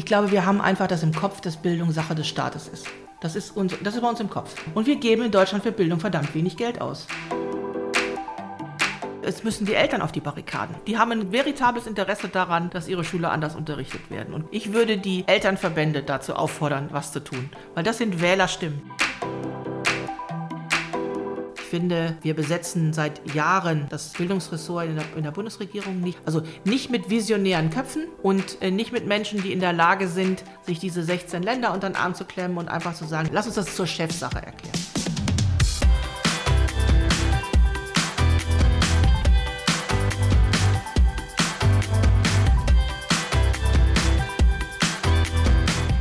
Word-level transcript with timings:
Ich 0.00 0.06
glaube, 0.06 0.30
wir 0.30 0.46
haben 0.46 0.62
einfach 0.62 0.86
das 0.86 1.02
im 1.02 1.12
Kopf, 1.12 1.42
dass 1.42 1.58
Bildung 1.58 1.92
Sache 1.92 2.14
des 2.14 2.26
Staates 2.26 2.68
ist. 2.68 2.86
Das 3.20 3.36
ist, 3.36 3.54
uns, 3.54 3.74
das 3.84 3.96
ist 3.96 4.00
bei 4.00 4.08
uns 4.08 4.18
im 4.18 4.30
Kopf. 4.30 4.54
Und 4.72 4.86
wir 4.86 4.96
geben 4.96 5.24
in 5.24 5.30
Deutschland 5.30 5.62
für 5.62 5.72
Bildung 5.72 6.00
verdammt 6.00 6.34
wenig 6.34 6.56
Geld 6.56 6.80
aus. 6.80 7.06
Es 9.20 9.44
müssen 9.44 9.66
die 9.66 9.74
Eltern 9.74 10.00
auf 10.00 10.10
die 10.10 10.20
Barrikaden. 10.20 10.74
Die 10.86 10.96
haben 10.96 11.12
ein 11.12 11.32
veritables 11.32 11.86
Interesse 11.86 12.28
daran, 12.28 12.70
dass 12.70 12.88
ihre 12.88 13.04
Schüler 13.04 13.30
anders 13.30 13.54
unterrichtet 13.54 14.10
werden. 14.10 14.32
Und 14.32 14.46
ich 14.52 14.72
würde 14.72 14.96
die 14.96 15.28
Elternverbände 15.28 16.02
dazu 16.02 16.34
auffordern, 16.34 16.88
was 16.92 17.12
zu 17.12 17.22
tun. 17.22 17.50
Weil 17.74 17.84
das 17.84 17.98
sind 17.98 18.22
Wählerstimmen 18.22 18.80
finde, 21.70 22.16
wir 22.22 22.34
besetzen 22.34 22.92
seit 22.92 23.32
Jahren 23.32 23.86
das 23.90 24.08
Bildungsressort 24.08 24.86
in 24.86 24.96
der, 24.96 25.04
in 25.16 25.22
der 25.22 25.30
Bundesregierung 25.30 26.00
nicht. 26.00 26.18
Also 26.26 26.42
nicht 26.64 26.90
mit 26.90 27.08
visionären 27.08 27.70
Köpfen 27.70 28.08
und 28.22 28.60
äh, 28.60 28.72
nicht 28.72 28.92
mit 28.92 29.06
Menschen, 29.06 29.40
die 29.40 29.52
in 29.52 29.60
der 29.60 29.72
Lage 29.72 30.08
sind, 30.08 30.42
sich 30.62 30.80
diese 30.80 31.04
16 31.04 31.44
Länder 31.44 31.72
unter 31.72 31.88
den 31.88 31.94
Arm 31.94 32.14
zu 32.14 32.24
klemmen 32.24 32.58
und 32.58 32.68
einfach 32.68 32.94
zu 32.94 33.04
sagen, 33.04 33.30
lass 33.32 33.46
uns 33.46 33.54
das 33.54 33.76
zur 33.76 33.86
Chefsache 33.86 34.38
erklären. 34.44 34.74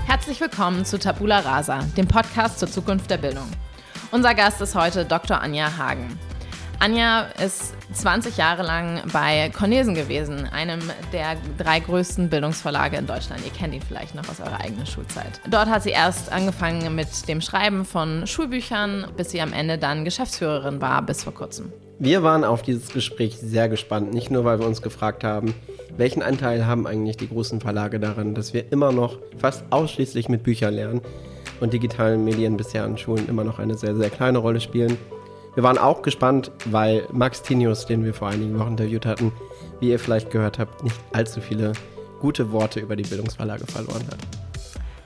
Herzlich 0.08 0.42
willkommen 0.42 0.84
zu 0.84 0.98
Tabula 0.98 1.40
Rasa, 1.40 1.84
dem 1.96 2.08
Podcast 2.08 2.58
zur 2.58 2.70
Zukunft 2.70 3.12
der 3.12 3.18
Bildung. 3.18 3.48
Unser 4.12 4.34
Gast 4.34 4.60
ist 4.60 4.74
heute 4.74 5.06
Dr. 5.06 5.40
Anja 5.40 5.78
Hagen. 5.78 6.18
Anja 6.80 7.28
ist 7.46 7.76
20 7.94 8.38
Jahre 8.38 8.64
lang 8.64 9.04
bei 9.14 9.52
Cornelsen 9.56 9.94
gewesen, 9.94 10.48
einem 10.52 10.80
der 11.14 11.38
drei 11.60 11.80
größten 11.80 12.28
Bildungsverlage 12.28 12.98
in 12.98 13.06
Deutschland. 13.06 13.46
Ihr 13.46 13.52
kennt 13.52 13.76
ihn 13.76 13.84
vielleicht 13.84 14.16
noch 14.16 14.28
aus 14.28 14.40
eurer 14.40 14.62
eigenen 14.62 14.88
Schulzeit. 14.88 15.40
Dort 15.48 15.68
hat 15.68 15.84
sie 15.84 15.92
erst 15.92 16.32
angefangen 16.32 16.96
mit 16.96 17.28
dem 17.28 17.40
Schreiben 17.40 17.86
von 17.86 18.26
Schulbüchern, 18.26 19.06
bis 19.16 19.30
sie 19.30 19.42
am 19.42 19.54
Ende 19.54 19.78
dann 19.78 20.06
Geschäftsführerin 20.06 20.82
war, 20.82 21.04
bis 21.04 21.24
vor 21.24 21.36
kurzem. 21.36 21.72
Wir 22.00 22.24
waren 22.24 22.44
auf 22.44 22.64
dieses 22.64 22.90
Gespräch 22.90 23.38
sehr 23.38 23.70
gespannt, 23.70 24.12
nicht 24.12 24.32
nur, 24.32 24.44
weil 24.44 24.58
wir 24.58 24.66
uns 24.66 24.82
gefragt 24.82 25.24
haben, 25.24 25.54
welchen 25.98 26.24
Anteil 26.24 26.66
haben 26.66 26.88
eigentlich 26.88 27.18
die 27.18 27.30
großen 27.30 27.62
Verlage 27.62 28.00
daran, 28.00 28.34
dass 28.34 28.54
wir 28.54 28.72
immer 28.72 28.92
noch 28.92 29.20
fast 29.38 29.66
ausschließlich 29.70 30.30
mit 30.30 30.42
Büchern 30.42 30.74
lernen, 30.74 31.02
und 31.60 31.74
digitalen 31.74 32.24
Medien 32.24 32.58
bisher 32.58 32.84
an 32.84 32.98
Schulen 32.98 33.28
immer 33.28 33.44
noch 33.44 33.60
eine 33.60 33.76
sehr, 33.76 33.96
sehr 33.96 34.10
kleine 34.10 34.40
Rolle 34.40 34.62
spielen. 34.62 34.98
Wir 35.56 35.64
waren 35.64 35.78
auch 35.78 36.02
gespannt, 36.02 36.52
weil 36.66 37.08
Max 37.12 37.42
Tinius, 37.42 37.86
den 37.86 38.04
wir 38.06 38.14
vor 38.14 38.30
einigen 38.30 38.58
Wochen 38.60 38.72
interviewt 38.72 39.06
hatten, 39.06 39.32
wie 39.80 39.90
ihr 39.90 40.00
vielleicht 40.00 40.32
gehört 40.32 40.60
habt, 40.60 40.84
nicht 40.84 40.96
allzu 41.12 41.42
viele 41.42 41.74
gute 42.20 42.52
Worte 42.52 42.80
über 42.80 42.96
die 42.96 43.04
Bildungsverlage 43.04 43.66
verloren 43.66 44.06
hat. 44.08 44.39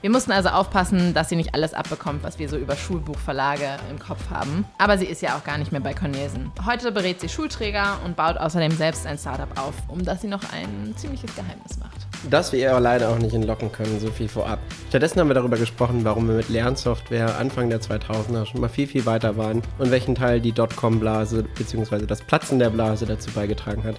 Wir 0.04 0.10
mussten 0.10 0.32
also 0.32 0.50
aufpassen, 0.50 1.14
dass 1.14 1.30
sie 1.30 1.36
nicht 1.36 1.54
alles 1.54 1.72
abbekommt, 1.72 2.24
was 2.24 2.38
wir 2.38 2.46
so 2.50 2.58
über 2.58 2.76
Schulbuchverlage 2.76 3.78
im 3.90 3.98
Kopf 3.98 4.28
haben. 4.28 4.66
Aber 4.76 4.98
sie 4.98 5.06
ist 5.06 5.22
ja 5.22 5.34
auch 5.34 5.44
gar 5.44 5.56
nicht 5.56 5.72
mehr 5.72 5.80
bei 5.80 5.94
Cornelsen. 5.94 6.52
Heute 6.66 6.92
berät 6.92 7.22
sie 7.22 7.30
Schulträger 7.30 7.96
und 8.04 8.14
baut 8.14 8.36
außerdem 8.36 8.72
selbst 8.72 9.06
ein 9.06 9.16
Startup 9.16 9.48
auf, 9.58 9.72
um 9.88 10.04
das 10.04 10.20
sie 10.20 10.28
noch 10.28 10.42
ein 10.52 10.94
ziemliches 10.98 11.34
Geheimnis 11.34 11.78
macht. 11.78 12.06
Das 12.28 12.52
wir 12.52 12.58
ihr 12.58 12.72
aber 12.72 12.80
leider 12.80 13.08
auch 13.08 13.18
nicht 13.18 13.34
entlocken 13.34 13.72
können, 13.72 13.98
so 13.98 14.10
viel 14.10 14.28
vorab. 14.28 14.58
Stattdessen 14.90 15.20
haben 15.20 15.28
wir 15.28 15.34
darüber 15.34 15.56
gesprochen, 15.56 16.04
warum 16.04 16.28
wir 16.28 16.34
mit 16.34 16.50
Lernsoftware 16.50 17.38
Anfang 17.38 17.70
der 17.70 17.80
2000er 17.80 18.44
schon 18.44 18.60
mal 18.60 18.68
viel, 18.68 18.86
viel 18.86 19.06
weiter 19.06 19.38
waren 19.38 19.62
und 19.78 19.90
welchen 19.90 20.14
Teil 20.14 20.38
die 20.38 20.52
Dotcom-Blase 20.52 21.44
bzw. 21.56 22.04
das 22.04 22.20
Platzen 22.20 22.58
der 22.58 22.68
Blase 22.68 23.06
dazu 23.06 23.30
beigetragen 23.30 23.84
hat, 23.84 23.96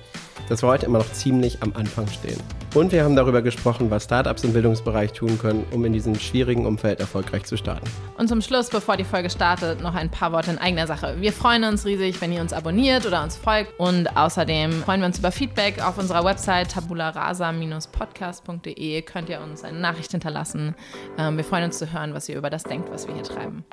dass 0.50 0.61
wir 0.61 0.67
heute 0.67 0.86
immer 0.86 1.00
noch 1.00 1.11
ziemlich 1.11 1.64
am 1.64 1.73
Anfang 1.76 2.08
stehen. 2.08 2.39
Und 2.76 2.92
wir 2.92 3.03
haben 3.03 3.16
darüber 3.16 3.42
gesprochen, 3.42 3.89
was 3.89 4.03
Startups 4.03 4.44
im 4.44 4.53
Bildungsbereich 4.53 5.14
tun 5.14 5.39
können, 5.39 5.64
um 5.72 5.86
in 5.86 5.94
diesem 5.96 6.16
schwierigen 6.16 6.66
Umfeld 6.66 7.00
erfolgreich 7.00 7.46
zu 7.46 7.56
starten. 7.58 7.88
Und 8.18 8.28
zum 8.28 8.42
Schluss, 8.42 8.70
bevor 8.70 8.98
die 8.98 9.06
Folge 9.06 9.30
startet, 9.30 9.82
noch 9.82 9.96
ein 9.96 10.12
paar 10.12 10.34
Worte 10.34 10.52
in 10.52 10.58
eigener 10.58 10.88
Sache. 10.88 11.16
Wir 11.20 11.32
freuen 11.32 11.64
uns 11.64 11.86
riesig, 11.86 12.20
wenn 12.22 12.33
ihr 12.33 12.42
uns 12.42 12.52
abonniert 12.52 13.06
oder 13.06 13.23
uns 13.23 13.38
folgt. 13.38 13.80
Und 13.80 14.17
außerdem 14.17 14.84
freuen 14.84 15.00
wir 15.00 15.05
uns 15.08 15.20
über 15.20 15.32
Feedback 15.32 15.82
auf 15.82 15.98
unserer 15.98 16.26
Website 16.26 16.72
tabularasa-podcast.de. 16.72 19.02
Könnt 19.04 19.30
ihr 19.30 19.39
uns 19.39 19.64
eine 19.64 19.80
Nachricht 19.80 20.11
hinterlassen. 20.11 20.76
Ähm, 21.17 21.38
wir 21.38 21.45
freuen 21.45 21.64
uns 21.64 21.78
zu 21.78 21.94
hören, 21.94 22.14
was 22.14 22.28
ihr 22.28 22.38
über 22.38 22.50
das 22.50 22.64
denkt, 22.64 22.92
was 22.92 23.08
wir 23.08 23.16
hier 23.16 23.23
treiben. 23.23 23.64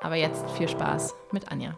Aber 0.00 0.14
jetzt 0.14 0.48
viel 0.52 0.68
Spaß 0.68 1.12
mit 1.32 1.50
Anja. 1.50 1.76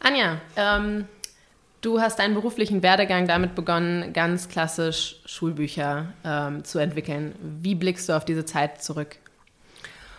Anja, 0.00 0.40
ähm, 0.56 1.06
du 1.88 2.00
hast 2.00 2.18
deinen 2.18 2.34
beruflichen 2.34 2.82
Werdegang 2.82 3.26
damit 3.26 3.54
begonnen, 3.54 4.12
ganz 4.12 4.50
klassisch 4.50 5.16
Schulbücher 5.24 6.12
ähm, 6.22 6.62
zu 6.62 6.78
entwickeln. 6.78 7.34
Wie 7.62 7.74
blickst 7.74 8.10
du 8.10 8.12
auf 8.12 8.26
diese 8.26 8.44
Zeit 8.44 8.82
zurück? 8.82 9.16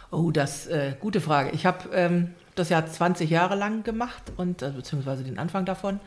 Oh, 0.09 0.31
das 0.31 0.65
äh, 0.65 0.95
gute 0.99 1.21
Frage. 1.21 1.51
Ich 1.51 1.67
habe 1.67 1.87
ähm, 1.93 2.31
das 2.55 2.69
ja 2.69 2.83
20 2.83 3.29
Jahre 3.29 3.53
lang 3.53 3.83
gemacht 3.83 4.31
und 4.35 4.63
äh, 4.63 4.71
beziehungsweise 4.71 5.23
den 5.23 5.37
Anfang 5.37 5.65
davon. 5.65 5.99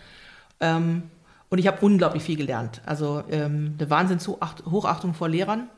Ähm, 0.59 1.05
und 1.49 1.59
ich 1.59 1.69
habe 1.69 1.79
unglaublich 1.87 2.25
viel 2.25 2.37
gelernt. 2.37 2.81
Also 2.85 3.23
ähm, 3.31 3.77
eine 3.79 3.89
Wahnsinns-Hochachtung 3.89 5.15
vor 5.15 5.29
Lehrern, 5.29 5.69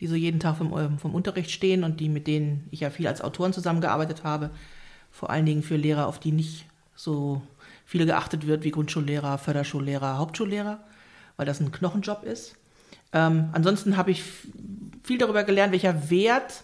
die 0.00 0.08
so 0.08 0.16
jeden 0.16 0.40
Tag 0.40 0.56
vom, 0.56 0.76
ähm, 0.76 0.98
vom 0.98 1.14
Unterricht 1.14 1.52
stehen 1.52 1.84
und 1.84 2.00
die 2.00 2.08
mit 2.08 2.26
denen 2.26 2.66
ich 2.72 2.80
ja 2.80 2.90
viel 2.90 3.06
als 3.06 3.22
Autoren 3.22 3.52
zusammengearbeitet 3.52 4.24
habe. 4.24 4.50
Vor 5.12 5.30
allen 5.30 5.46
Dingen 5.46 5.62
für 5.62 5.76
Lehrer, 5.76 6.08
auf 6.08 6.18
die 6.18 6.32
nicht 6.32 6.66
so 6.96 7.42
viel 7.90 8.06
geachtet 8.06 8.46
wird 8.46 8.62
wie 8.62 8.70
Grundschullehrer, 8.70 9.36
Förderschullehrer, 9.36 10.16
Hauptschullehrer, 10.16 10.78
weil 11.36 11.44
das 11.44 11.58
ein 11.58 11.72
Knochenjob 11.72 12.22
ist. 12.22 12.54
Ähm, 13.12 13.48
ansonsten 13.50 13.96
habe 13.96 14.12
ich 14.12 14.22
viel 15.02 15.18
darüber 15.18 15.42
gelernt, 15.42 15.72
welcher 15.72 16.08
Wert, 16.08 16.62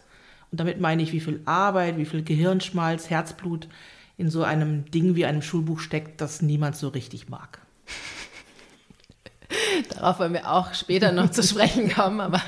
und 0.53 0.61
damit 0.61 0.81
meine 0.81 1.03
ich, 1.03 1.13
wie 1.13 1.19
viel 1.19 1.41
Arbeit, 1.45 1.99
wie 1.99 2.05
viel 2.05 2.23
Gehirnschmalz, 2.23 3.11
Herzblut 3.11 3.67
in 4.17 4.31
so 4.31 4.45
einem 4.45 4.89
Ding 4.93 5.17
wie 5.17 5.27
einem 5.27 5.43
Schulbuch 5.43 5.81
steckt, 5.81 6.21
das 6.21 6.43
niemand 6.43 6.77
so 6.77 6.87
richtig 6.87 7.29
mag. 7.29 7.59
Darauf 9.95 10.19
wollen 10.19 10.33
wir 10.33 10.51
auch 10.51 10.75
später 10.75 11.13
noch 11.13 11.31
zu 11.31 11.43
sprechen 11.43 11.93
kommen, 11.93 12.21
aber 12.21 12.41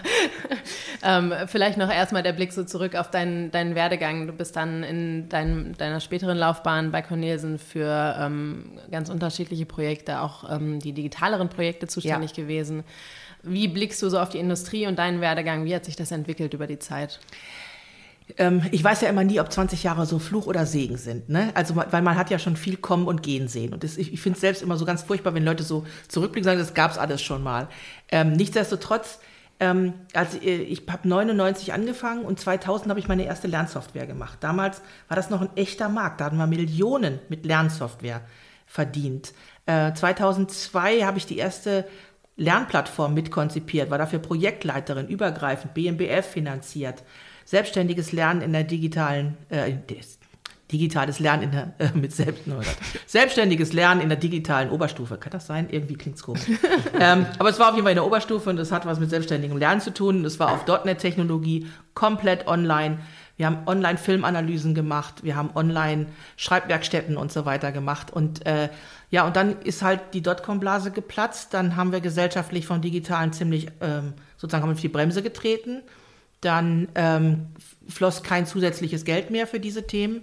ähm, 1.02 1.32
vielleicht 1.46 1.78
noch 1.78 1.90
erstmal 1.90 2.22
der 2.22 2.32
Blick 2.32 2.52
so 2.52 2.64
zurück 2.64 2.94
auf 2.94 3.10
deinen, 3.10 3.50
deinen 3.50 3.74
Werdegang. 3.74 4.26
Du 4.26 4.32
bist 4.32 4.56
dann 4.56 4.82
in 4.82 5.28
dein, 5.28 5.74
deiner 5.78 6.00
späteren 6.00 6.36
Laufbahn 6.36 6.90
bei 6.90 7.02
Cornelsen 7.02 7.58
für 7.58 8.16
ähm, 8.18 8.78
ganz 8.90 9.10
unterschiedliche 9.10 9.66
Projekte, 9.66 10.20
auch 10.20 10.50
ähm, 10.50 10.80
die 10.80 10.92
digitaleren 10.92 11.48
Projekte 11.48 11.86
zuständig 11.86 12.36
ja. 12.36 12.42
gewesen. 12.42 12.84
Wie 13.42 13.68
blickst 13.68 14.02
du 14.02 14.08
so 14.08 14.18
auf 14.18 14.30
die 14.30 14.38
Industrie 14.38 14.86
und 14.86 14.98
deinen 14.98 15.20
Werdegang? 15.20 15.64
Wie 15.64 15.74
hat 15.74 15.84
sich 15.84 15.96
das 15.96 16.10
entwickelt 16.10 16.54
über 16.54 16.66
die 16.66 16.78
Zeit? 16.78 17.20
Ähm, 18.36 18.62
ich 18.70 18.84
weiß 18.84 19.00
ja 19.00 19.08
immer 19.08 19.24
nie, 19.24 19.40
ob 19.40 19.50
20 19.50 19.82
Jahre 19.82 20.06
so 20.06 20.18
Fluch 20.18 20.46
oder 20.46 20.66
Segen 20.66 20.96
sind. 20.96 21.28
Ne? 21.28 21.50
Also, 21.54 21.74
weil 21.76 22.02
man 22.02 22.16
hat 22.16 22.30
ja 22.30 22.38
schon 22.38 22.56
viel 22.56 22.76
kommen 22.76 23.06
und 23.06 23.22
gehen 23.22 23.48
sehen. 23.48 23.72
Und 23.72 23.84
das, 23.84 23.96
ich, 23.96 24.12
ich 24.12 24.20
finde 24.20 24.36
es 24.36 24.40
selbst 24.40 24.62
immer 24.62 24.76
so 24.76 24.84
ganz 24.84 25.02
furchtbar, 25.02 25.34
wenn 25.34 25.44
Leute 25.44 25.62
so 25.62 25.86
zurückblicken 26.08 26.48
und 26.48 26.56
sagen, 26.56 26.66
das 26.66 26.74
gab 26.74 26.90
es 26.90 26.98
alles 26.98 27.22
schon 27.22 27.42
mal. 27.42 27.68
Ähm, 28.10 28.32
nichtsdestotrotz, 28.32 29.18
ähm, 29.60 29.94
also 30.12 30.38
ich 30.40 30.82
habe 30.88 31.08
99 31.08 31.72
angefangen 31.72 32.24
und 32.24 32.38
2000 32.38 32.90
habe 32.90 33.00
ich 33.00 33.08
meine 33.08 33.24
erste 33.24 33.48
Lernsoftware 33.48 34.06
gemacht. 34.06 34.38
Damals 34.40 34.82
war 35.08 35.16
das 35.16 35.30
noch 35.30 35.40
ein 35.40 35.50
echter 35.56 35.88
Markt. 35.88 36.20
Da 36.20 36.26
hatten 36.26 36.36
wir 36.36 36.46
Millionen 36.46 37.20
mit 37.28 37.46
Lernsoftware 37.46 38.20
verdient. 38.66 39.32
Äh, 39.66 39.94
2002 39.94 41.02
habe 41.02 41.18
ich 41.18 41.26
die 41.26 41.38
erste 41.38 41.86
Lernplattform 42.36 43.14
mitkonzipiert, 43.14 43.90
war 43.90 43.98
dafür 43.98 44.20
Projektleiterin, 44.20 45.08
übergreifend, 45.08 45.74
BMBF 45.74 46.24
finanziert 46.24 47.02
selbstständiges 47.48 48.12
Lernen 48.12 48.42
in 48.42 48.52
der 48.52 48.62
digitalen, 48.62 49.38
äh, 49.48 49.72
digitales 50.70 51.18
Lernen 51.18 51.44
in 51.44 51.50
der, 51.50 51.72
äh, 51.78 51.88
mit 51.94 52.12
selbst, 52.14 52.42
oh 52.46 52.60
selbstständiges 53.06 53.72
Lernen 53.72 54.02
in 54.02 54.10
der 54.10 54.18
digitalen 54.18 54.68
Oberstufe. 54.68 55.16
Kann 55.16 55.32
das 55.32 55.46
sein? 55.46 55.68
Irgendwie 55.70 55.94
klingt 55.94 56.16
es 56.16 56.22
komisch. 56.22 56.42
ähm, 57.00 57.24
aber 57.38 57.48
es 57.48 57.58
war 57.58 57.70
auf 57.70 57.74
jeden 57.74 57.84
Fall 57.84 57.92
in 57.92 57.96
der 57.96 58.04
Oberstufe 58.04 58.50
und 58.50 58.58
das 58.58 58.70
hat 58.70 58.84
was 58.84 59.00
mit 59.00 59.08
selbstständigem 59.08 59.56
Lernen 59.56 59.80
zu 59.80 59.94
tun. 59.94 60.24
Das 60.24 60.38
war 60.38 60.52
auf 60.52 60.66
.NET-Technologie, 60.84 61.66
komplett 61.94 62.46
online. 62.46 62.98
Wir 63.38 63.46
haben 63.46 63.60
Online-Filmanalysen 63.64 64.74
gemacht, 64.74 65.24
wir 65.24 65.34
haben 65.34 65.48
Online-Schreibwerkstätten 65.54 67.16
und 67.16 67.32
so 67.32 67.46
weiter 67.46 67.72
gemacht. 67.72 68.12
Und 68.12 68.44
äh, 68.44 68.68
ja, 69.08 69.26
und 69.26 69.36
dann 69.36 69.62
ist 69.62 69.80
halt 69.80 70.00
die 70.12 70.20
Dotcom-Blase 70.20 70.90
geplatzt. 70.90 71.54
Dann 71.54 71.76
haben 71.76 71.92
wir 71.92 72.02
gesellschaftlich 72.02 72.66
vom 72.66 72.82
Digitalen 72.82 73.32
ziemlich 73.32 73.68
ähm, 73.80 74.12
sozusagen 74.36 74.64
haben 74.64 74.70
wir 74.70 74.74
auf 74.74 74.80
die 74.82 74.88
Bremse 74.88 75.22
getreten. 75.22 75.80
Dann 76.40 76.88
ähm, 76.94 77.46
floss 77.88 78.22
kein 78.22 78.46
zusätzliches 78.46 79.04
Geld 79.04 79.30
mehr 79.30 79.46
für 79.46 79.60
diese 79.60 79.86
Themen. 79.86 80.22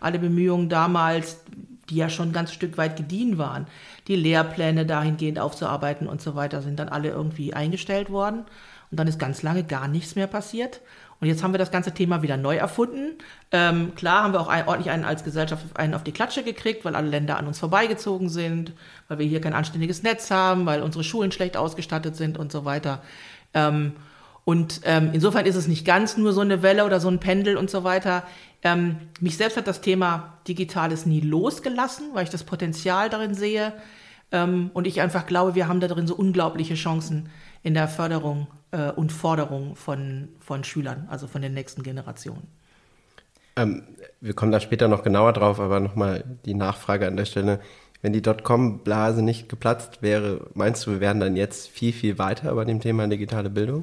Alle 0.00 0.18
Bemühungen 0.18 0.68
damals, 0.68 1.40
die 1.88 1.96
ja 1.96 2.08
schon 2.08 2.30
ein 2.30 2.32
ganz 2.32 2.52
Stück 2.52 2.76
weit 2.78 2.96
gediehen 2.96 3.38
waren, 3.38 3.66
die 4.08 4.16
Lehrpläne 4.16 4.86
dahingehend 4.86 5.38
aufzuarbeiten 5.38 6.06
und 6.06 6.20
so 6.20 6.34
weiter, 6.34 6.62
sind 6.62 6.78
dann 6.78 6.88
alle 6.88 7.08
irgendwie 7.08 7.54
eingestellt 7.54 8.10
worden. 8.10 8.44
Und 8.90 9.00
dann 9.00 9.08
ist 9.08 9.18
ganz 9.18 9.42
lange 9.42 9.64
gar 9.64 9.88
nichts 9.88 10.14
mehr 10.14 10.26
passiert. 10.26 10.80
Und 11.20 11.28
jetzt 11.28 11.42
haben 11.42 11.54
wir 11.54 11.58
das 11.58 11.70
ganze 11.70 11.92
Thema 11.92 12.22
wieder 12.22 12.36
neu 12.36 12.56
erfunden. 12.56 13.16
Ähm, 13.50 13.94
klar 13.94 14.22
haben 14.22 14.34
wir 14.34 14.40
auch 14.40 14.48
ein, 14.48 14.68
ordentlich 14.68 14.90
einen 14.90 15.04
als 15.04 15.24
Gesellschaft 15.24 15.64
einen 15.74 15.94
auf 15.94 16.04
die 16.04 16.12
Klatsche 16.12 16.42
gekriegt, 16.42 16.84
weil 16.84 16.94
alle 16.94 17.08
Länder 17.08 17.38
an 17.38 17.46
uns 17.46 17.58
vorbeigezogen 17.58 18.28
sind, 18.28 18.72
weil 19.08 19.18
wir 19.18 19.26
hier 19.26 19.40
kein 19.40 19.54
anständiges 19.54 20.02
Netz 20.02 20.30
haben, 20.30 20.66
weil 20.66 20.82
unsere 20.82 21.04
Schulen 21.04 21.32
schlecht 21.32 21.56
ausgestattet 21.56 22.16
sind 22.16 22.36
und 22.36 22.52
so 22.52 22.64
weiter. 22.66 23.02
Ähm, 23.54 23.92
und 24.46 24.82
ähm, 24.84 25.10
insofern 25.12 25.44
ist 25.44 25.56
es 25.56 25.66
nicht 25.66 25.84
ganz 25.84 26.16
nur 26.16 26.32
so 26.32 26.40
eine 26.40 26.62
Welle 26.62 26.84
oder 26.84 27.00
so 27.00 27.08
ein 27.08 27.18
Pendel 27.18 27.56
und 27.56 27.68
so 27.68 27.82
weiter. 27.82 28.22
Ähm, 28.62 28.94
mich 29.20 29.36
selbst 29.36 29.56
hat 29.56 29.66
das 29.66 29.80
Thema 29.80 30.38
Digitales 30.46 31.04
nie 31.04 31.20
losgelassen, 31.20 32.10
weil 32.12 32.22
ich 32.22 32.30
das 32.30 32.44
Potenzial 32.44 33.10
darin 33.10 33.34
sehe. 33.34 33.72
Ähm, 34.30 34.70
und 34.72 34.86
ich 34.86 35.00
einfach 35.00 35.26
glaube, 35.26 35.56
wir 35.56 35.66
haben 35.66 35.80
da 35.80 35.88
drin 35.88 36.06
so 36.06 36.14
unglaubliche 36.14 36.76
Chancen 36.76 37.28
in 37.64 37.74
der 37.74 37.88
Förderung 37.88 38.46
äh, 38.70 38.92
und 38.92 39.10
Forderung 39.10 39.74
von, 39.74 40.28
von 40.38 40.62
Schülern, 40.62 41.08
also 41.10 41.26
von 41.26 41.42
den 41.42 41.52
nächsten 41.52 41.82
Generationen. 41.82 42.46
Ähm, 43.56 43.82
wir 44.20 44.34
kommen 44.34 44.52
da 44.52 44.60
später 44.60 44.86
noch 44.86 45.02
genauer 45.02 45.32
drauf, 45.32 45.58
aber 45.58 45.80
nochmal 45.80 46.22
die 46.44 46.54
Nachfrage 46.54 47.08
an 47.08 47.16
der 47.16 47.24
Stelle. 47.24 47.58
Wenn 48.00 48.12
die 48.12 48.22
Dotcom-Blase 48.22 49.22
nicht 49.22 49.48
geplatzt 49.48 50.02
wäre, 50.02 50.46
meinst 50.54 50.86
du, 50.86 50.92
wir 50.92 51.00
wären 51.00 51.18
dann 51.18 51.34
jetzt 51.34 51.66
viel, 51.66 51.92
viel 51.92 52.20
weiter 52.20 52.54
bei 52.54 52.64
dem 52.64 52.78
Thema 52.78 53.08
digitale 53.08 53.50
Bildung? 53.50 53.82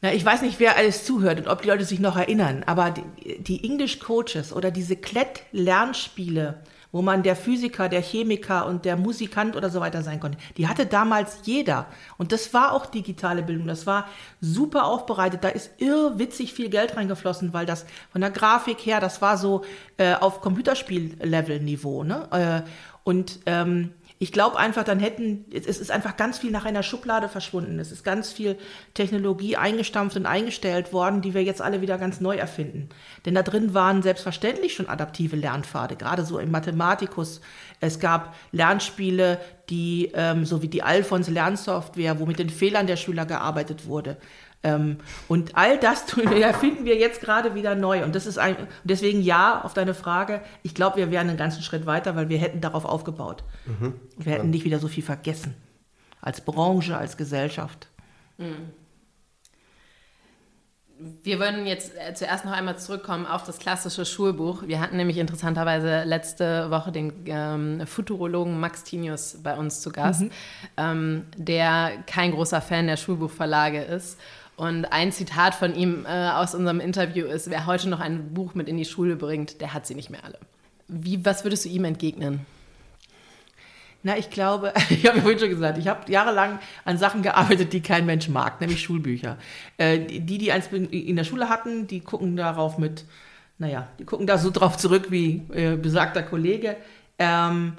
Na, 0.00 0.12
ich 0.12 0.24
weiß 0.24 0.42
nicht, 0.42 0.60
wer 0.60 0.76
alles 0.76 1.04
zuhört 1.04 1.40
und 1.40 1.48
ob 1.48 1.62
die 1.62 1.68
Leute 1.68 1.84
sich 1.84 1.98
noch 1.98 2.16
erinnern, 2.16 2.62
aber 2.66 2.92
die, 2.92 3.42
die 3.42 3.64
English 3.64 3.98
Coaches 3.98 4.52
oder 4.52 4.70
diese 4.70 4.94
Klett-Lernspiele, 4.94 6.60
wo 6.92 7.02
man 7.02 7.24
der 7.24 7.34
Physiker, 7.34 7.88
der 7.88 8.00
Chemiker 8.00 8.66
und 8.66 8.84
der 8.84 8.96
Musikant 8.96 9.56
oder 9.56 9.70
so 9.70 9.80
weiter 9.80 10.02
sein 10.02 10.20
konnte. 10.20 10.38
Die 10.56 10.68
hatte 10.68 10.86
damals 10.86 11.40
jeder. 11.42 11.86
Und 12.16 12.30
das 12.30 12.54
war 12.54 12.72
auch 12.72 12.86
digitale 12.86 13.42
Bildung. 13.42 13.66
Das 13.66 13.86
war 13.86 14.08
super 14.40 14.84
aufbereitet. 14.84 15.42
Da 15.42 15.48
ist 15.48 15.70
irrwitzig 15.78 16.54
viel 16.54 16.70
Geld 16.70 16.96
reingeflossen, 16.96 17.52
weil 17.52 17.66
das 17.66 17.84
von 18.10 18.20
der 18.20 18.30
Grafik 18.30 18.78
her, 18.86 19.00
das 19.00 19.20
war 19.20 19.36
so 19.36 19.64
äh, 19.96 20.14
auf 20.14 20.40
Computerspiel-Level-Niveau. 20.40 22.04
Ne? 22.04 22.64
Äh, 22.64 22.70
und 23.02 23.40
ähm, 23.46 23.92
ich 24.20 24.32
glaube 24.32 24.58
einfach, 24.58 24.82
dann 24.82 24.98
hätten, 24.98 25.44
es 25.52 25.78
ist 25.78 25.92
einfach 25.92 26.16
ganz 26.16 26.38
viel 26.38 26.50
nach 26.50 26.64
einer 26.64 26.82
Schublade 26.82 27.28
verschwunden. 27.28 27.78
Es 27.78 27.92
ist 27.92 28.02
ganz 28.02 28.32
viel 28.32 28.58
Technologie 28.94 29.56
eingestampft 29.56 30.16
und 30.16 30.26
eingestellt 30.26 30.92
worden, 30.92 31.22
die 31.22 31.34
wir 31.34 31.44
jetzt 31.44 31.62
alle 31.62 31.82
wieder 31.82 31.98
ganz 31.98 32.20
neu 32.20 32.36
erfinden. 32.36 32.88
Denn 33.26 33.34
da 33.34 33.42
drin 33.42 33.74
waren 33.74 34.02
selbstverständlich 34.02 34.74
schon 34.74 34.88
adaptive 34.88 35.36
Lernpfade, 35.36 35.94
gerade 35.94 36.24
so 36.24 36.40
im 36.40 36.50
Mathematikus. 36.50 37.40
Es 37.78 38.00
gab 38.00 38.34
Lernspiele, 38.50 39.38
die, 39.70 40.10
ähm, 40.14 40.44
so 40.44 40.62
wie 40.62 40.68
die 40.68 40.82
Alphons 40.82 41.28
Lernsoftware, 41.28 42.18
wo 42.18 42.26
mit 42.26 42.40
den 42.40 42.50
Fehlern 42.50 42.88
der 42.88 42.96
Schüler 42.96 43.24
gearbeitet 43.24 43.86
wurde. 43.86 44.16
Ähm, 44.62 44.98
und 45.28 45.56
all 45.56 45.78
das 45.78 46.06
tun 46.06 46.30
wir, 46.30 46.52
finden 46.54 46.84
wir 46.84 46.96
jetzt 46.96 47.20
gerade 47.20 47.54
wieder 47.54 47.74
neu. 47.74 48.04
Und 48.04 48.14
das 48.14 48.26
ist 48.26 48.38
ein, 48.38 48.56
deswegen 48.84 49.22
ja 49.22 49.62
auf 49.62 49.74
deine 49.74 49.94
Frage. 49.94 50.42
Ich 50.62 50.74
glaube, 50.74 50.96
wir 50.96 51.10
wären 51.10 51.28
einen 51.28 51.38
ganzen 51.38 51.62
Schritt 51.62 51.86
weiter, 51.86 52.16
weil 52.16 52.28
wir 52.28 52.38
hätten 52.38 52.60
darauf 52.60 52.84
aufgebaut. 52.84 53.44
Mhm. 53.66 53.94
Wir 54.16 54.32
hätten 54.32 54.50
nicht 54.50 54.64
wieder 54.64 54.78
so 54.78 54.88
viel 54.88 55.04
vergessen. 55.04 55.54
Als 56.20 56.40
Branche, 56.40 56.96
als 56.96 57.16
Gesellschaft. 57.16 57.88
Mhm. 58.36 58.72
Wir 61.22 61.38
würden 61.38 61.64
jetzt 61.64 61.92
äh, 61.96 62.12
zuerst 62.14 62.44
noch 62.44 62.50
einmal 62.50 62.76
zurückkommen 62.76 63.24
auf 63.24 63.44
das 63.44 63.60
klassische 63.60 64.04
Schulbuch. 64.04 64.64
Wir 64.66 64.80
hatten 64.80 64.96
nämlich 64.96 65.18
interessanterweise 65.18 66.02
letzte 66.02 66.72
Woche 66.72 66.90
den 66.90 67.12
ähm, 67.26 67.86
Futurologen 67.86 68.58
Max 68.58 68.82
Tinius 68.82 69.38
bei 69.40 69.56
uns 69.56 69.80
zu 69.80 69.90
Gast, 69.90 70.22
mhm. 70.22 70.30
ähm, 70.76 71.26
der 71.36 71.92
kein 72.08 72.32
großer 72.32 72.60
Fan 72.60 72.88
der 72.88 72.96
Schulbuchverlage 72.96 73.80
ist 73.80 74.18
und 74.58 74.86
ein 74.86 75.12
Zitat 75.12 75.54
von 75.54 75.72
ihm 75.76 76.04
äh, 76.04 76.30
aus 76.30 76.52
unserem 76.52 76.80
Interview 76.80 77.26
ist, 77.26 77.48
wer 77.48 77.66
heute 77.66 77.88
noch 77.88 78.00
ein 78.00 78.34
Buch 78.34 78.54
mit 78.54 78.68
in 78.68 78.76
die 78.76 78.84
Schule 78.84 79.14
bringt, 79.14 79.60
der 79.60 79.72
hat 79.72 79.86
sie 79.86 79.94
nicht 79.94 80.10
mehr 80.10 80.24
alle. 80.24 80.36
Wie, 80.88 81.24
was 81.24 81.44
würdest 81.44 81.64
du 81.64 81.68
ihm 81.68 81.84
entgegnen? 81.84 82.40
Na, 84.02 84.18
ich 84.18 84.30
glaube, 84.30 84.74
ich 84.90 85.06
habe 85.06 85.20
vorhin 85.20 85.38
schon 85.38 85.50
gesagt, 85.50 85.78
ich 85.78 85.86
habe 85.86 86.10
jahrelang 86.10 86.58
an 86.84 86.98
Sachen 86.98 87.22
gearbeitet, 87.22 87.72
die 87.72 87.82
kein 87.82 88.04
Mensch 88.04 88.28
mag, 88.28 88.60
nämlich 88.60 88.82
Schulbücher. 88.82 89.38
Äh, 89.76 90.00
die, 90.00 90.38
die 90.38 90.50
eins 90.50 90.66
in 90.72 91.14
der 91.14 91.24
Schule 91.24 91.48
hatten, 91.48 91.86
die 91.86 92.00
gucken 92.00 92.34
darauf 92.36 92.78
mit, 92.78 93.04
naja, 93.58 93.86
die 94.00 94.04
gucken 94.06 94.26
da 94.26 94.38
so 94.38 94.50
drauf 94.50 94.76
zurück 94.76 95.12
wie 95.12 95.44
äh, 95.52 95.76
besagter 95.76 96.24
Kollege. 96.24 96.76
Ähm, 97.20 97.74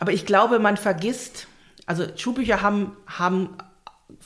aber 0.00 0.12
ich 0.12 0.26
glaube, 0.26 0.58
man 0.58 0.76
vergisst, 0.76 1.46
also 1.86 2.06
Schulbücher 2.16 2.60
haben, 2.60 2.96
haben 3.06 3.50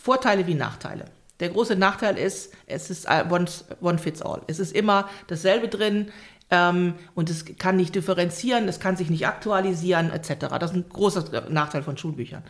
Vorteile 0.04 0.46
wie 0.46 0.54
Nachteile. 0.54 1.06
Der 1.40 1.48
große 1.48 1.76
Nachteil 1.76 2.18
ist, 2.18 2.52
es 2.66 2.90
ist 2.90 3.08
one, 3.08 3.46
one 3.80 3.96
fits 3.96 4.20
all. 4.20 4.42
Es 4.48 4.58
ist 4.58 4.76
immer 4.76 5.08
dasselbe 5.28 5.66
drin 5.66 6.12
ähm, 6.50 6.92
und 7.14 7.30
es 7.30 7.46
kann 7.56 7.76
nicht 7.76 7.94
differenzieren, 7.94 8.68
es 8.68 8.80
kann 8.80 8.98
sich 8.98 9.08
nicht 9.08 9.26
aktualisieren 9.26 10.10
etc. 10.10 10.58
Das 10.60 10.72
ist 10.72 10.76
ein 10.76 10.90
großer 10.90 11.48
Nachteil 11.48 11.82
von 11.82 11.96
Schulbüchern. 11.96 12.42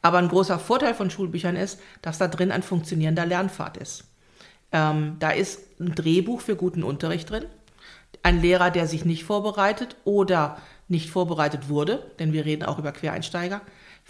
Aber 0.00 0.18
ein 0.18 0.28
großer 0.28 0.60
Vorteil 0.60 0.94
von 0.94 1.10
Schulbüchern 1.10 1.56
ist, 1.56 1.80
dass 2.02 2.18
da 2.18 2.28
drin 2.28 2.52
ein 2.52 2.62
funktionierender 2.62 3.26
Lernpfad 3.26 3.78
ist. 3.78 4.04
Ähm, 4.70 5.16
da 5.18 5.30
ist 5.30 5.80
ein 5.80 5.96
Drehbuch 5.96 6.40
für 6.40 6.54
guten 6.54 6.84
Unterricht 6.84 7.30
drin. 7.30 7.46
Ein 8.22 8.40
Lehrer, 8.40 8.70
der 8.70 8.86
sich 8.86 9.04
nicht 9.04 9.24
vorbereitet 9.24 9.96
oder 10.04 10.56
nicht 10.86 11.10
vorbereitet 11.10 11.68
wurde, 11.68 12.12
denn 12.20 12.32
wir 12.32 12.44
reden 12.44 12.62
auch 12.62 12.78
über 12.78 12.92
Quereinsteiger, 12.92 13.60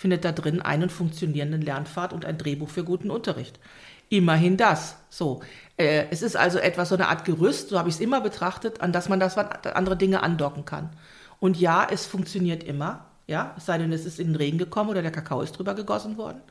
findet 0.02 0.24
da 0.24 0.32
drin 0.32 0.60
einen 0.60 0.90
funktionierenden 0.90 1.62
Lernpfad 1.62 2.12
und 2.12 2.24
ein 2.24 2.36
Drehbuch 2.36 2.68
für 2.68 2.82
guten 2.82 3.08
Unterricht. 3.08 3.60
Immerhin 4.08 4.56
das. 4.56 4.96
So. 5.08 5.42
Äh, 5.76 6.06
es 6.10 6.22
ist 6.22 6.36
also 6.36 6.58
etwas, 6.58 6.88
so 6.88 6.96
eine 6.96 7.08
Art 7.08 7.24
Gerüst, 7.24 7.68
so 7.68 7.78
habe 7.78 7.88
ich 7.88 7.94
es 7.94 8.00
immer 8.00 8.20
betrachtet, 8.20 8.80
an 8.80 8.92
das 8.92 9.08
man 9.08 9.20
das 9.20 9.38
andere 9.38 9.96
Dinge 9.96 10.24
andocken 10.24 10.64
kann. 10.64 10.90
Und 11.38 11.56
ja, 11.56 11.86
es 11.88 12.04
funktioniert 12.04 12.64
immer. 12.64 13.06
Ja, 13.28 13.54
es 13.56 13.66
sei 13.66 13.78
denn, 13.78 13.92
es 13.92 14.04
ist 14.04 14.18
in 14.18 14.28
den 14.28 14.36
Regen 14.36 14.58
gekommen 14.58 14.90
oder 14.90 15.02
der 15.02 15.12
Kakao 15.12 15.40
ist 15.40 15.52
drüber 15.52 15.74
gegossen 15.74 16.16
worden. 16.16 16.42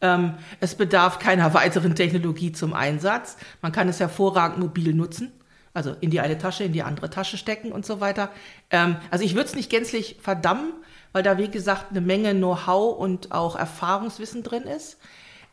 Ähm, 0.00 0.34
es 0.58 0.74
bedarf 0.74 1.20
keiner 1.20 1.54
weiteren 1.54 1.94
Technologie 1.94 2.50
zum 2.50 2.74
Einsatz. 2.74 3.36
Man 3.62 3.70
kann 3.70 3.88
es 3.88 4.00
hervorragend 4.00 4.58
mobil 4.58 4.92
nutzen. 4.94 5.30
Also 5.74 5.94
in 6.00 6.10
die 6.10 6.20
eine 6.20 6.38
Tasche, 6.38 6.64
in 6.64 6.72
die 6.72 6.82
andere 6.82 7.08
Tasche 7.08 7.36
stecken 7.36 7.70
und 7.70 7.86
so 7.86 8.00
weiter. 8.00 8.30
Ähm, 8.70 8.96
also 9.12 9.24
ich 9.24 9.34
würde 9.34 9.46
es 9.46 9.54
nicht 9.54 9.70
gänzlich 9.70 10.16
verdammen, 10.20 10.72
weil 11.16 11.22
da, 11.22 11.38
wie 11.38 11.48
gesagt, 11.48 11.92
eine 11.92 12.02
Menge 12.02 12.34
Know-how 12.34 12.98
und 12.98 13.32
auch 13.32 13.56
Erfahrungswissen 13.56 14.42
drin 14.42 14.64
ist. 14.64 14.98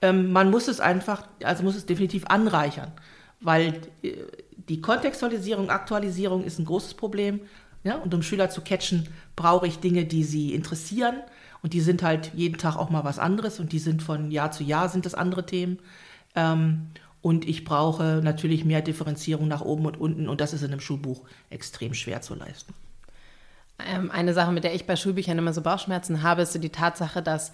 Ähm, 0.02 0.34
man 0.34 0.52
muss 0.52 0.68
es 0.68 0.82
einfach, 0.82 1.26
also 1.42 1.64
muss 1.64 1.78
es 1.78 1.86
definitiv 1.86 2.26
anreichern, 2.28 2.92
weil 3.40 3.80
äh, 4.02 4.12
die 4.68 4.82
Kontextualisierung, 4.82 5.70
Aktualisierung 5.70 6.44
ist 6.44 6.60
ein 6.60 6.66
großes 6.66 6.96
Problem. 6.96 7.40
Ja? 7.86 7.96
Und 7.96 8.14
um 8.14 8.24
Schüler 8.24 8.50
zu 8.50 8.60
catchen, 8.60 9.08
brauche 9.38 9.66
ich 9.66 9.80
Dinge, 9.80 10.04
die 10.04 10.26
sie 10.26 10.54
interessieren. 10.54 11.16
Und 11.62 11.72
die 11.72 11.80
sind 11.80 12.04
halt 12.04 12.34
jeden 12.34 12.58
Tag 12.58 12.76
auch 12.76 12.90
mal 12.90 13.06
was 13.06 13.18
anderes 13.18 13.62
und 13.62 13.72
die 13.72 13.80
sind 13.80 14.04
von 14.04 14.32
Jahr 14.32 14.52
zu 14.52 14.66
Jahr 14.66 14.90
sind 14.90 15.06
das 15.06 15.16
andere 15.16 15.46
Themen. 15.46 15.80
Ähm, 16.36 16.88
und 17.22 17.48
ich 17.48 17.64
brauche 17.64 18.20
natürlich 18.22 18.66
mehr 18.66 18.82
Differenzierung 18.82 19.48
nach 19.48 19.62
oben 19.62 19.86
und 19.86 19.98
unten 19.98 20.28
und 20.28 20.42
das 20.42 20.52
ist 20.52 20.64
in 20.64 20.74
einem 20.74 20.82
Schulbuch 20.82 21.22
extrem 21.50 21.94
schwer 21.94 22.20
zu 22.20 22.36
leisten. 22.36 22.74
Ähm, 23.80 24.12
eine 24.12 24.34
Sache, 24.34 24.52
mit 24.52 24.64
der 24.64 24.74
ich 24.74 24.86
bei 24.86 24.96
Schulbüchern 24.96 25.38
immer 25.38 25.54
so 25.54 25.62
Bauchschmerzen 25.62 26.24
habe, 26.24 26.44
ist 26.44 26.54
so 26.54 26.60
die 26.60 26.70
Tatsache, 26.70 27.22
dass, 27.22 27.52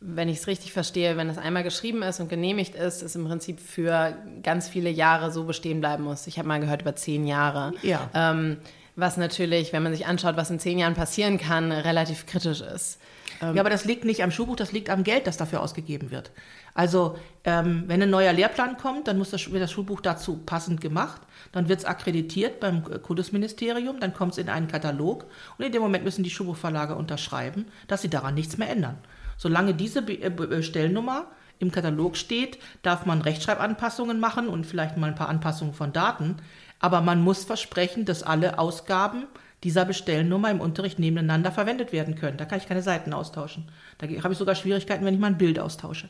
wenn 0.00 0.28
ich 0.28 0.38
es 0.38 0.46
richtig 0.46 0.72
verstehe, 0.72 1.16
wenn 1.16 1.28
es 1.28 1.38
einmal 1.38 1.62
geschrieben 1.62 2.02
ist 2.02 2.20
und 2.20 2.28
genehmigt 2.28 2.74
ist, 2.74 3.02
es 3.02 3.16
im 3.16 3.26
Prinzip 3.26 3.60
für 3.60 4.16
ganz 4.42 4.68
viele 4.68 4.90
Jahre 4.90 5.30
so 5.30 5.44
bestehen 5.44 5.80
bleiben 5.80 6.04
muss. 6.04 6.26
Ich 6.26 6.38
habe 6.38 6.48
mal 6.48 6.60
gehört, 6.60 6.82
über 6.82 6.96
zehn 6.96 7.26
Jahre. 7.26 7.72
Ja. 7.82 8.08
Ähm, 8.14 8.58
was 8.96 9.16
natürlich, 9.16 9.72
wenn 9.72 9.82
man 9.82 9.92
sich 9.92 10.06
anschaut, 10.06 10.36
was 10.36 10.50
in 10.50 10.58
zehn 10.58 10.78
Jahren 10.78 10.94
passieren 10.94 11.38
kann, 11.38 11.72
relativ 11.72 12.26
kritisch 12.26 12.60
ist. 12.60 12.98
Ja, 13.40 13.60
aber 13.60 13.70
das 13.70 13.86
liegt 13.86 14.04
nicht 14.04 14.22
am 14.22 14.30
Schulbuch, 14.30 14.56
das 14.56 14.72
liegt 14.72 14.90
am 14.90 15.02
Geld, 15.02 15.26
das 15.26 15.38
dafür 15.38 15.62
ausgegeben 15.62 16.10
wird. 16.10 16.30
Also, 16.74 17.18
ähm, 17.44 17.84
wenn 17.86 18.02
ein 18.02 18.10
neuer 18.10 18.32
Lehrplan 18.32 18.76
kommt, 18.76 19.08
dann 19.08 19.18
muss 19.18 19.30
das, 19.30 19.50
wird 19.50 19.62
das 19.62 19.72
Schulbuch 19.72 20.00
dazu 20.00 20.36
passend 20.38 20.80
gemacht. 20.80 21.20
Dann 21.52 21.68
wird 21.68 21.80
es 21.80 21.84
akkreditiert 21.84 22.60
beim 22.60 22.82
Kultusministerium, 23.02 23.98
dann 24.00 24.14
kommt 24.14 24.32
es 24.32 24.38
in 24.38 24.48
einen 24.48 24.68
Katalog 24.68 25.26
und 25.58 25.64
in 25.64 25.72
dem 25.72 25.82
Moment 25.82 26.04
müssen 26.04 26.22
die 26.22 26.30
Schulbuchverlage 26.30 26.94
unterschreiben, 26.94 27.66
dass 27.88 28.02
sie 28.02 28.10
daran 28.10 28.34
nichts 28.34 28.56
mehr 28.58 28.70
ändern. 28.70 28.98
Solange 29.36 29.74
diese 29.74 30.02
Be 30.02 30.20
äh, 30.20 30.30
Bestellnummer 30.30 31.26
im 31.58 31.72
Katalog 31.72 32.16
steht, 32.16 32.58
darf 32.82 33.06
man 33.06 33.22
Rechtschreibanpassungen 33.22 34.20
machen 34.20 34.48
und 34.48 34.66
vielleicht 34.66 34.96
mal 34.96 35.08
ein 35.08 35.14
paar 35.14 35.28
Anpassungen 35.28 35.74
von 35.74 35.92
Daten. 35.92 36.36
Aber 36.78 37.00
man 37.00 37.22
muss 37.22 37.44
versprechen, 37.44 38.04
dass 38.04 38.22
alle 38.22 38.58
Ausgaben 38.58 39.24
dieser 39.62 39.84
Bestellnummer 39.84 40.50
im 40.50 40.60
Unterricht 40.60 40.98
nebeneinander 40.98 41.52
verwendet 41.52 41.92
werden 41.92 42.14
können. 42.14 42.38
Da 42.38 42.46
kann 42.46 42.58
ich 42.58 42.66
keine 42.66 42.82
Seiten 42.82 43.12
austauschen. 43.12 43.68
Da 43.98 44.06
habe 44.06 44.32
ich 44.32 44.38
sogar 44.38 44.54
Schwierigkeiten, 44.54 45.04
wenn 45.04 45.14
ich 45.14 45.20
mal 45.20 45.28
ein 45.28 45.38
Bild 45.38 45.58
austausche. 45.58 46.08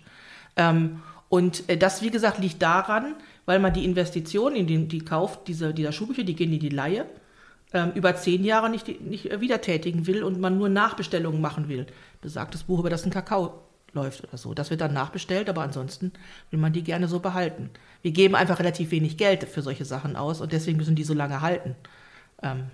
Ähm, 0.56 1.02
und 1.28 1.68
äh, 1.68 1.76
das, 1.76 2.02
wie 2.02 2.10
gesagt, 2.10 2.38
liegt 2.38 2.60
daran, 2.60 3.14
weil 3.46 3.58
man 3.58 3.72
die 3.72 3.84
Investition 3.84 4.54
in 4.54 4.66
den, 4.66 4.88
die 4.88 5.00
kauft, 5.00 5.48
diese, 5.48 5.72
dieser 5.72 5.92
Schulbücher, 5.92 6.24
die 6.24 6.34
gehen 6.34 6.52
in 6.52 6.60
die 6.60 6.68
Laie, 6.68 7.06
ähm, 7.72 7.92
über 7.94 8.16
zehn 8.16 8.44
Jahre 8.44 8.68
nicht, 8.68 9.00
nicht 9.00 9.40
wieder 9.40 9.60
tätigen 9.60 10.06
will 10.06 10.24
und 10.24 10.40
man 10.40 10.58
nur 10.58 10.68
Nachbestellungen 10.68 11.40
machen 11.40 11.68
will. 11.68 11.86
Besagtes 12.20 12.64
Buch, 12.64 12.80
über 12.80 12.90
das 12.90 13.04
ein 13.04 13.10
Kakao 13.10 13.62
läuft 13.92 14.24
oder 14.24 14.36
so. 14.36 14.54
Das 14.54 14.70
wird 14.70 14.80
dann 14.80 14.92
nachbestellt, 14.92 15.48
aber 15.48 15.62
ansonsten 15.62 16.12
will 16.50 16.60
man 16.60 16.72
die 16.72 16.82
gerne 16.82 17.08
so 17.08 17.20
behalten. 17.20 17.70
Wir 18.02 18.12
geben 18.12 18.34
einfach 18.34 18.58
relativ 18.58 18.90
wenig 18.90 19.16
Geld 19.16 19.44
für 19.44 19.62
solche 19.62 19.84
Sachen 19.84 20.16
aus 20.16 20.40
und 20.40 20.52
deswegen 20.52 20.78
müssen 20.78 20.94
die 20.94 21.04
so 21.04 21.14
lange 21.14 21.40
halten. 21.40 21.76
Ähm, 22.42 22.64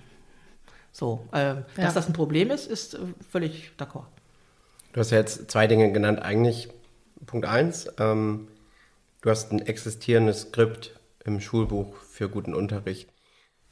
so, 0.93 1.27
ähm, 1.33 1.65
ja. 1.77 1.85
dass 1.85 1.95
das 1.95 2.07
ein 2.07 2.13
Problem 2.13 2.51
ist, 2.51 2.67
ist 2.67 2.95
äh, 2.95 2.99
völlig 3.31 3.73
d'accord. 3.79 4.07
Du 4.93 5.01
hast 5.01 5.11
ja 5.11 5.19
jetzt 5.19 5.51
zwei 5.51 5.67
Dinge 5.67 5.93
genannt. 5.93 6.23
Eigentlich 6.23 6.71
Punkt 7.27 7.47
eins, 7.47 7.89
ähm, 7.99 8.49
du 9.21 9.31
hast 9.31 9.53
ein 9.53 9.61
existierendes 9.61 10.43
Skript 10.43 10.99
im 11.25 11.41
Schulbuch 11.41 11.97
für 11.97 12.29
guten 12.29 12.55
Unterricht. 12.55 13.09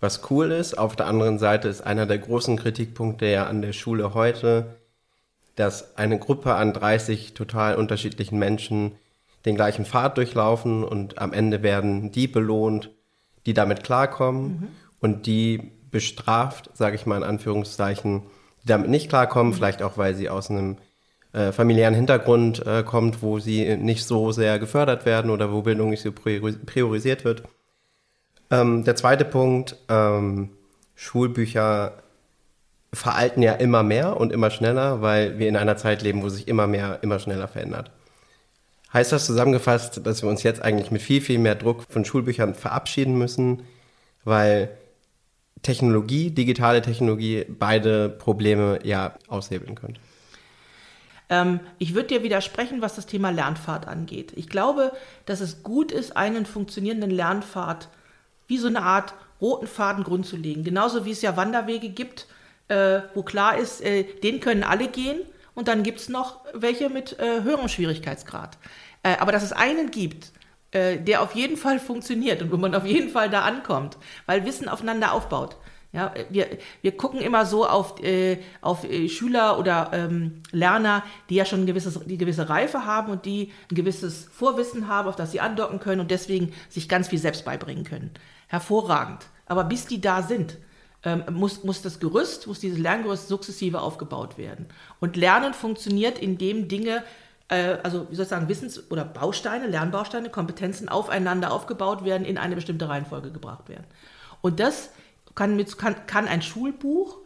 Was 0.01 0.31
cool 0.31 0.51
ist, 0.51 0.77
auf 0.77 0.97
der 0.97 1.07
anderen 1.07 1.39
Seite 1.39 1.69
ist 1.69 1.81
einer 1.81 2.07
der 2.07 2.19
großen 2.19 2.57
Kritikpunkte 2.57 3.27
ja 3.27 3.47
an 3.47 3.63
der 3.63 3.73
Schule 3.73 4.13
heute, 4.13 4.77
dass 5.57 5.97
eine 5.97 6.19
Gruppe 6.19 6.55
an 6.55 6.73
30 6.73 7.35
total 7.35 7.77
unterschiedlichen 7.77 8.39
Menschen 8.39 8.97
den 9.47 9.57
gleichen 9.57 9.85
Pfad 9.85 10.17
durchlaufen 10.17 10.85
und 10.85 11.19
am 11.19 11.33
Ende 11.33 11.63
werden 11.63 12.11
die 12.11 12.27
belohnt, 12.27 12.91
die 13.47 13.55
damit 13.55 13.85
klarkommen 13.85 14.45
mhm. 14.45 14.69
und 15.01 15.27
die 15.27 15.73
bestraft, 15.91 16.71
sage 16.75 16.97
ich 16.97 17.07
mal 17.07 17.19
in 17.19 17.23
Anführungszeichen, 17.23 18.23
die 18.63 18.67
damit 18.67 18.91
nicht 18.91 19.09
klarkommen, 19.09 19.53
mhm. 19.53 19.57
vielleicht 19.57 19.83
auch, 19.83 19.97
weil 19.97 20.15
sie 20.15 20.29
aus 20.29 20.51
einem 20.51 20.79
äh, 21.35 21.53
familiären 21.53 21.95
Hintergrund 21.95 22.65
äh, 22.65 22.83
kommt, 22.85 23.21
wo 23.21 23.41
sie 23.41 23.77
nicht 23.77 24.05
so 24.05 24.31
sehr 24.33 24.59
gefördert 24.59 25.05
werden 25.05 25.31
oder 25.31 25.53
wo 25.53 25.63
Bildung 25.63 25.91
nicht 25.91 26.03
so 26.03 26.13
priorisiert 26.13 27.25
wird. 27.25 27.43
Ähm, 28.51 28.85
der 28.85 28.95
zweite 28.95 29.25
Punkt, 29.25 29.77
ähm, 29.89 30.51
Schulbücher 30.95 31.95
veralten 32.93 33.43
ja 33.43 33.55
immer 33.55 33.83
mehr 33.83 34.17
und 34.17 34.33
immer 34.33 34.51
schneller, 34.51 35.03
weil 35.03 35.39
wir 35.39 35.49
in 35.49 35.57
einer 35.57 35.77
Zeit 35.77 36.03
leben, 36.03 36.23
wo 36.23 36.29
sich 36.29 36.47
immer 36.47 36.69
mehr, 36.69 37.01
immer 37.03 37.19
schneller 37.19 37.49
verändert. 37.49 37.91
Heißt 38.93 39.11
das 39.11 39.27
zusammengefasst, 39.27 40.07
dass 40.07 40.23
wir 40.23 40.31
uns 40.31 40.45
jetzt 40.45 40.63
eigentlich 40.63 40.93
mit 40.93 41.03
viel, 41.03 41.21
viel 41.21 41.41
mehr 41.41 41.57
Druck 41.57 41.83
von 41.89 42.05
Schulbüchern 42.05 42.55
verabschieden 42.55 43.19
müssen, 43.19 43.65
weil 44.23 44.71
Technologie, 45.63 46.31
digitale 46.31 46.81
Technologie 46.81 47.45
beide 47.49 48.09
Probleme 48.09 48.79
ja 48.85 49.17
aushebeln 49.27 49.75
könnte? 49.75 50.01
Ähm, 51.29 51.61
ich 51.79 51.95
würde 51.95 52.09
dir 52.09 52.23
widersprechen, 52.23 52.83
was 52.83 52.97
das 52.97 53.07
Thema 53.07 53.31
Lernpfad 53.31 53.89
angeht. 53.89 54.33
Ich 54.37 54.49
glaube, 54.49 54.93
dass 55.27 55.41
es 55.41 55.63
gut 55.63 55.93
ist, 55.93 56.17
einen 56.17 56.47
funktionierenden 56.47 57.11
Lernpfad 57.11 57.89
wie 58.47 58.59
so 58.59 58.69
eine 58.69 58.83
Art 58.83 59.15
roten 59.41 59.67
Faden 59.67 60.05
Grund 60.05 60.27
zu 60.27 60.37
legen. 60.37 60.65
Genauso 60.65 61.05
wie 61.05 61.11
es 61.11 61.23
ja 61.23 61.37
Wanderwege 61.37 61.89
gibt, 61.89 62.27
äh, 62.69 63.01
wo 63.15 63.23
klar 63.23 63.59
ist, 63.59 63.81
äh, 63.83 64.05
den 64.05 64.41
können 64.41 64.65
alle 64.65 64.89
gehen. 64.89 65.21
Und 65.55 65.69
dann 65.69 65.83
gibt 65.83 66.01
es 66.01 66.09
noch 66.09 66.41
welche 66.53 66.89
mit 66.89 67.19
äh, 67.19 67.43
höherem 67.43 67.69
Schwierigkeitsgrad. 67.69 68.59
Äh, 69.03 69.17
aber 69.19 69.33
dass 69.33 69.43
es 69.43 69.53
einen 69.53 69.91
gibt, 69.91 70.33
äh, 70.73 70.99
der 70.99 71.23
auf 71.23 71.35
jeden 71.35 71.57
Fall 71.57 71.79
funktioniert 71.91 72.43
und 72.43 72.53
wo 72.53 72.57
man 72.57 72.75
auf 72.75 72.85
jeden 72.85 73.11
Fall 73.11 73.31
da 73.31 73.43
ankommt, 73.43 73.97
weil 74.27 74.45
Wissen 74.45 74.69
aufeinander 74.69 75.13
aufbaut. 75.13 75.57
Ja, 75.95 76.13
wir, 76.29 76.49
wir 76.83 76.97
gucken 76.97 77.21
immer 77.21 77.47
so 77.47 77.65
auf, 77.65 78.03
äh, 78.03 78.39
auf 78.61 78.83
äh, 78.83 79.09
Schüler 79.09 79.61
oder 79.61 79.91
ähm, 79.93 80.43
Lerner, 80.51 81.05
die 81.31 81.37
ja 81.37 81.45
schon 81.45 81.61
ein 81.61 81.67
gewisses, 81.67 82.01
die 82.05 82.19
gewisse 82.19 82.49
Reife 82.49 82.85
haben 82.85 83.13
und 83.13 83.25
die 83.25 83.53
ein 83.71 83.77
gewisses 83.77 84.25
Vorwissen 84.25 84.89
haben, 84.89 85.09
auf 85.09 85.15
das 85.15 85.31
sie 85.31 85.39
andocken 85.39 85.79
können 85.79 86.01
und 86.01 86.11
deswegen 86.11 86.53
sich 86.69 86.89
ganz 86.89 87.07
viel 87.07 87.21
selbst 87.21 87.45
beibringen 87.45 87.85
können. 87.85 88.11
Hervorragend. 88.49 89.27
Aber 89.47 89.63
bis 89.63 89.87
die 89.87 90.01
da 90.01 90.23
sind, 90.23 90.59
ähm, 91.05 91.23
muss, 91.31 91.63
muss 91.63 91.81
das 91.81 92.01
Gerüst, 92.01 92.49
muss 92.49 92.59
dieses 92.59 92.81
Lerngerüst 92.81 93.29
sukzessive 93.29 93.81
aufgebaut 93.81 94.37
werden. 94.37 94.67
Und 94.99 95.15
Lernen 95.15 95.55
funktioniert, 95.55 96.19
indem 96.19 96.67
Dinge, 96.67 97.05
äh, 97.47 97.77
also 97.85 98.11
wie 98.11 98.17
soll 98.17 98.25
ich 98.25 98.31
sagen, 98.31 98.49
Wissens- 98.49 98.91
oder 98.91 99.05
Bausteine, 99.05 99.69
Lernbausteine, 99.69 100.29
Kompetenzen 100.29 100.89
aufeinander 100.89 101.53
aufgebaut 101.53 102.05
werden, 102.05 102.25
in 102.25 102.37
eine 102.37 102.57
bestimmte 102.57 102.89
Reihenfolge 102.89 103.31
gebracht 103.31 103.69
werden. 103.69 103.85
Und 104.41 104.59
das 104.59 104.91
kann, 105.35 105.57
mit, 105.57 105.77
kann, 105.79 106.07
kann 106.07 106.29
ein 106.29 106.43
Schulbuch 106.43 107.19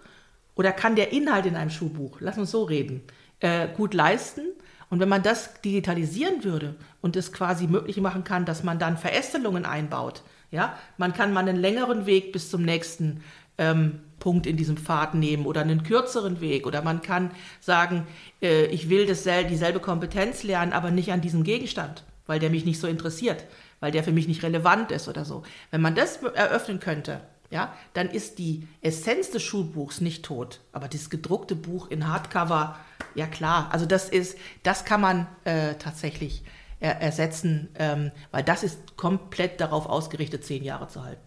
oder 0.54 0.72
kann 0.72 0.96
der 0.96 1.12
Inhalt 1.12 1.46
in 1.46 1.56
einem 1.56 1.70
Schulbuch, 1.70 2.18
lass 2.20 2.38
uns 2.38 2.50
so 2.50 2.64
reden, 2.64 3.02
äh, 3.40 3.68
gut 3.68 3.94
leisten. 3.94 4.42
Und 4.90 5.00
wenn 5.00 5.08
man 5.08 5.22
das 5.22 5.60
digitalisieren 5.60 6.44
würde 6.44 6.74
und 7.02 7.14
es 7.14 7.32
quasi 7.32 7.66
möglich 7.66 7.98
machen 7.98 8.24
kann, 8.24 8.46
dass 8.46 8.64
man 8.64 8.78
dann 8.78 8.96
Verästelungen 8.96 9.66
einbaut, 9.66 10.22
ja, 10.50 10.78
man 10.96 11.12
kann 11.12 11.32
mal 11.32 11.46
einen 11.46 11.58
längeren 11.58 12.06
Weg 12.06 12.32
bis 12.32 12.50
zum 12.50 12.62
nächsten 12.62 13.22
ähm, 13.58 14.00
Punkt 14.18 14.46
in 14.46 14.56
diesem 14.56 14.76
Pfad 14.76 15.14
nehmen 15.14 15.46
oder 15.46 15.60
einen 15.60 15.82
kürzeren 15.82 16.40
Weg 16.40 16.66
oder 16.66 16.82
man 16.82 17.02
kann 17.02 17.30
sagen, 17.60 18.06
äh, 18.40 18.66
ich 18.66 18.88
will 18.88 19.06
dasselbe, 19.06 19.50
dieselbe 19.50 19.80
Kompetenz 19.80 20.42
lernen, 20.42 20.72
aber 20.72 20.90
nicht 20.90 21.12
an 21.12 21.20
diesem 21.20 21.44
Gegenstand, 21.44 22.04
weil 22.26 22.40
der 22.40 22.50
mich 22.50 22.64
nicht 22.64 22.80
so 22.80 22.86
interessiert, 22.86 23.44
weil 23.80 23.92
der 23.92 24.04
für 24.04 24.12
mich 24.12 24.26
nicht 24.26 24.42
relevant 24.42 24.90
ist 24.90 25.08
oder 25.08 25.24
so. 25.24 25.42
Wenn 25.70 25.82
man 25.82 25.94
das 25.94 26.16
eröffnen 26.22 26.80
könnte, 26.80 27.20
ja, 27.50 27.72
dann 27.94 28.10
ist 28.10 28.38
die 28.38 28.66
Essenz 28.82 29.30
des 29.30 29.42
Schulbuchs 29.42 30.00
nicht 30.00 30.24
tot. 30.24 30.60
Aber 30.72 30.88
das 30.88 31.10
gedruckte 31.10 31.56
Buch 31.56 31.88
in 31.88 32.06
Hardcover, 32.08 32.76
ja 33.14 33.26
klar, 33.26 33.68
also 33.72 33.86
das 33.86 34.08
ist, 34.08 34.36
das 34.62 34.84
kann 34.84 35.00
man 35.00 35.26
äh, 35.44 35.74
tatsächlich 35.74 36.44
er 36.80 37.00
ersetzen, 37.00 37.68
ähm, 37.76 38.12
weil 38.30 38.44
das 38.44 38.62
ist 38.62 38.96
komplett 38.96 39.60
darauf 39.60 39.86
ausgerichtet, 39.86 40.44
zehn 40.44 40.62
Jahre 40.62 40.88
zu 40.88 41.02
halten. 41.04 41.22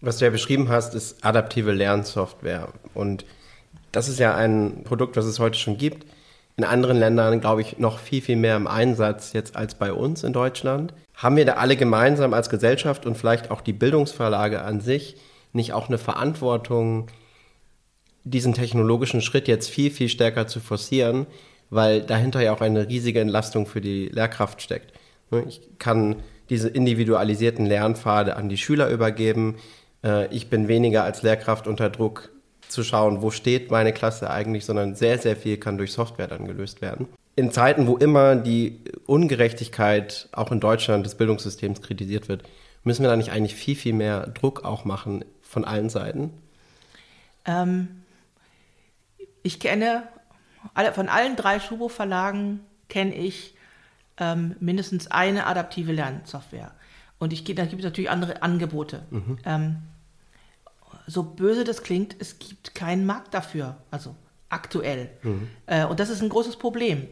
Was 0.00 0.18
du 0.18 0.26
ja 0.26 0.30
beschrieben 0.30 0.68
hast, 0.68 0.94
ist 0.94 1.24
adaptive 1.24 1.72
Lernsoftware. 1.72 2.68
Und 2.92 3.24
das 3.90 4.08
ist 4.08 4.18
ja 4.18 4.34
ein 4.34 4.84
Produkt, 4.84 5.16
was 5.16 5.24
es 5.24 5.38
heute 5.38 5.58
schon 5.58 5.78
gibt. 5.78 6.06
In 6.56 6.64
anderen 6.64 6.98
Ländern, 6.98 7.40
glaube 7.40 7.62
ich, 7.62 7.78
noch 7.78 7.98
viel, 7.98 8.22
viel 8.22 8.36
mehr 8.36 8.56
im 8.56 8.66
Einsatz 8.66 9.32
jetzt 9.32 9.56
als 9.56 9.74
bei 9.74 9.92
uns 9.92 10.22
in 10.22 10.32
Deutschland. 10.32 10.94
Haben 11.14 11.36
wir 11.36 11.44
da 11.44 11.54
alle 11.54 11.76
gemeinsam 11.76 12.32
als 12.32 12.48
Gesellschaft 12.48 13.06
und 13.06 13.16
vielleicht 13.16 13.50
auch 13.50 13.60
die 13.60 13.72
Bildungsverlage 13.72 14.62
an 14.62 14.80
sich 14.80 15.16
nicht 15.54 15.72
auch 15.72 15.88
eine 15.88 15.98
Verantwortung, 15.98 17.06
diesen 18.24 18.52
technologischen 18.52 19.22
Schritt 19.22 19.48
jetzt 19.48 19.70
viel, 19.70 19.90
viel 19.90 20.08
stärker 20.08 20.46
zu 20.46 20.60
forcieren, 20.60 21.26
weil 21.70 22.02
dahinter 22.02 22.42
ja 22.42 22.52
auch 22.52 22.60
eine 22.60 22.88
riesige 22.88 23.20
Entlastung 23.20 23.66
für 23.66 23.80
die 23.80 24.06
Lehrkraft 24.08 24.60
steckt. 24.60 24.92
Ne, 25.30 25.44
ich 25.48 25.60
kann 25.78 26.16
diese 26.50 26.68
individualisierten 26.68 27.64
Lernpfade 27.64 28.36
an 28.36 28.48
die 28.48 28.58
Schüler 28.58 28.90
übergeben. 28.90 29.56
Äh, 30.02 30.26
ich 30.34 30.50
bin 30.50 30.68
weniger 30.68 31.04
als 31.04 31.22
Lehrkraft 31.22 31.66
unter 31.68 31.88
Druck 31.88 32.30
zu 32.74 32.84
schauen, 32.84 33.22
wo 33.22 33.30
steht 33.30 33.70
meine 33.70 33.92
Klasse 33.92 34.30
eigentlich, 34.30 34.64
sondern 34.64 34.94
sehr, 34.94 35.18
sehr 35.18 35.36
viel 35.36 35.56
kann 35.56 35.78
durch 35.78 35.92
Software 35.92 36.28
dann 36.28 36.46
gelöst 36.46 36.82
werden 36.82 37.08
in 37.36 37.50
Zeiten, 37.50 37.86
wo 37.86 37.96
immer 37.96 38.36
die 38.36 38.80
Ungerechtigkeit 39.06 40.28
auch 40.32 40.52
in 40.52 40.60
Deutschland 40.60 41.04
des 41.04 41.16
Bildungssystems 41.16 41.82
kritisiert 41.82 42.28
wird, 42.28 42.44
müssen 42.84 43.02
wir 43.02 43.10
da 43.10 43.16
nicht 43.16 43.32
eigentlich 43.32 43.54
viel, 43.54 43.76
viel 43.76 43.92
mehr 43.92 44.28
Druck 44.28 44.64
auch 44.64 44.84
machen 44.84 45.24
von 45.42 45.64
allen 45.64 45.88
Seiten? 45.88 46.32
Ähm, 47.44 48.02
ich 49.42 49.58
kenne, 49.58 50.04
von 50.94 51.08
allen 51.08 51.36
drei 51.36 51.60
Schubo-Verlagen 51.60 52.60
kenne 52.88 53.14
ich 53.14 53.54
ähm, 54.18 54.54
mindestens 54.60 55.10
eine 55.10 55.46
adaptive 55.46 55.92
Lernsoftware. 55.92 56.72
Und 57.18 57.32
ich, 57.32 57.44
da 57.44 57.64
gibt 57.64 57.80
es 57.80 57.84
natürlich 57.84 58.10
andere 58.10 58.42
Angebote. 58.42 59.02
Mhm. 59.10 59.38
Ähm, 59.44 59.76
so 61.06 61.22
böse 61.22 61.64
das 61.64 61.82
klingt, 61.82 62.16
es 62.18 62.38
gibt 62.38 62.74
keinen 62.74 63.06
Markt 63.06 63.34
dafür. 63.34 63.76
Also 63.90 64.14
aktuell. 64.48 65.10
Mhm. 65.22 65.48
Äh, 65.66 65.84
und 65.84 66.00
das 66.00 66.10
ist 66.10 66.22
ein 66.22 66.28
großes 66.28 66.56
Problem, 66.56 67.08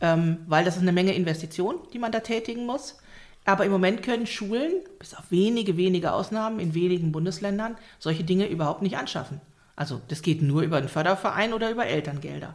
ähm, 0.00 0.38
weil 0.46 0.64
das 0.64 0.76
ist 0.76 0.82
eine 0.82 0.92
Menge 0.92 1.14
Investition, 1.14 1.76
die 1.92 1.98
man 1.98 2.12
da 2.12 2.20
tätigen 2.20 2.66
muss. 2.66 2.98
Aber 3.44 3.66
im 3.66 3.72
Moment 3.72 4.02
können 4.02 4.26
Schulen, 4.26 4.72
bis 4.98 5.14
auf 5.14 5.30
wenige, 5.30 5.76
wenige 5.76 6.12
Ausnahmen 6.12 6.60
in 6.60 6.74
wenigen 6.74 7.12
Bundesländern, 7.12 7.76
solche 7.98 8.24
Dinge 8.24 8.48
überhaupt 8.48 8.80
nicht 8.80 8.96
anschaffen. 8.96 9.40
Also 9.76 10.00
das 10.08 10.22
geht 10.22 10.40
nur 10.40 10.62
über 10.62 10.78
einen 10.78 10.88
Förderverein 10.88 11.52
oder 11.52 11.70
über 11.70 11.86
Elterngelder. 11.86 12.54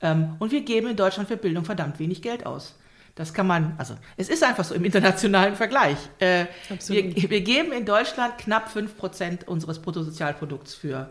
Ähm, 0.00 0.34
und 0.40 0.50
wir 0.50 0.62
geben 0.62 0.88
in 0.88 0.96
Deutschland 0.96 1.28
für 1.28 1.36
Bildung 1.36 1.64
verdammt 1.64 1.98
wenig 1.98 2.20
Geld 2.20 2.46
aus. 2.46 2.74
Das 3.14 3.32
kann 3.32 3.46
man, 3.46 3.74
also 3.78 3.94
es 4.16 4.28
ist 4.28 4.42
einfach 4.42 4.64
so 4.64 4.74
im 4.74 4.84
internationalen 4.84 5.54
Vergleich. 5.54 5.98
Äh, 6.18 6.46
wir, 6.88 7.30
wir, 7.30 7.40
geben 7.42 7.70
in 7.70 7.86
Deutschland 7.86 8.38
knapp 8.38 8.68
5% 8.74 9.44
unseres 9.44 9.80
Bruttosozialprodukts 9.80 10.74
für 10.74 11.08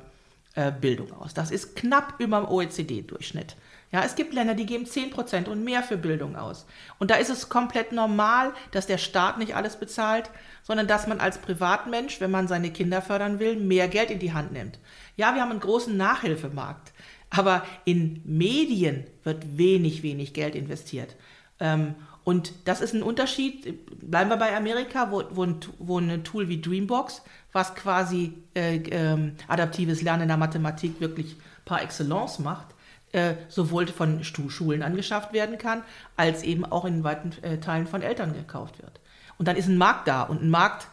äh, 0.55 0.71
Bildung 0.71 1.13
aus. 1.13 1.33
Das 1.33 1.49
ist 1.49 1.75
knapp 1.75 2.15
über 2.19 2.41
dem 2.41 2.49
OECD-Durchschnitt. 2.49 3.55
Ja, 3.93 4.03
es 4.03 4.15
gibt 4.15 4.33
Länder, 4.33 4.55
die 4.55 4.65
geben 4.65 4.85
10% 4.85 5.47
und 5.47 5.63
mehr 5.63 5.83
für 5.83 5.97
Bildung 5.97 6.35
aus. 6.35 6.65
Und 6.97 7.11
da 7.11 7.15
ist 7.15 7.29
es 7.29 7.47
komplett 7.47 7.91
normal, 7.91 8.51
dass 8.71 8.87
der 8.87 8.97
Staat 8.97 9.37
nicht 9.37 9.55
alles 9.55 9.75
bezahlt, 9.75 10.31
sondern 10.63 10.87
dass 10.87 11.05
man 11.05 11.19
als 11.19 11.37
Privatmensch, 11.37 12.19
wenn 12.19 12.31
man 12.31 12.47
seine 12.47 12.71
Kinder 12.71 13.03
fördern 13.03 13.37
will, 13.39 13.55
mehr 13.55 13.87
Geld 13.87 14.09
in 14.09 14.17
die 14.17 14.33
Hand 14.33 14.51
nimmt. 14.51 14.79
Ja, 15.15 15.35
wir 15.35 15.41
haben 15.41 15.51
einen 15.51 15.59
großen 15.59 15.95
Nachhilfemarkt, 15.95 16.91
aber 17.29 17.63
in 17.85 18.21
Medien 18.25 19.05
wird 19.23 19.57
wenig, 19.57 20.01
wenig 20.01 20.33
Geld 20.33 20.55
investiert. 20.55 21.15
Ähm, 21.63 21.95
und 22.25 22.53
das 22.65 22.81
ist 22.81 22.93
ein 22.93 23.03
Unterschied. 23.03 23.85
Bleiben 23.99 24.29
wir 24.29 24.37
bei 24.37 24.55
Amerika, 24.55 25.11
wo, 25.11 25.23
wo, 25.31 25.43
ein, 25.43 25.59
wo 25.79 25.97
ein 25.97 26.23
Tool 26.23 26.47
wie 26.47 26.61
Dreambox, 26.61 27.21
was 27.51 27.73
quasi 27.75 28.33
äh, 28.53 28.77
ähm, 28.77 29.35
adaptives 29.47 30.01
Lernen 30.01 30.23
in 30.23 30.27
der 30.27 30.37
Mathematik 30.37 30.99
wirklich 31.01 31.35
par 31.65 31.81
excellence 31.81 32.39
macht, 32.39 32.67
äh, 33.13 33.35
sowohl 33.47 33.87
von 33.87 34.23
Schulen 34.23 34.83
angeschafft 34.83 35.33
werden 35.33 35.57
kann, 35.57 35.83
als 36.15 36.43
eben 36.43 36.65
auch 36.65 36.85
in 36.85 37.03
weiten 37.03 37.31
äh, 37.43 37.57
Teilen 37.59 37.87
von 37.87 38.01
Eltern 38.01 38.33
gekauft 38.33 38.81
wird. 38.81 38.99
Und 39.37 39.47
dann 39.47 39.55
ist 39.55 39.67
ein 39.67 39.77
Markt 39.77 40.07
da 40.07 40.23
und 40.23 40.41
ein 40.41 40.49
Markt, 40.49 40.87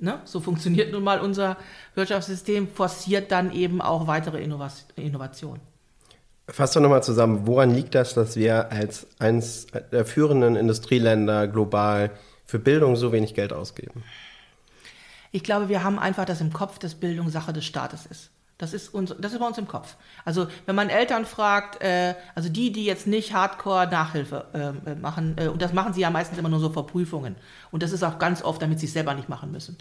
ne, 0.00 0.20
so 0.24 0.40
funktioniert 0.40 0.92
nun 0.92 1.04
mal 1.04 1.20
unser 1.20 1.56
Wirtschaftssystem, 1.94 2.68
forciert 2.68 3.30
dann 3.32 3.52
eben 3.52 3.80
auch 3.80 4.06
weitere 4.06 4.42
Innovationen. 4.42 5.75
Fass 6.48 6.72
doch 6.72 6.80
nochmal 6.80 7.02
zusammen, 7.02 7.46
woran 7.46 7.74
liegt 7.74 7.94
das, 7.94 8.14
dass 8.14 8.36
wir 8.36 8.70
als 8.70 9.06
eines 9.18 9.66
der 9.90 10.04
führenden 10.04 10.54
Industrieländer 10.54 11.48
global 11.48 12.10
für 12.44 12.60
Bildung 12.60 12.94
so 12.94 13.10
wenig 13.10 13.34
Geld 13.34 13.52
ausgeben? 13.52 14.04
Ich 15.32 15.42
glaube, 15.42 15.68
wir 15.68 15.82
haben 15.82 15.98
einfach 15.98 16.24
das 16.24 16.40
im 16.40 16.52
Kopf, 16.52 16.78
dass 16.78 16.94
Bildung 16.94 17.30
Sache 17.30 17.52
des 17.52 17.64
Staates 17.64 18.06
ist. 18.06 18.30
Das 18.58 18.72
ist, 18.72 18.94
uns, 18.94 19.14
das 19.18 19.34
ist 19.34 19.38
bei 19.38 19.46
uns 19.46 19.58
im 19.58 19.68
Kopf. 19.68 19.96
Also 20.24 20.46
wenn 20.64 20.74
man 20.74 20.88
Eltern 20.88 21.26
fragt, 21.26 21.82
äh, 21.82 22.14
also 22.34 22.48
die, 22.48 22.72
die 22.72 22.86
jetzt 22.86 23.06
nicht 23.06 23.34
Hardcore 23.34 23.86
Nachhilfe 23.86 24.46
äh, 24.86 24.94
machen, 24.94 25.36
äh, 25.36 25.48
und 25.48 25.60
das 25.60 25.74
machen 25.74 25.92
sie 25.92 26.00
ja 26.00 26.08
meistens 26.08 26.38
immer 26.38 26.48
nur 26.48 26.60
so 26.60 26.70
vor 26.70 26.86
Prüfungen. 26.86 27.36
Und 27.70 27.82
das 27.82 27.92
ist 27.92 28.02
auch 28.02 28.18
ganz 28.18 28.42
oft, 28.42 28.62
damit 28.62 28.80
sie 28.80 28.86
es 28.86 28.94
selber 28.94 29.12
nicht 29.12 29.28
machen 29.28 29.52
müssen. 29.52 29.76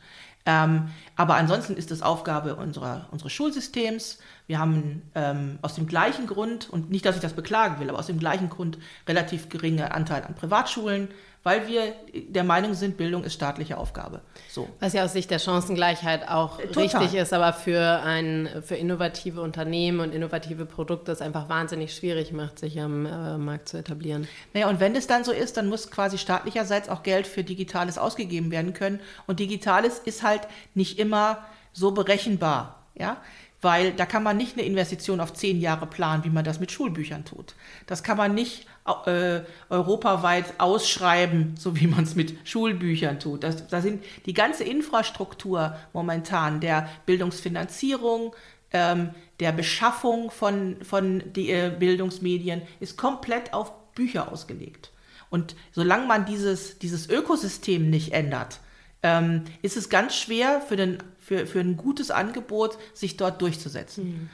Ähm, 0.45 0.89
aber 1.15 1.35
ansonsten 1.35 1.75
ist 1.75 1.91
es 1.91 2.01
Aufgabe 2.01 2.55
unserer, 2.55 3.07
unseres 3.11 3.33
Schulsystems. 3.33 4.19
Wir 4.47 4.59
haben 4.59 5.01
ähm, 5.15 5.57
aus 5.61 5.75
dem 5.75 5.87
gleichen 5.87 6.27
Grund, 6.27 6.69
und 6.69 6.91
nicht, 6.91 7.05
dass 7.05 7.15
ich 7.15 7.21
das 7.21 7.33
beklagen 7.33 7.79
will, 7.79 7.89
aber 7.89 7.97
aus 7.97 8.07
dem 8.07 8.19
gleichen 8.19 8.49
Grund 8.49 8.77
relativ 9.07 9.49
geringe 9.49 9.91
Anteil 9.93 10.23
an 10.23 10.35
Privatschulen, 10.35 11.07
weil 11.45 11.67
wir 11.67 11.93
der 12.11 12.43
Meinung 12.43 12.73
sind, 12.73 12.97
Bildung 12.97 13.23
ist 13.23 13.35
staatliche 13.35 13.77
Aufgabe. 13.77 14.21
So. 14.49 14.67
Was 14.79 14.93
ja 14.93 15.05
aus 15.05 15.13
Sicht 15.13 15.29
der 15.29 15.37
Chancengleichheit 15.37 16.27
auch 16.27 16.57
Total. 16.57 16.83
richtig 16.83 17.13
ist, 17.13 17.33
aber 17.33 17.53
für, 17.53 18.01
ein, 18.03 18.49
für 18.63 18.73
innovative 18.73 19.41
Unternehmen 19.41 19.99
und 19.99 20.11
innovative 20.11 20.65
Produkte 20.65 21.11
es 21.11 21.21
einfach 21.21 21.47
wahnsinnig 21.47 21.93
schwierig 21.93 22.31
macht, 22.31 22.57
sich 22.57 22.81
am 22.81 23.05
äh, 23.05 23.37
Markt 23.37 23.69
zu 23.69 23.77
etablieren. 23.77 24.27
Naja, 24.55 24.67
und 24.69 24.79
wenn 24.79 24.95
es 24.95 25.05
dann 25.05 25.23
so 25.23 25.31
ist, 25.31 25.55
dann 25.55 25.69
muss 25.69 25.91
quasi 25.91 26.17
staatlicherseits 26.17 26.89
auch 26.89 27.03
Geld 27.03 27.27
für 27.27 27.43
Digitales 27.43 27.99
ausgegeben 27.99 28.49
werden 28.49 28.73
können. 28.73 28.99
Und 29.27 29.39
Digitales 29.39 29.99
ist 29.99 30.23
halt 30.23 30.41
nicht 30.73 30.97
immer 30.97 31.45
so 31.73 31.91
berechenbar. 31.91 32.81
Ja, 32.97 33.17
weil 33.65 33.93
da 33.93 34.05
kann 34.05 34.21
man 34.21 34.37
nicht 34.37 34.53
eine 34.53 34.65
Investition 34.65 35.19
auf 35.19 35.33
zehn 35.33 35.59
Jahre 35.59 35.87
planen, 35.87 36.23
wie 36.23 36.29
man 36.29 36.45
das 36.45 36.59
mit 36.59 36.71
Schulbüchern 36.71 37.25
tut. 37.25 37.55
Das 37.87 38.03
kann 38.03 38.15
man 38.15 38.35
nicht 38.35 38.67
äh, 39.07 39.41
europaweit 39.69 40.53
ausschreiben, 40.59 41.55
so 41.57 41.75
wie 41.75 41.87
man 41.87 42.03
es 42.03 42.13
mit 42.13 42.35
Schulbüchern 42.47 43.19
tut. 43.19 43.43
Das, 43.43 43.67
da 43.67 43.81
sind 43.81 44.03
die 44.27 44.35
ganze 44.35 44.63
Infrastruktur 44.63 45.75
momentan 45.93 46.61
der 46.61 46.87
Bildungsfinanzierung, 47.07 48.35
ähm, 48.71 49.09
der 49.39 49.51
Beschaffung 49.51 50.29
von, 50.29 50.77
von 50.83 51.23
die, 51.33 51.49
äh, 51.49 51.71
Bildungsmedien 51.77 52.61
ist 52.79 52.97
komplett 52.99 53.51
auf 53.51 53.73
Bücher 53.95 54.31
ausgelegt. 54.31 54.91
Und 55.31 55.55
solange 55.71 56.05
man 56.05 56.27
dieses, 56.27 56.77
dieses 56.77 57.09
Ökosystem 57.09 57.89
nicht 57.89 58.13
ändert, 58.13 58.59
ähm, 59.01 59.43
ist 59.63 59.75
es 59.75 59.89
ganz 59.89 60.15
schwer 60.15 60.61
für, 60.61 60.75
den, 60.75 60.99
für, 61.25 61.47
für 61.47 61.59
ein 61.59 61.75
gutes 61.75 62.11
Angebot, 62.11 62.77
sich 62.93 63.17
dort 63.17 63.41
durchzusetzen. 63.41 64.05
Mhm. 64.05 64.29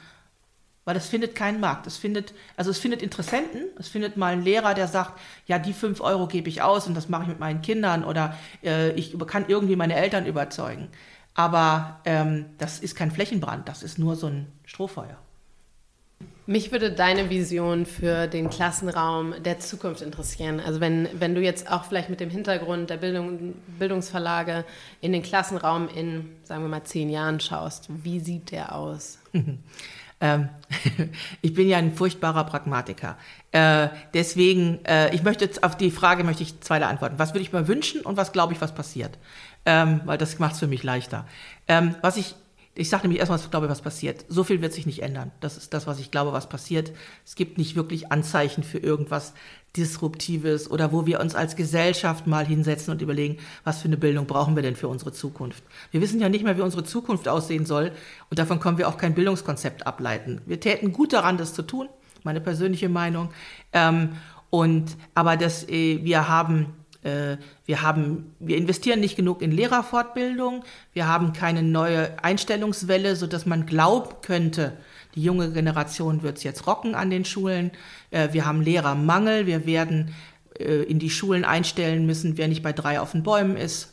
Weil 0.84 0.94
das 0.94 1.06
findet 1.06 1.34
keinen 1.34 1.60
Markt. 1.60 1.86
Es 1.86 1.96
findet, 1.96 2.34
also 2.56 2.70
es 2.70 2.78
findet 2.78 3.02
Interessenten, 3.02 3.62
es 3.78 3.88
findet 3.88 4.16
mal 4.16 4.32
einen 4.32 4.42
Lehrer, 4.42 4.74
der 4.74 4.88
sagt, 4.88 5.18
ja, 5.46 5.58
die 5.58 5.72
fünf 5.72 6.00
Euro 6.00 6.26
gebe 6.26 6.48
ich 6.48 6.60
aus 6.60 6.86
und 6.88 6.94
das 6.94 7.08
mache 7.08 7.22
ich 7.22 7.28
mit 7.28 7.40
meinen 7.40 7.62
Kindern 7.62 8.04
oder 8.04 8.36
äh, 8.64 8.90
ich 8.92 9.16
kann 9.26 9.44
irgendwie 9.48 9.76
meine 9.76 9.94
Eltern 9.94 10.26
überzeugen. 10.26 10.88
Aber 11.34 12.00
ähm, 12.04 12.46
das 12.58 12.80
ist 12.80 12.94
kein 12.94 13.10
Flächenbrand, 13.10 13.68
das 13.68 13.82
ist 13.82 13.98
nur 13.98 14.16
so 14.16 14.26
ein 14.26 14.48
Strohfeuer. 14.64 15.21
Mich 16.46 16.72
würde 16.72 16.90
deine 16.90 17.30
Vision 17.30 17.86
für 17.86 18.26
den 18.26 18.50
Klassenraum 18.50 19.34
der 19.44 19.60
Zukunft 19.60 20.02
interessieren. 20.02 20.60
Also 20.60 20.80
wenn, 20.80 21.08
wenn 21.14 21.36
du 21.36 21.40
jetzt 21.40 21.70
auch 21.70 21.84
vielleicht 21.84 22.10
mit 22.10 22.18
dem 22.18 22.30
Hintergrund 22.30 22.90
der 22.90 22.96
Bildung, 22.96 23.54
Bildungsverlage 23.78 24.64
in 25.00 25.12
den 25.12 25.22
Klassenraum 25.22 25.88
in, 25.88 26.30
sagen 26.42 26.62
wir 26.62 26.68
mal, 26.68 26.82
zehn 26.82 27.10
Jahren 27.10 27.38
schaust, 27.38 27.86
wie 27.88 28.18
sieht 28.18 28.50
der 28.50 28.74
aus? 28.74 29.18
Ähm, 30.20 30.48
ich 31.42 31.52
bin 31.52 31.68
ja 31.68 31.78
ein 31.78 31.94
furchtbarer 31.94 32.44
Pragmatiker. 32.44 33.16
Äh, 33.50 33.88
deswegen, 34.14 34.84
äh, 34.84 35.14
ich 35.14 35.24
möchte 35.24 35.44
jetzt 35.44 35.64
auf 35.64 35.76
die 35.76 35.90
Frage 35.90 36.22
möchte 36.22 36.44
ich 36.44 36.60
zweiter 36.60 36.88
antworten. 36.88 37.18
Was 37.18 37.34
würde 37.34 37.42
ich 37.42 37.52
mir 37.52 37.66
wünschen 37.66 38.02
und 38.02 38.16
was 38.16 38.32
glaube 38.32 38.52
ich, 38.52 38.60
was 38.60 38.72
passiert? 38.72 39.18
Ähm, 39.64 40.00
weil 40.04 40.18
das 40.18 40.38
macht 40.38 40.54
es 40.54 40.60
für 40.60 40.68
mich 40.68 40.84
leichter. 40.84 41.26
Ähm, 41.66 41.96
was 42.02 42.16
ich 42.16 42.36
ich 42.74 42.88
sage 42.88 43.02
nämlich 43.02 43.20
erstmal, 43.20 43.38
was 43.38 43.50
glaube, 43.50 43.68
was 43.68 43.82
passiert. 43.82 44.24
So 44.28 44.44
viel 44.44 44.62
wird 44.62 44.72
sich 44.72 44.86
nicht 44.86 45.02
ändern. 45.02 45.30
Das 45.40 45.58
ist 45.58 45.74
das, 45.74 45.86
was 45.86 45.98
ich 45.98 46.10
glaube, 46.10 46.32
was 46.32 46.48
passiert. 46.48 46.92
Es 47.24 47.34
gibt 47.34 47.58
nicht 47.58 47.76
wirklich 47.76 48.10
Anzeichen 48.10 48.62
für 48.62 48.78
irgendwas 48.78 49.34
Disruptives 49.76 50.70
oder 50.70 50.92
wo 50.92 51.06
wir 51.06 51.20
uns 51.20 51.34
als 51.34 51.56
Gesellschaft 51.56 52.26
mal 52.26 52.46
hinsetzen 52.46 52.92
und 52.92 53.02
überlegen, 53.02 53.38
was 53.64 53.80
für 53.80 53.88
eine 53.88 53.96
Bildung 53.98 54.26
brauchen 54.26 54.54
wir 54.56 54.62
denn 54.62 54.76
für 54.76 54.88
unsere 54.88 55.12
Zukunft. 55.12 55.62
Wir 55.90 56.00
wissen 56.00 56.20
ja 56.20 56.28
nicht 56.28 56.44
mehr, 56.44 56.56
wie 56.56 56.62
unsere 56.62 56.84
Zukunft 56.84 57.28
aussehen 57.28 57.66
soll 57.66 57.92
und 58.30 58.38
davon 58.38 58.60
können 58.60 58.78
wir 58.78 58.88
auch 58.88 58.96
kein 58.98 59.14
Bildungskonzept 59.14 59.86
ableiten. 59.86 60.40
Wir 60.46 60.60
täten 60.60 60.92
gut 60.92 61.12
daran, 61.12 61.38
das 61.38 61.54
zu 61.54 61.62
tun, 61.62 61.88
meine 62.22 62.40
persönliche 62.40 62.88
Meinung. 62.88 63.30
Ähm, 63.72 64.16
und 64.50 64.96
aber 65.14 65.38
das, 65.38 65.66
äh, 65.68 66.04
wir 66.04 66.28
haben 66.28 66.74
äh, 67.02 67.36
wir 67.66 67.82
haben, 67.82 68.34
wir 68.38 68.56
investieren 68.56 69.00
nicht 69.00 69.16
genug 69.16 69.42
in 69.42 69.50
Lehrerfortbildung. 69.50 70.64
Wir 70.92 71.08
haben 71.08 71.32
keine 71.32 71.62
neue 71.62 72.22
Einstellungswelle, 72.22 73.16
so 73.16 73.26
dass 73.26 73.44
man 73.46 73.66
glauben 73.66 74.14
könnte, 74.22 74.76
die 75.14 75.22
junge 75.22 75.50
Generation 75.50 76.22
wird 76.22 76.38
es 76.38 76.44
jetzt 76.44 76.66
rocken 76.66 76.94
an 76.94 77.10
den 77.10 77.24
Schulen. 77.24 77.72
Äh, 78.10 78.28
wir 78.32 78.46
haben 78.46 78.62
Lehrermangel. 78.62 79.46
Wir 79.46 79.66
werden 79.66 80.14
äh, 80.58 80.82
in 80.84 80.98
die 81.00 81.10
Schulen 81.10 81.44
einstellen 81.44 82.06
müssen, 82.06 82.38
wer 82.38 82.48
nicht 82.48 82.62
bei 82.62 82.72
drei 82.72 83.00
auf 83.00 83.12
den 83.12 83.22
Bäumen 83.22 83.56
ist, 83.56 83.88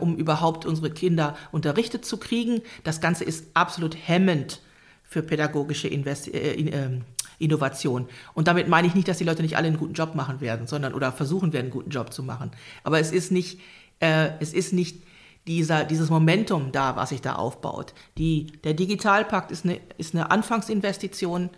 um 0.00 0.16
überhaupt 0.16 0.66
unsere 0.66 0.90
Kinder 0.90 1.38
unterrichtet 1.50 2.04
zu 2.04 2.18
kriegen. 2.18 2.60
Das 2.82 3.00
Ganze 3.00 3.24
ist 3.24 3.46
absolut 3.54 3.96
hemmend 3.96 4.60
für 5.04 5.22
pädagogische 5.22 5.88
Invest 5.88 6.28
ähm, 6.34 7.00
Innovation. 7.38 8.08
Und 8.34 8.48
damit 8.48 8.68
meine 8.68 8.86
ich 8.86 8.94
nicht, 8.94 9.08
dass 9.08 9.18
die 9.18 9.24
Leute 9.24 9.42
nicht 9.42 9.56
alle 9.56 9.68
einen 9.68 9.78
guten 9.78 9.94
Job 9.94 10.14
machen 10.14 10.40
werden, 10.40 10.66
sondern 10.66 10.94
oder 10.94 11.12
versuchen 11.12 11.52
werden, 11.52 11.66
einen 11.66 11.72
guten 11.72 11.90
Job 11.90 12.12
zu 12.12 12.22
machen. 12.22 12.50
Aber 12.82 13.00
es 13.00 13.12
ist 13.12 13.32
nicht, 13.32 13.60
äh, 14.00 14.30
es 14.40 14.52
ist 14.52 14.72
nicht 14.72 15.02
dieser, 15.46 15.84
dieses 15.84 16.10
Momentum 16.10 16.72
da, 16.72 16.96
was 16.96 17.10
sich 17.10 17.20
da 17.20 17.34
aufbaut. 17.34 17.94
Die, 18.18 18.46
der 18.64 18.74
Digitalpakt 18.74 19.50
ist 19.50 19.64
eine, 19.64 19.80
ist 19.98 20.14
eine 20.14 20.30
Anfangsinvestition. 20.30 21.50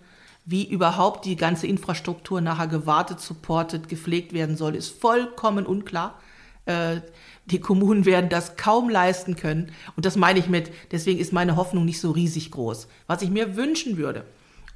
Wie 0.44 0.68
überhaupt 0.68 1.24
die 1.24 1.36
ganze 1.36 1.66
Infrastruktur 1.66 2.40
nachher 2.40 2.68
gewartet, 2.68 3.20
supportet, 3.20 3.88
gepflegt 3.88 4.32
werden 4.32 4.56
soll, 4.56 4.76
ist 4.76 5.00
vollkommen 5.00 5.66
unklar. 5.66 6.20
Äh, 6.66 7.00
die 7.46 7.60
Kommunen 7.60 8.04
werden 8.04 8.28
das 8.28 8.56
kaum 8.56 8.88
leisten 8.88 9.36
können. 9.36 9.72
Und 9.96 10.04
das 10.04 10.16
meine 10.16 10.38
ich 10.38 10.48
mit, 10.48 10.70
deswegen 10.90 11.18
ist 11.18 11.32
meine 11.32 11.56
Hoffnung 11.56 11.84
nicht 11.84 12.00
so 12.00 12.10
riesig 12.10 12.50
groß. 12.50 12.88
Was 13.06 13.22
ich 13.22 13.30
mir 13.30 13.56
wünschen 13.56 13.96
würde, 13.96 14.24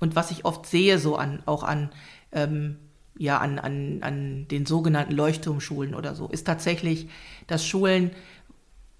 und 0.00 0.16
was 0.16 0.30
ich 0.30 0.44
oft 0.44 0.66
sehe, 0.66 0.98
so 0.98 1.16
an, 1.16 1.42
auch 1.46 1.62
an, 1.62 1.90
ähm, 2.32 2.76
ja, 3.16 3.38
an, 3.38 3.58
an, 3.58 3.98
an 4.02 4.48
den 4.48 4.66
sogenannten 4.66 5.12
Leuchtturmschulen 5.12 5.94
oder 5.94 6.14
so, 6.14 6.28
ist 6.28 6.46
tatsächlich, 6.46 7.08
dass 7.46 7.64
Schulen 7.64 8.10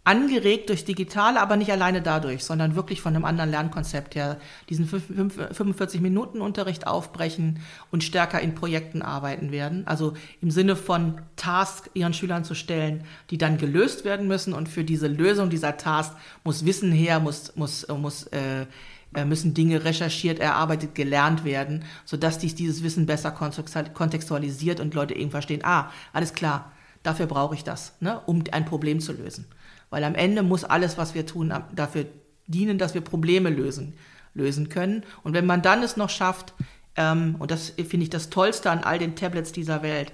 angeregt 0.05 0.71
durch 0.71 0.85
Digitale, 0.85 1.41
aber 1.41 1.57
nicht 1.57 1.71
alleine 1.71 2.01
dadurch, 2.01 2.45
sondern 2.45 2.75
wirklich 2.75 3.03
von 3.03 3.15
einem 3.15 3.25
anderen 3.25 3.51
Lernkonzept 3.51 4.15
her 4.15 4.39
diesen 4.69 4.87
45 4.87 6.01
Minuten 6.01 6.41
Unterricht 6.41 6.87
aufbrechen 6.87 7.61
und 7.91 8.03
stärker 8.03 8.41
in 8.41 8.55
Projekten 8.55 9.03
arbeiten 9.03 9.53
werden. 9.53 9.87
Also 9.87 10.15
im 10.41 10.51
Sinne 10.51 10.75
von 10.75 11.21
Tasks 11.37 11.91
ihren 11.93 12.15
Schülern 12.15 12.45
zu 12.45 12.55
stellen, 12.55 13.05
die 13.29 13.37
dann 13.39 13.59
gelöst 13.59 14.05
werden 14.05 14.27
müssen 14.27 14.55
und 14.55 14.69
für 14.69 14.85
diese 14.85 15.07
Lösung 15.07 15.51
dieser 15.51 15.77
Task 15.77 16.17
muss 16.45 16.65
Wissen 16.65 16.93
her, 16.93 17.21
muss, 17.21 17.55
muss, 17.57 17.87
muss 17.89 18.25
äh, 18.29 18.67
müssen 19.13 19.55
Dinge 19.55 19.85
recherchiert, 19.85 20.39
erarbeitet, 20.39 20.95
gelernt 20.95 21.45
werden, 21.45 21.85
sodass 22.05 22.39
dies, 22.39 22.55
dieses 22.55 22.83
Wissen 22.83 23.07
besser 23.07 23.33
kontextualisiert 23.33 24.81
und 24.81 24.95
Leute 24.95 25.15
eben 25.15 25.31
verstehen, 25.31 25.65
ah, 25.65 25.91
alles 26.13 26.33
klar, 26.33 26.73
dafür 27.03 27.27
brauche 27.27 27.55
ich 27.55 27.65
das, 27.65 27.95
ne, 28.01 28.21
um 28.27 28.45
ein 28.53 28.65
Problem 28.65 29.01
zu 29.01 29.13
lösen. 29.13 29.47
Weil 29.91 30.05
am 30.05 30.15
Ende 30.15 30.43
muss 30.43 30.65
alles, 30.65 30.97
was 30.97 31.15
wir 31.15 31.27
tun, 31.27 31.53
dafür 31.75 32.07
dienen, 32.47 32.79
dass 32.79 32.95
wir 32.95 33.01
Probleme 33.01 33.51
lösen, 33.51 33.95
lösen 34.35 34.69
können. 34.69 35.05
Und 35.25 35.35
wenn 35.35 35.47
man 35.47 35.63
dann 35.63 35.83
es 35.83 35.97
noch 35.97 36.11
schafft, 36.11 36.55
ähm, 36.97 37.37
und 37.39 37.51
das 37.51 37.71
finde 37.71 38.05
ich 38.05 38.11
das 38.11 38.31
Tollste 38.31 38.71
an 38.71 38.85
all 38.85 38.99
den 38.99 39.17
Tablets 39.17 39.53
dieser 39.53 39.83
Welt, 39.83 40.13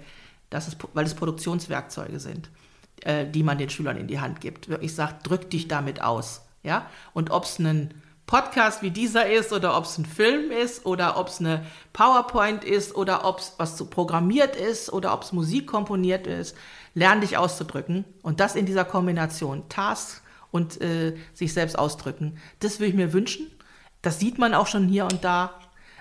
dass 0.49 0.69
es, 0.69 0.77
weil 0.95 1.05
es 1.05 1.15
Produktionswerkzeuge 1.15 2.21
sind, 2.21 2.51
äh, 3.03 3.27
die 3.27 3.43
man 3.43 3.59
den 3.59 3.69
Schülern 3.69 3.97
in 3.97 4.07
die 4.07 4.21
Hand 4.21 4.41
gibt. 4.41 4.69
Wirklich 4.69 4.95
sagt, 4.95 5.29
drück 5.29 5.51
dich 5.51 5.69
damit 5.69 6.03
aus. 6.03 6.43
Ja? 6.63 6.87
Und 7.13 7.31
ob 7.31 7.45
es 7.45 7.59
ein 7.59 7.93
Podcast 8.27 8.83
wie 8.83 8.91
dieser 8.91 9.31
ist 9.31 9.53
oder 9.53 9.77
ob 9.77 9.85
es 9.85 9.99
ein 9.99 10.05
Film 10.05 10.51
ist 10.51 10.85
oder 10.85 11.17
ob 11.17 11.29
es 11.29 11.39
eine 11.39 11.65
PowerPoint 11.93 12.65
ist 12.65 12.95
oder 12.97 13.25
ob 13.25 13.39
es 13.39 13.55
was 13.59 13.79
so 13.79 13.87
programmiert 13.87 14.57
ist 14.57 14.93
oder 14.93 15.13
ob 15.13 15.23
es 15.23 15.33
Musik 15.33 15.69
komponiert 15.69 16.27
ist, 16.27 16.57
lern 16.95 17.21
dich 17.21 17.39
auszudrücken 17.39 18.05
und 18.23 18.41
das 18.41 18.57
in 18.57 18.67
dieser 18.67 18.85
Kombination 18.85 19.69
Task 19.69 20.23
und 20.51 20.81
äh, 20.81 21.15
sich 21.35 21.53
selbst 21.53 21.79
ausdrücken. 21.79 22.39
Das 22.59 22.81
würde 22.81 22.91
ich 22.91 22.97
mir 22.97 23.13
wünschen. 23.13 23.47
Das 24.03 24.19
sieht 24.19 24.39
man 24.39 24.55
auch 24.55 24.67
schon 24.67 24.89
hier 24.89 25.05
und 25.05 25.23
da. 25.23 25.53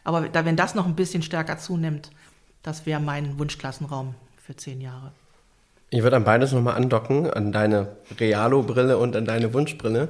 Aber 0.04 0.30
da, 0.30 0.46
wenn 0.46 0.56
das 0.56 0.76
noch 0.76 0.86
ein 0.86 0.96
bisschen 0.96 1.22
stärker 1.22 1.58
zunimmt, 1.58 2.10
das 2.64 2.86
wäre 2.86 3.00
mein 3.00 3.38
Wunschklassenraum 3.38 4.16
für 4.44 4.56
zehn 4.56 4.82
Jahre. 4.82 5.12
Ich 5.92 6.02
würde 6.02 6.16
an 6.16 6.24
beides 6.24 6.52
nochmal 6.52 6.76
andocken, 6.76 7.30
an 7.30 7.52
deine 7.52 7.96
Realo-Brille 8.20 8.98
und 8.98 9.16
an 9.16 9.26
deine 9.26 9.54
Wunschbrille. 9.54 10.10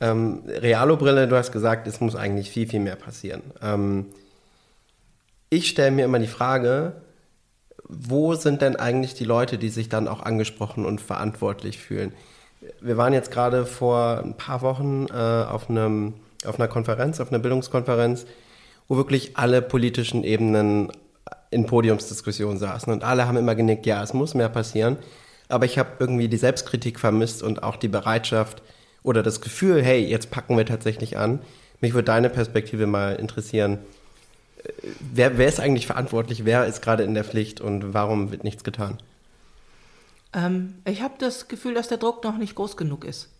Ähm, 0.00 0.42
Realo-Brille, 0.46 1.26
du 1.26 1.36
hast 1.36 1.52
gesagt, 1.52 1.86
es 1.86 2.00
muss 2.00 2.14
eigentlich 2.14 2.50
viel, 2.50 2.68
viel 2.68 2.80
mehr 2.80 2.96
passieren. 2.96 3.42
Ähm, 3.62 4.06
ich 5.50 5.68
stelle 5.68 5.90
mir 5.90 6.04
immer 6.04 6.18
die 6.18 6.26
Frage, 6.26 6.92
wo 7.88 8.34
sind 8.34 8.60
denn 8.62 8.76
eigentlich 8.76 9.14
die 9.14 9.24
Leute, 9.24 9.58
die 9.58 9.70
sich 9.70 9.88
dann 9.88 10.08
auch 10.08 10.22
angesprochen 10.22 10.84
und 10.84 11.00
verantwortlich 11.00 11.78
fühlen? 11.78 12.12
Wir 12.80 12.96
waren 12.96 13.12
jetzt 13.12 13.30
gerade 13.30 13.66
vor 13.66 14.22
ein 14.22 14.36
paar 14.36 14.62
Wochen 14.62 15.06
äh, 15.10 15.14
auf, 15.14 15.70
einem, 15.70 16.14
auf 16.44 16.58
einer 16.58 16.68
Konferenz, 16.68 17.20
auf 17.20 17.30
einer 17.30 17.38
Bildungskonferenz, 17.38 18.26
wo 18.88 18.96
wirklich 18.96 19.36
alle 19.36 19.62
politischen 19.62 20.22
Ebenen 20.22 20.92
in 21.50 21.66
Podiumsdiskussionen 21.66 22.58
saßen 22.58 22.92
und 22.92 23.04
alle 23.04 23.26
haben 23.26 23.38
immer 23.38 23.54
genickt, 23.54 23.86
ja, 23.86 24.02
es 24.02 24.12
muss 24.12 24.34
mehr 24.34 24.48
passieren. 24.48 24.98
Aber 25.48 25.64
ich 25.64 25.78
habe 25.78 25.92
irgendwie 25.98 26.28
die 26.28 26.36
Selbstkritik 26.36 27.00
vermisst 27.00 27.42
und 27.42 27.62
auch 27.62 27.76
die 27.76 27.88
Bereitschaft 27.88 28.62
oder 29.02 29.22
das 29.22 29.40
Gefühl, 29.40 29.82
hey, 29.82 30.04
jetzt 30.04 30.30
packen 30.30 30.56
wir 30.56 30.66
tatsächlich 30.66 31.16
an. 31.16 31.40
Mich 31.80 31.94
würde 31.94 32.06
deine 32.06 32.30
Perspektive 32.30 32.86
mal 32.86 33.16
interessieren. 33.16 33.78
Wer, 35.00 35.38
wer 35.38 35.48
ist 35.48 35.60
eigentlich 35.60 35.86
verantwortlich? 35.86 36.44
Wer 36.44 36.66
ist 36.66 36.82
gerade 36.82 37.04
in 37.04 37.14
der 37.14 37.24
Pflicht 37.24 37.60
und 37.60 37.94
warum 37.94 38.30
wird 38.30 38.44
nichts 38.44 38.64
getan? 38.64 38.98
Ähm, 40.32 40.74
ich 40.84 41.02
habe 41.02 41.14
das 41.18 41.48
Gefühl, 41.48 41.74
dass 41.74 41.88
der 41.88 41.98
Druck 41.98 42.24
noch 42.24 42.36
nicht 42.36 42.54
groß 42.54 42.76
genug 42.76 43.04
ist. 43.04 43.30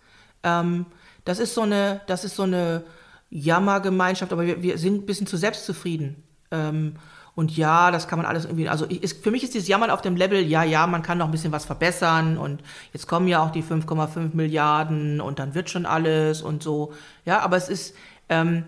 Ähm, 0.43 0.87
das 1.25 1.39
ist 1.39 1.55
so 1.55 1.63
eine, 1.63 2.01
das 2.07 2.25
ist 2.25 2.37
so 2.37 2.45
eine 2.45 2.85
Jammergemeinschaft, 3.31 4.33
aber 4.33 4.47
wir, 4.47 4.63
wir 4.63 4.79
sind 4.79 5.03
ein 5.03 5.07
bisschen 5.07 5.27
zu 5.27 5.37
selbstzufrieden. 5.37 6.23
Ähm, 6.51 6.97
und 7.39 7.57
ja, 7.57 7.93
das 7.93 8.09
kann 8.09 8.19
man 8.19 8.27
alles 8.27 8.47
irgendwie, 8.47 8.69
also 8.69 8.85
ist, 8.85 9.23
für 9.23 9.31
mich 9.31 9.45
ist 9.45 9.55
dieses 9.55 9.69
Jammern 9.69 9.91
auf 9.91 10.03
dem 10.03 10.17
Level, 10.17 10.45
ja, 10.45 10.65
ja, 10.65 10.89
man 10.89 11.03
kann 11.03 11.19
noch 11.19 11.27
ein 11.27 11.31
bisschen 11.31 11.53
was 11.53 11.67
verbessern 11.67 12.37
und 12.37 12.65
jetzt 12.93 13.07
kommen 13.07 13.29
ja 13.29 13.41
auch 13.41 13.53
die 13.53 13.63
5,5 13.63 14.35
Milliarden 14.35 15.21
und 15.21 15.39
dann 15.39 15.55
wird 15.55 15.71
schon 15.71 15.87
alles 15.87 16.43
und 16.43 16.65
so. 16.65 16.93
Ja, 17.25 17.39
aber 17.39 17.57
es 17.57 17.69
ist 17.69 17.95
ähm, 18.29 18.65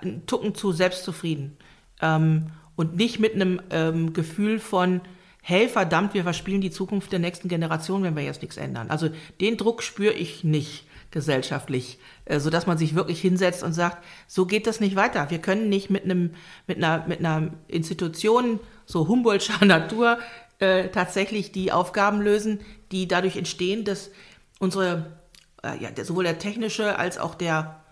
ein 0.00 0.24
Tucken 0.24 0.54
zu 0.54 0.70
selbstzufrieden 0.70 1.56
ähm, 2.00 2.52
und 2.76 2.94
nicht 2.94 3.18
mit 3.18 3.34
einem 3.34 3.60
ähm, 3.70 4.12
Gefühl 4.12 4.60
von, 4.60 5.00
hey, 5.42 5.68
verdammt, 5.68 6.14
wir 6.14 6.22
verspielen 6.22 6.60
die 6.60 6.70
Zukunft 6.70 7.10
der 7.10 7.18
nächsten 7.18 7.48
Generation, 7.48 8.04
wenn 8.04 8.14
wir 8.14 8.22
jetzt 8.22 8.40
nichts 8.40 8.56
ändern. 8.56 8.88
Also 8.88 9.08
den 9.40 9.56
Druck 9.56 9.82
spüre 9.82 10.12
ich 10.12 10.44
nicht 10.44 10.85
gesellschaftlich, 11.16 11.98
äh, 12.26 12.40
so 12.40 12.50
dass 12.50 12.66
man 12.66 12.76
sich 12.76 12.94
wirklich 12.94 13.22
hinsetzt 13.22 13.62
und 13.62 13.72
sagt, 13.72 14.04
so 14.26 14.44
geht 14.44 14.66
das 14.66 14.80
nicht 14.80 14.96
weiter. 14.96 15.30
Wir 15.30 15.38
können 15.38 15.70
nicht 15.70 15.88
mit 15.88 16.04
einem 16.04 16.34
mit 16.66 16.76
einer 16.76 17.06
mit 17.06 17.20
einer 17.20 17.52
Institution 17.68 18.60
so 18.84 19.08
Humboldtscher 19.08 19.64
Natur 19.64 20.18
äh, 20.58 20.88
tatsächlich 20.88 21.52
die 21.52 21.72
Aufgaben 21.72 22.20
lösen, 22.20 22.60
die 22.92 23.08
dadurch 23.08 23.38
entstehen, 23.38 23.86
dass 23.86 24.10
unsere 24.58 25.16
äh, 25.62 25.82
ja, 25.82 26.04
sowohl 26.04 26.24
der 26.24 26.38
technische 26.38 26.98
als 26.98 27.16
auch 27.16 27.34
der 27.34 27.82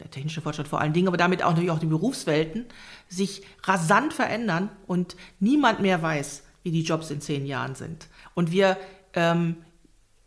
der 0.00 0.10
technische 0.10 0.40
Fortschritt 0.40 0.66
vor 0.66 0.80
allen 0.80 0.92
Dingen, 0.92 1.06
aber 1.06 1.18
damit 1.18 1.44
auch 1.44 1.50
natürlich 1.50 1.70
auch 1.70 1.78
die 1.78 1.86
Berufswelten 1.86 2.64
sich 3.08 3.42
rasant 3.62 4.12
verändern 4.12 4.70
und 4.88 5.14
niemand 5.38 5.78
mehr 5.80 6.02
weiß, 6.02 6.42
wie 6.64 6.72
die 6.72 6.82
Jobs 6.82 7.12
in 7.12 7.20
zehn 7.20 7.46
Jahren 7.46 7.76
sind. 7.76 8.08
Und 8.34 8.50
wir 8.50 8.76
ähm, 9.12 9.56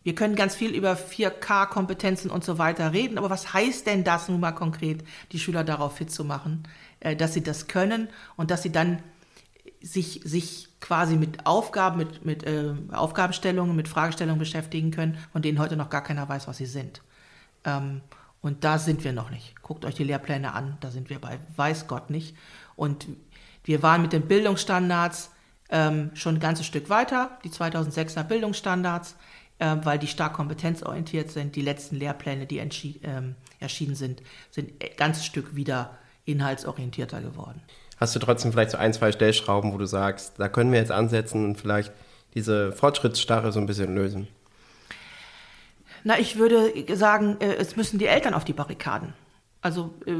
wir 0.03 0.15
können 0.15 0.35
ganz 0.35 0.55
viel 0.55 0.71
über 0.71 0.93
4K-Kompetenzen 0.93 2.29
und 2.29 2.43
so 2.43 2.57
weiter 2.57 2.93
reden, 2.93 3.17
aber 3.17 3.29
was 3.29 3.53
heißt 3.53 3.87
denn 3.87 4.03
das 4.03 4.27
nun 4.27 4.39
mal 4.39 4.51
konkret, 4.51 5.03
die 5.31 5.39
Schüler 5.39 5.63
darauf 5.63 5.97
fit 5.97 6.11
zu 6.11 6.25
machen, 6.25 6.63
äh, 6.99 7.15
dass 7.15 7.33
sie 7.33 7.43
das 7.43 7.67
können 7.67 8.09
und 8.35 8.51
dass 8.51 8.63
sie 8.63 8.71
dann 8.71 9.01
sich, 9.81 10.21
sich 10.23 10.69
quasi 10.79 11.15
mit 11.15 11.45
Aufgaben, 11.45 11.97
mit, 11.97 12.25
mit 12.25 12.43
äh, 12.43 12.73
Aufgabenstellungen, 12.91 13.75
mit 13.75 13.87
Fragestellungen 13.87 14.39
beschäftigen 14.39 14.91
können, 14.91 15.17
von 15.31 15.41
denen 15.41 15.59
heute 15.59 15.77
noch 15.77 15.89
gar 15.89 16.03
keiner 16.03 16.27
weiß, 16.27 16.47
was 16.47 16.57
sie 16.57 16.65
sind. 16.65 17.01
Ähm, 17.65 18.01
und 18.41 18.65
da 18.65 18.77
sind 18.77 19.05
wir 19.05 19.13
noch 19.13 19.29
nicht. 19.29 19.61
Guckt 19.61 19.85
euch 19.85 19.95
die 19.95 20.03
Lehrpläne 20.03 20.53
an, 20.53 20.77
da 20.81 20.91
sind 20.91 21.09
wir 21.09 21.19
bei 21.19 21.39
weiß 21.55 21.87
Gott 21.87 22.09
nicht. 22.09 22.35
Und 22.75 23.07
wir 23.63 23.81
waren 23.81 24.01
mit 24.01 24.11
den 24.11 24.27
Bildungsstandards 24.27 25.31
ähm, 25.69 26.11
schon 26.13 26.35
ein 26.35 26.41
ganzes 26.41 26.65
Stück 26.65 26.89
weiter, 26.89 27.37
die 27.43 27.49
2006er 27.49 28.23
Bildungsstandards 28.23 29.15
äh, 29.59 29.75
weil 29.83 29.99
die 29.99 30.07
stark 30.07 30.33
kompetenzorientiert 30.33 31.31
sind. 31.31 31.55
Die 31.55 31.61
letzten 31.61 31.95
Lehrpläne, 31.95 32.45
die 32.45 32.57
ähm, 33.03 33.35
erschienen 33.59 33.95
sind, 33.95 34.21
sind 34.51 34.71
ein 34.81 34.89
ganzes 34.97 35.25
Stück 35.25 35.55
wieder 35.55 35.97
inhaltsorientierter 36.25 37.21
geworden. 37.21 37.61
Hast 37.97 38.15
du 38.15 38.19
trotzdem 38.19 38.51
vielleicht 38.51 38.71
so 38.71 38.77
ein, 38.77 38.93
zwei 38.93 39.11
Stellschrauben, 39.11 39.73
wo 39.73 39.77
du 39.77 39.85
sagst, 39.85 40.33
da 40.37 40.49
können 40.49 40.71
wir 40.71 40.79
jetzt 40.79 40.91
ansetzen 40.91 41.45
und 41.45 41.59
vielleicht 41.59 41.91
diese 42.33 42.71
Fortschrittsstarre 42.71 43.51
so 43.51 43.59
ein 43.59 43.65
bisschen 43.65 43.93
lösen? 43.95 44.27
Na, 46.03 46.19
ich 46.19 46.37
würde 46.37 46.73
sagen, 46.95 47.37
äh, 47.39 47.55
es 47.55 47.75
müssen 47.75 47.99
die 47.99 48.07
Eltern 48.07 48.33
auf 48.33 48.43
die 48.43 48.53
Barrikaden. 48.53 49.13
Also, 49.61 49.93
äh, 50.05 50.13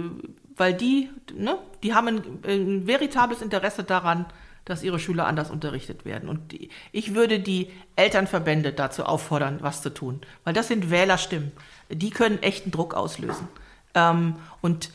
weil 0.56 0.74
die, 0.74 1.10
ne, 1.36 1.58
die 1.82 1.94
haben 1.94 2.08
ein, 2.08 2.22
ein 2.46 2.88
veritables 2.88 3.42
Interesse 3.42 3.84
daran, 3.84 4.26
dass 4.66 4.84
ihre 4.84 5.00
Schüler 5.00 5.28
anders 5.28 5.52
unterrichtet 5.52 6.06
werden. 6.06 6.30
Und 6.30 6.52
die, 6.52 6.70
ich 6.92 7.16
würde 7.16 7.40
die 7.40 7.70
Elternverbände 7.96 8.74
dazu 8.74 9.06
auffordern, 9.06 9.60
was 9.62 9.82
zu 9.82 9.90
tun, 9.90 10.22
weil 10.44 10.54
das 10.54 10.68
sind 10.68 10.90
Wählerstimmen. 10.90 11.52
Die 11.90 12.10
können 12.10 12.42
echten 12.42 12.72
Druck 12.72 12.94
auslösen. 12.94 13.48
Ähm, 13.94 14.36
und 14.62 14.92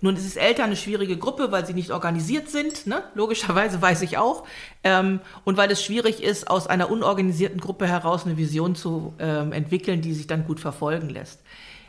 nun 0.00 0.16
ist 0.16 0.26
es 0.26 0.36
Eltern 0.36 0.66
eine 0.66 0.76
schwierige 0.76 1.16
Gruppe, 1.16 1.50
weil 1.50 1.66
sie 1.66 1.74
nicht 1.74 1.90
organisiert 1.90 2.48
sind, 2.48 2.86
ne? 2.86 3.02
logischerweise 3.14 3.82
weiß 3.82 4.02
ich 4.02 4.18
auch. 4.18 4.44
Ähm, 4.84 5.20
und 5.44 5.56
weil 5.56 5.70
es 5.70 5.82
schwierig 5.82 6.22
ist, 6.22 6.48
aus 6.48 6.66
einer 6.66 6.90
unorganisierten 6.90 7.60
Gruppe 7.60 7.86
heraus 7.86 8.24
eine 8.24 8.36
Vision 8.36 8.74
zu 8.74 9.14
ähm, 9.18 9.52
entwickeln, 9.52 10.00
die 10.00 10.14
sich 10.14 10.26
dann 10.26 10.46
gut 10.46 10.60
verfolgen 10.60 11.08
lässt. 11.08 11.40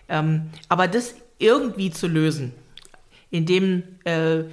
Ähm, 0.08 0.50
aber 0.68 0.88
das 0.88 1.16
irgendwie 1.38 1.92
zu 1.92 2.08
lösen, 2.08 2.54
indem 3.30 3.84
äh, 4.04 4.46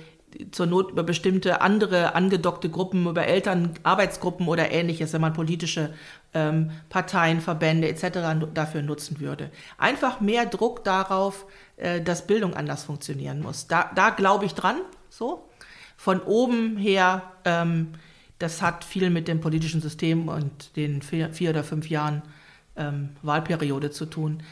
zur 0.50 0.66
Not 0.66 0.90
über 0.90 1.02
bestimmte 1.02 1.60
andere 1.60 2.14
angedockte 2.14 2.68
Gruppen, 2.68 3.06
über 3.06 3.26
Eltern, 3.26 3.70
Arbeitsgruppen 3.82 4.48
oder 4.48 4.70
ähnliches, 4.70 5.12
wenn 5.12 5.20
man 5.20 5.32
politische 5.32 5.94
ähm, 6.34 6.70
Parteien, 6.88 7.40
Verbände 7.40 7.88
etc. 7.88 8.46
dafür 8.54 8.82
nutzen 8.82 9.20
würde. 9.20 9.50
Einfach 9.78 10.20
mehr 10.20 10.46
Druck 10.46 10.84
darauf, 10.84 11.46
äh, 11.76 12.00
dass 12.00 12.26
Bildung 12.26 12.54
anders 12.54 12.84
funktionieren 12.84 13.40
muss. 13.40 13.66
Da, 13.66 13.90
da 13.94 14.10
glaube 14.10 14.44
ich 14.44 14.54
dran, 14.54 14.76
so. 15.08 15.48
Von 15.96 16.20
oben 16.20 16.76
her, 16.76 17.22
ähm, 17.44 17.94
das 18.38 18.60
hat 18.60 18.84
viel 18.84 19.08
mit 19.08 19.28
dem 19.28 19.40
politischen 19.40 19.80
System 19.80 20.28
und 20.28 20.76
den 20.76 21.00
vier, 21.00 21.32
vier 21.32 21.50
oder 21.50 21.64
fünf 21.64 21.88
Jahren 21.88 22.22
ähm, 22.76 23.16
Wahlperiode 23.22 23.90
zu 23.90 24.04
tun 24.04 24.42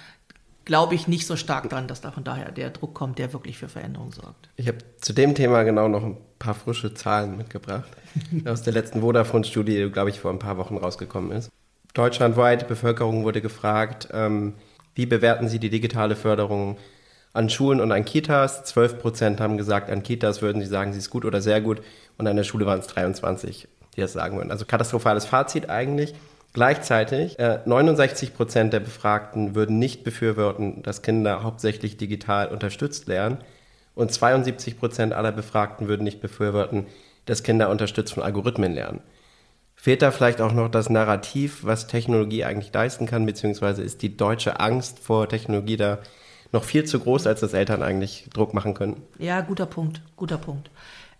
glaube 0.64 0.94
ich 0.94 1.08
nicht 1.08 1.26
so 1.26 1.36
stark 1.36 1.68
dran, 1.68 1.88
dass 1.88 2.00
da 2.00 2.10
von 2.10 2.24
daher 2.24 2.50
der 2.50 2.70
Druck 2.70 2.94
kommt, 2.94 3.18
der 3.18 3.32
wirklich 3.32 3.58
für 3.58 3.68
Veränderung 3.68 4.12
sorgt. 4.12 4.48
Ich 4.56 4.68
habe 4.68 4.78
zu 5.00 5.12
dem 5.12 5.34
Thema 5.34 5.62
genau 5.62 5.88
noch 5.88 6.04
ein 6.04 6.16
paar 6.38 6.54
frische 6.54 6.94
Zahlen 6.94 7.36
mitgebracht 7.36 7.90
aus 8.44 8.62
der 8.62 8.72
letzten 8.72 9.00
Vodafone-Studie, 9.00 9.84
die, 9.84 9.90
glaube 9.90 10.10
ich, 10.10 10.20
vor 10.20 10.30
ein 10.30 10.38
paar 10.38 10.56
Wochen 10.56 10.76
rausgekommen 10.76 11.32
ist. 11.32 11.50
Deutschlandweit, 11.94 12.62
die 12.62 12.66
Bevölkerung 12.66 13.24
wurde 13.24 13.40
gefragt, 13.40 14.08
ähm, 14.12 14.54
wie 14.94 15.06
bewerten 15.06 15.48
Sie 15.48 15.58
die 15.58 15.70
digitale 15.70 16.16
Förderung 16.16 16.76
an 17.32 17.50
Schulen 17.50 17.80
und 17.80 17.92
an 17.92 18.04
Kitas? 18.04 18.64
12 18.64 18.98
Prozent 19.00 19.40
haben 19.40 19.56
gesagt, 19.56 19.90
an 19.90 20.02
Kitas 20.02 20.42
würden 20.42 20.62
sie 20.62 20.68
sagen, 20.68 20.92
sie 20.92 20.98
ist 20.98 21.10
gut 21.10 21.24
oder 21.24 21.40
sehr 21.40 21.60
gut 21.60 21.82
und 22.16 22.26
an 22.26 22.36
der 22.36 22.44
Schule 22.44 22.66
waren 22.66 22.78
es 22.78 22.86
23, 22.86 23.68
die 23.96 24.00
das 24.00 24.12
sagen 24.12 24.36
würden. 24.36 24.50
Also 24.50 24.64
katastrophales 24.64 25.24
Fazit 25.24 25.68
eigentlich. 25.68 26.14
Gleichzeitig, 26.54 27.38
äh, 27.40 27.58
69 27.66 28.32
Prozent 28.32 28.72
der 28.72 28.78
Befragten 28.78 29.56
würden 29.56 29.80
nicht 29.80 30.04
befürworten, 30.04 30.82
dass 30.82 31.02
Kinder 31.02 31.42
hauptsächlich 31.42 31.96
digital 31.96 32.48
unterstützt 32.48 33.08
lernen. 33.08 33.38
Und 33.96 34.12
72 34.12 34.78
Prozent 34.78 35.12
aller 35.12 35.32
Befragten 35.32 35.88
würden 35.88 36.04
nicht 36.04 36.20
befürworten, 36.20 36.86
dass 37.26 37.42
Kinder 37.42 37.70
unterstützt 37.70 38.14
von 38.14 38.22
Algorithmen 38.22 38.72
lernen. 38.72 39.00
Fehlt 39.74 40.00
da 40.00 40.12
vielleicht 40.12 40.40
auch 40.40 40.52
noch 40.52 40.70
das 40.70 40.88
Narrativ, 40.88 41.64
was 41.64 41.88
Technologie 41.88 42.44
eigentlich 42.44 42.72
leisten 42.72 43.06
kann, 43.06 43.26
beziehungsweise 43.26 43.82
ist 43.82 44.02
die 44.02 44.16
deutsche 44.16 44.60
Angst 44.60 45.00
vor 45.00 45.28
Technologie 45.28 45.76
da 45.76 45.98
noch 46.52 46.62
viel 46.62 46.84
zu 46.84 47.00
groß, 47.00 47.26
als 47.26 47.40
dass 47.40 47.52
Eltern 47.52 47.82
eigentlich 47.82 48.28
Druck 48.32 48.54
machen 48.54 48.74
können? 48.74 49.02
Ja, 49.18 49.40
guter 49.40 49.66
Punkt, 49.66 50.02
guter 50.16 50.38
Punkt. 50.38 50.70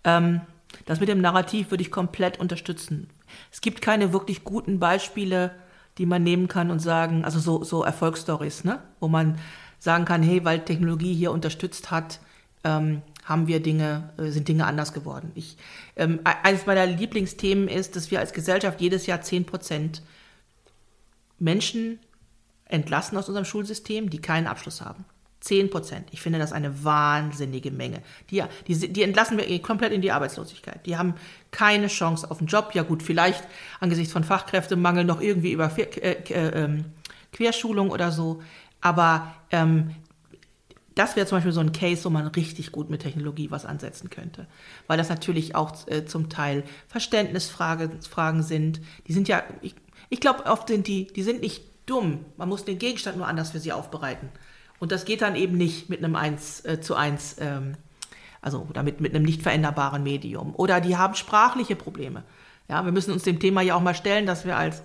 Ähm, 0.05 0.43
das 0.87 1.01
mit 1.01 1.09
dem 1.09 1.21
Narrativ 1.21 1.73
würde 1.73 1.83
ich 1.83 1.91
komplett 1.91 2.39
unterstützen. 2.39 3.11
Es 3.53 3.61
gibt 3.61 3.81
keine 3.81 4.13
wirklich 4.13 4.45
guten 4.45 4.79
Beispiele, 4.79 5.53
die 5.99 6.07
man 6.07 6.23
nehmen 6.23 6.49
kann 6.49 6.71
und 6.71 6.81
sagen, 6.81 7.25
also 7.25 7.39
so, 7.39 7.65
so 7.65 7.85
Erfolgsstories, 7.85 8.65
ne? 8.65 8.83
wo 9.01 9.09
man 9.09 9.39
sagen 9.79 10.05
kann, 10.05 10.23
hey, 10.23 10.45
weil 10.45 10.65
Technologie 10.65 11.15
hier 11.15 11.31
unterstützt 11.31 11.91
hat, 11.91 12.21
ähm, 12.65 13.03
haben 13.25 13.47
wir 13.47 13.61
Dinge, 13.61 14.11
äh, 14.19 14.31
sind 14.31 14.49
Dinge 14.49 14.67
anders 14.67 14.93
geworden. 14.93 15.33
Ich, 15.35 15.57
ähm, 15.97 16.21
e-, 16.25 16.47
eines 16.47 16.67
meiner 16.67 16.87
Lieblingsthemen 16.87 17.69
ist, 17.69 17.97
dass 17.97 18.11
wir 18.11 18.21
als 18.21 18.33
Gesellschaft 18.33 18.81
jedes 18.81 19.07
Jahr 19.07 19.23
10 19.23 19.47
Prozent 19.47 20.03
Menschen 21.39 22.01
entlassen 22.65 23.17
aus 23.19 23.29
unserem 23.29 23.45
Schulsystem, 23.45 24.11
die 24.11 24.21
keinen 24.21 24.47
Abschluss 24.47 24.81
haben. 24.81 25.05
10 25.45 25.69
Prozent. 25.69 26.09
Ich 26.11 26.23
finde 26.23 26.39
das 26.39 26.53
eine 26.53 26.85
wahnsinnige 26.85 27.71
Menge. 27.71 28.01
Die, 28.31 28.43
die, 28.67 28.91
die 28.91 29.03
entlassen 29.03 29.37
wir 29.37 29.63
komplett 29.63 29.93
in 29.93 30.01
die 30.01 30.11
Arbeitslosigkeit. 30.11 30.87
Die 30.87 30.97
haben 30.97 31.15
keine 31.51 31.89
Chance 31.89 32.31
auf 32.31 32.39
einen 32.39 32.47
Job. 32.47 32.71
Ja 32.73 32.83
gut, 32.83 33.03
vielleicht 33.03 33.47
angesichts 33.79 34.11
von 34.11 34.25
Fachkräftemangel 34.25 35.05
noch 35.05 35.21
irgendwie 35.21 35.53
über 35.53 35.71
äh, 35.77 35.83
äh, 35.83 36.65
ähm, 36.65 36.87
Querschulung 37.33 37.91
oder 37.91 38.11
so. 38.11 38.43
Aber 38.81 39.35
ähm, 39.51 39.95
das 40.95 41.15
wäre 41.15 41.27
zum 41.27 41.37
Beispiel 41.37 41.53
so 41.53 41.61
ein 41.61 41.73
Case, 41.73 42.07
wo 42.07 42.11
man 42.11 42.27
richtig 42.29 42.73
gut 42.73 42.89
mit 42.89 43.03
Technologie 43.03 43.51
was 43.51 43.67
ansetzen 43.67 44.09
könnte. 44.09 44.47
Weil 44.87 44.97
das 44.97 45.11
natürlich 45.11 45.55
auch 45.55 45.87
äh, 45.89 46.07
zum 46.07 46.31
Teil 46.31 46.65
Verständnisfragen 46.89 48.43
sind. 48.43 48.81
Die 49.09 49.13
sind 49.13 49.29
ja, 49.29 49.43
ich, 49.61 49.75
ich 50.09 50.21
glaube, 50.21 50.47
oft 50.47 50.69
sind 50.69 50.87
die, 50.87 51.07
die 51.09 51.23
sind 51.23 51.43
nicht 51.43 51.65
dumm. 51.85 52.25
Man 52.39 52.49
muss 52.49 52.65
den 52.65 52.79
Gegenstand 52.79 53.19
nur 53.19 53.29
anders 53.29 53.51
für 53.51 53.61
sie 53.61 53.73
aufbereiten. 53.73 54.31
Und 54.79 54.93
das 54.93 55.05
geht 55.05 55.23
dann 55.23 55.37
eben 55.37 55.57
nicht 55.57 55.89
mit 55.89 56.03
einem 56.03 56.17
1 56.17 56.65
äh, 56.65 56.81
zu 56.81 56.95
1, 56.95 57.37
ähm, 57.41 57.77
also 58.41 58.69
damit 58.73 59.01
mit 59.01 59.15
einem 59.15 59.25
nicht 59.25 59.43
veränderbaren 59.43 60.03
Medium. 60.03 60.55
Oder 60.55 60.81
die 60.81 60.97
haben 60.97 61.15
sprachliche 61.15 61.77
Probleme. 61.77 62.23
Ja, 62.69 62.85
wir 62.85 62.93
müssen 62.93 63.13
uns 63.13 63.23
dem 63.23 63.41
Thema 63.41 63.63
ja 63.63 63.75
auch 63.75 63.81
mal 63.81 63.95
stellen, 63.95 64.27
dass 64.27 64.45
wir 64.45 64.57
als 64.57 64.83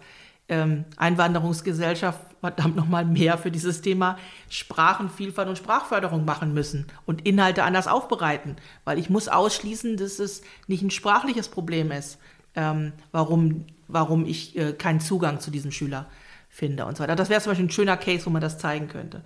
ähm, 0.49 0.85
Einwanderungsgesellschaft 0.97 2.19
verdammt 2.41 2.75
nochmal 2.75 3.05
mehr 3.05 3.37
für 3.37 3.51
dieses 3.51 3.81
Thema 3.81 4.17
Sprachenvielfalt 4.49 5.47
und 5.47 5.57
Sprachförderung 5.57 6.25
machen 6.25 6.53
müssen 6.53 6.87
und 7.05 7.25
Inhalte 7.25 7.63
anders 7.63 7.87
aufbereiten. 7.87 8.55
Weil 8.85 8.97
ich 8.97 9.09
muss 9.09 9.27
ausschließen, 9.27 9.97
dass 9.97 10.19
es 10.19 10.41
nicht 10.67 10.81
ein 10.81 10.91
sprachliches 10.91 11.49
Problem 11.49 11.91
ist, 11.91 12.17
ähm, 12.55 12.93
warum, 13.11 13.65
warum 13.87 14.25
ich 14.25 14.57
äh, 14.57 14.73
keinen 14.73 14.99
Zugang 14.99 15.39
zu 15.39 15.51
diesem 15.51 15.71
Schüler 15.71 16.07
finde 16.49 16.85
und 16.85 16.97
so 16.97 17.03
weiter. 17.03 17.15
Das 17.15 17.29
wäre 17.29 17.41
zum 17.41 17.51
Beispiel 17.51 17.67
ein 17.67 17.71
schöner 17.71 17.97
Case, 17.97 18.25
wo 18.25 18.31
man 18.31 18.41
das 18.41 18.57
zeigen 18.57 18.87
könnte. 18.87 19.23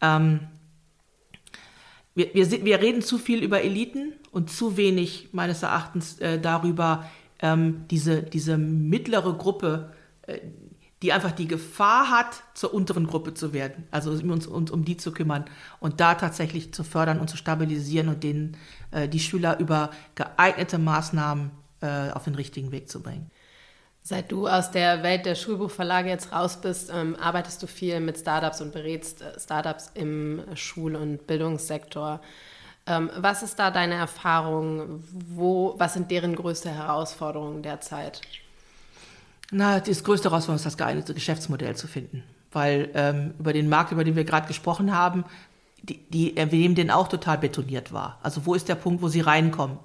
Ähm, 0.00 0.40
wir, 2.14 2.32
wir, 2.32 2.64
wir, 2.64 2.80
reden 2.80 3.02
zu 3.02 3.18
viel 3.18 3.42
über 3.42 3.62
Eliten 3.62 4.14
und 4.30 4.50
zu 4.50 4.76
wenig 4.76 5.28
meines 5.32 5.62
Erachtens 5.62 6.18
äh, 6.18 6.40
darüber, 6.40 7.04
ähm, 7.40 7.84
diese, 7.90 8.22
diese 8.22 8.56
mittlere 8.56 9.34
Gruppe, 9.34 9.92
äh, 10.22 10.38
die 11.02 11.12
einfach 11.12 11.32
die 11.32 11.46
Gefahr 11.46 12.10
hat, 12.10 12.42
zur 12.54 12.72
unteren 12.72 13.06
Gruppe 13.06 13.34
zu 13.34 13.52
werden. 13.52 13.84
Also 13.90 14.10
uns, 14.10 14.46
uns 14.46 14.70
um 14.70 14.84
die 14.84 14.96
zu 14.96 15.12
kümmern 15.12 15.44
und 15.78 16.00
da 16.00 16.14
tatsächlich 16.14 16.72
zu 16.72 16.84
fördern 16.84 17.20
und 17.20 17.28
zu 17.28 17.36
stabilisieren 17.36 18.08
und 18.08 18.24
denen 18.24 18.56
äh, 18.92 19.08
die 19.08 19.20
Schüler 19.20 19.58
über 19.60 19.90
geeignete 20.14 20.78
Maßnahmen 20.78 21.50
äh, 21.82 22.10
auf 22.10 22.24
den 22.24 22.34
richtigen 22.34 22.72
Weg 22.72 22.88
zu 22.88 23.02
bringen. 23.02 23.30
Seit 24.08 24.30
du 24.30 24.46
aus 24.46 24.70
der 24.70 25.02
Welt 25.02 25.26
der 25.26 25.34
Schulbuchverlage 25.34 26.08
jetzt 26.08 26.30
raus 26.30 26.60
bist, 26.60 26.92
ähm, 26.94 27.16
arbeitest 27.16 27.60
du 27.60 27.66
viel 27.66 27.98
mit 27.98 28.16
Startups 28.16 28.60
und 28.60 28.72
berätst 28.72 29.20
äh, 29.20 29.32
Startups 29.36 29.90
im 29.94 30.44
Schul- 30.54 30.94
und 30.94 31.26
Bildungssektor. 31.26 32.20
Ähm, 32.86 33.10
was 33.16 33.42
ist 33.42 33.58
da 33.58 33.72
deine 33.72 33.94
Erfahrung? 33.94 35.02
Wo, 35.10 35.74
was 35.78 35.94
sind 35.94 36.08
deren 36.12 36.36
größte 36.36 36.70
Herausforderungen 36.70 37.64
derzeit? 37.64 38.20
Na, 39.50 39.80
das 39.80 40.04
größte 40.04 40.30
Herausforderung 40.30 40.58
ist 40.58 40.66
das 40.66 40.76
geeignete 40.76 41.12
Geschäftsmodell 41.12 41.74
zu 41.74 41.88
finden. 41.88 42.22
Weil 42.52 42.90
ähm, 42.94 43.34
über 43.40 43.52
den 43.52 43.68
Markt, 43.68 43.90
über 43.90 44.04
den 44.04 44.14
wir 44.14 44.22
gerade 44.22 44.46
gesprochen 44.46 44.94
haben, 44.94 45.24
die, 45.82 45.98
die, 46.10 46.36
wir 46.36 46.46
nehmen 46.46 46.76
den 46.76 46.92
auch 46.92 47.08
total 47.08 47.38
betoniert 47.38 47.92
war. 47.92 48.20
Also 48.22 48.46
wo 48.46 48.54
ist 48.54 48.68
der 48.68 48.76
Punkt, 48.76 49.02
wo 49.02 49.08
sie 49.08 49.20
reinkommen? 49.20 49.78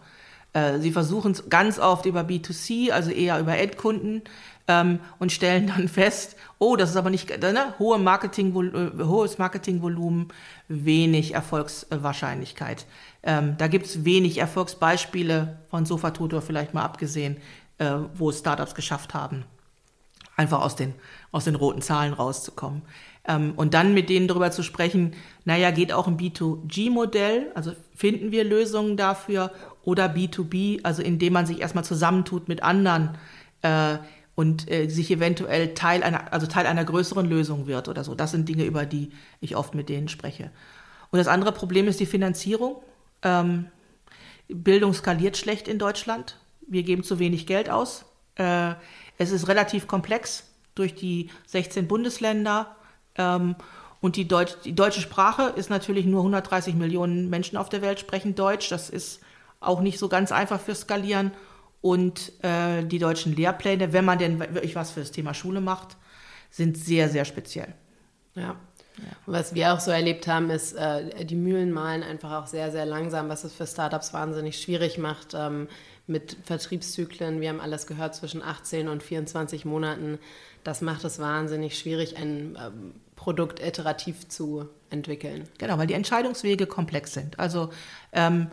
Äh, 0.53 0.79
sie 0.79 0.91
versuchen 0.91 1.31
es 1.31 1.49
ganz 1.49 1.79
oft 1.79 2.05
über 2.05 2.21
B2C, 2.21 2.91
also 2.91 3.11
eher 3.11 3.39
über 3.39 3.57
Endkunden 3.57 4.21
ähm, 4.67 4.99
und 5.19 5.31
stellen 5.31 5.67
dann 5.67 5.87
fest, 5.87 6.35
oh, 6.59 6.75
das 6.75 6.91
ist 6.91 6.95
aber 6.95 7.09
nicht 7.09 7.29
ne, 7.41 7.73
hohe 7.79 7.97
Marketing, 7.97 8.55
äh, 8.73 9.03
hohes 9.03 9.37
Marketingvolumen, 9.37 10.27
wenig 10.67 11.33
Erfolgswahrscheinlichkeit. 11.33 12.85
Ähm, 13.23 13.55
da 13.57 13.67
gibt 13.67 13.85
es 13.85 14.05
wenig 14.05 14.37
Erfolgsbeispiele 14.39 15.59
von 15.69 15.85
Sofatutor 15.85 16.41
vielleicht 16.41 16.73
mal 16.73 16.83
abgesehen, 16.83 17.37
äh, 17.77 17.91
wo 18.15 18.31
Startups 18.31 18.75
geschafft 18.75 19.13
haben, 19.13 19.45
einfach 20.35 20.61
aus 20.61 20.75
den, 20.75 20.93
aus 21.31 21.45
den 21.45 21.55
roten 21.55 21.81
Zahlen 21.81 22.13
rauszukommen. 22.13 22.81
Ähm, 23.27 23.53
und 23.55 23.73
dann 23.73 23.93
mit 23.93 24.09
denen 24.09 24.27
darüber 24.27 24.51
zu 24.51 24.63
sprechen, 24.63 25.13
naja, 25.45 25.71
geht 25.71 25.93
auch 25.93 26.07
ein 26.07 26.17
B2G-Modell, 26.17 27.51
also 27.53 27.73
finden 27.95 28.31
wir 28.31 28.43
Lösungen 28.43 28.97
dafür 28.97 29.51
oder 29.83 30.07
B2B, 30.07 30.83
also 30.83 31.01
indem 31.01 31.33
man 31.33 31.45
sich 31.45 31.61
erstmal 31.61 31.83
zusammentut 31.83 32.47
mit 32.47 32.63
anderen 32.63 33.17
äh, 33.61 33.97
und 34.35 34.69
äh, 34.71 34.87
sich 34.87 35.11
eventuell 35.11 35.73
Teil 35.73 36.03
einer, 36.03 36.31
also 36.33 36.47
Teil 36.47 36.65
einer 36.65 36.85
größeren 36.85 37.27
Lösung 37.27 37.67
wird 37.67 37.87
oder 37.87 38.03
so. 38.03 38.15
Das 38.15 38.31
sind 38.31 38.47
Dinge, 38.47 38.65
über 38.65 38.85
die 38.85 39.11
ich 39.39 39.55
oft 39.55 39.75
mit 39.75 39.89
denen 39.89 40.07
spreche. 40.07 40.51
Und 41.11 41.17
das 41.17 41.27
andere 41.27 41.51
Problem 41.51 41.87
ist 41.87 41.99
die 41.99 42.05
Finanzierung. 42.05 42.77
Ähm, 43.21 43.67
Bildung 44.47 44.93
skaliert 44.93 45.37
schlecht 45.37 45.67
in 45.67 45.79
Deutschland. 45.79 46.37
Wir 46.67 46.83
geben 46.83 47.03
zu 47.03 47.19
wenig 47.19 47.47
Geld 47.47 47.69
aus. 47.69 48.05
Äh, 48.35 48.73
es 49.17 49.31
ist 49.31 49.47
relativ 49.47 49.87
komplex 49.87 50.47
durch 50.75 50.95
die 50.95 51.29
16 51.47 51.87
Bundesländer. 51.87 52.75
Ähm, 53.15 53.55
und 53.99 54.15
die, 54.15 54.27
Deutsch, 54.27 54.53
die 54.65 54.73
deutsche 54.73 55.01
Sprache 55.01 55.53
ist 55.55 55.69
natürlich 55.69 56.05
nur 56.05 56.21
130 56.21 56.75
Millionen 56.75 57.29
Menschen 57.29 57.57
auf 57.57 57.69
der 57.69 57.81
Welt 57.81 57.99
sprechen 57.99 58.33
Deutsch. 58.35 58.69
Das 58.69 58.89
ist 58.89 59.21
auch 59.61 59.79
nicht 59.79 59.99
so 59.99 60.09
ganz 60.09 60.33
einfach 60.33 60.59
für 60.59 60.75
Skalieren. 60.75 61.31
Und 61.79 62.33
äh, 62.43 62.83
die 62.83 62.99
deutschen 62.99 63.35
Lehrpläne, 63.35 63.93
wenn 63.93 64.05
man 64.05 64.19
denn 64.19 64.39
wirklich 64.39 64.75
was 64.75 64.91
für 64.91 64.99
das 64.99 65.11
Thema 65.11 65.33
Schule 65.33 65.61
macht, 65.61 65.97
sind 66.51 66.77
sehr, 66.77 67.09
sehr 67.09 67.25
speziell. 67.25 67.73
Ja. 68.35 68.55
Ja. 68.97 69.15
Was 69.25 69.55
wir 69.55 69.73
auch 69.73 69.79
so 69.79 69.89
erlebt 69.89 70.27
haben, 70.27 70.49
ist, 70.49 70.73
äh, 70.73 71.25
die 71.25 71.35
Mühlen 71.35 71.71
malen 71.71 72.03
einfach 72.03 72.43
auch 72.43 72.47
sehr, 72.47 72.71
sehr 72.71 72.85
langsam, 72.85 73.29
was 73.29 73.43
es 73.43 73.53
für 73.53 73.65
Startups 73.65 74.13
wahnsinnig 74.13 74.61
schwierig 74.61 74.97
macht 74.97 75.33
ähm, 75.33 75.69
mit 76.07 76.37
Vertriebszyklen. 76.43 77.39
Wir 77.39 77.49
haben 77.49 77.61
alles 77.61 77.87
gehört 77.87 78.15
zwischen 78.15 78.43
18 78.43 78.89
und 78.89 79.01
24 79.01 79.65
Monaten. 79.65 80.19
Das 80.63 80.81
macht 80.81 81.05
es 81.05 81.19
wahnsinnig 81.19 81.79
schwierig, 81.79 82.17
ein 82.17 82.57
ähm, 82.61 82.93
Produkt 83.15 83.59
iterativ 83.59 84.27
zu 84.27 84.67
entwickeln. 84.91 85.47
Genau, 85.57 85.77
weil 85.77 85.87
die 85.87 85.93
Entscheidungswege 85.93 86.67
komplex 86.67 87.13
sind. 87.13 87.39
Also 87.39 87.69
ähm, 88.11 88.47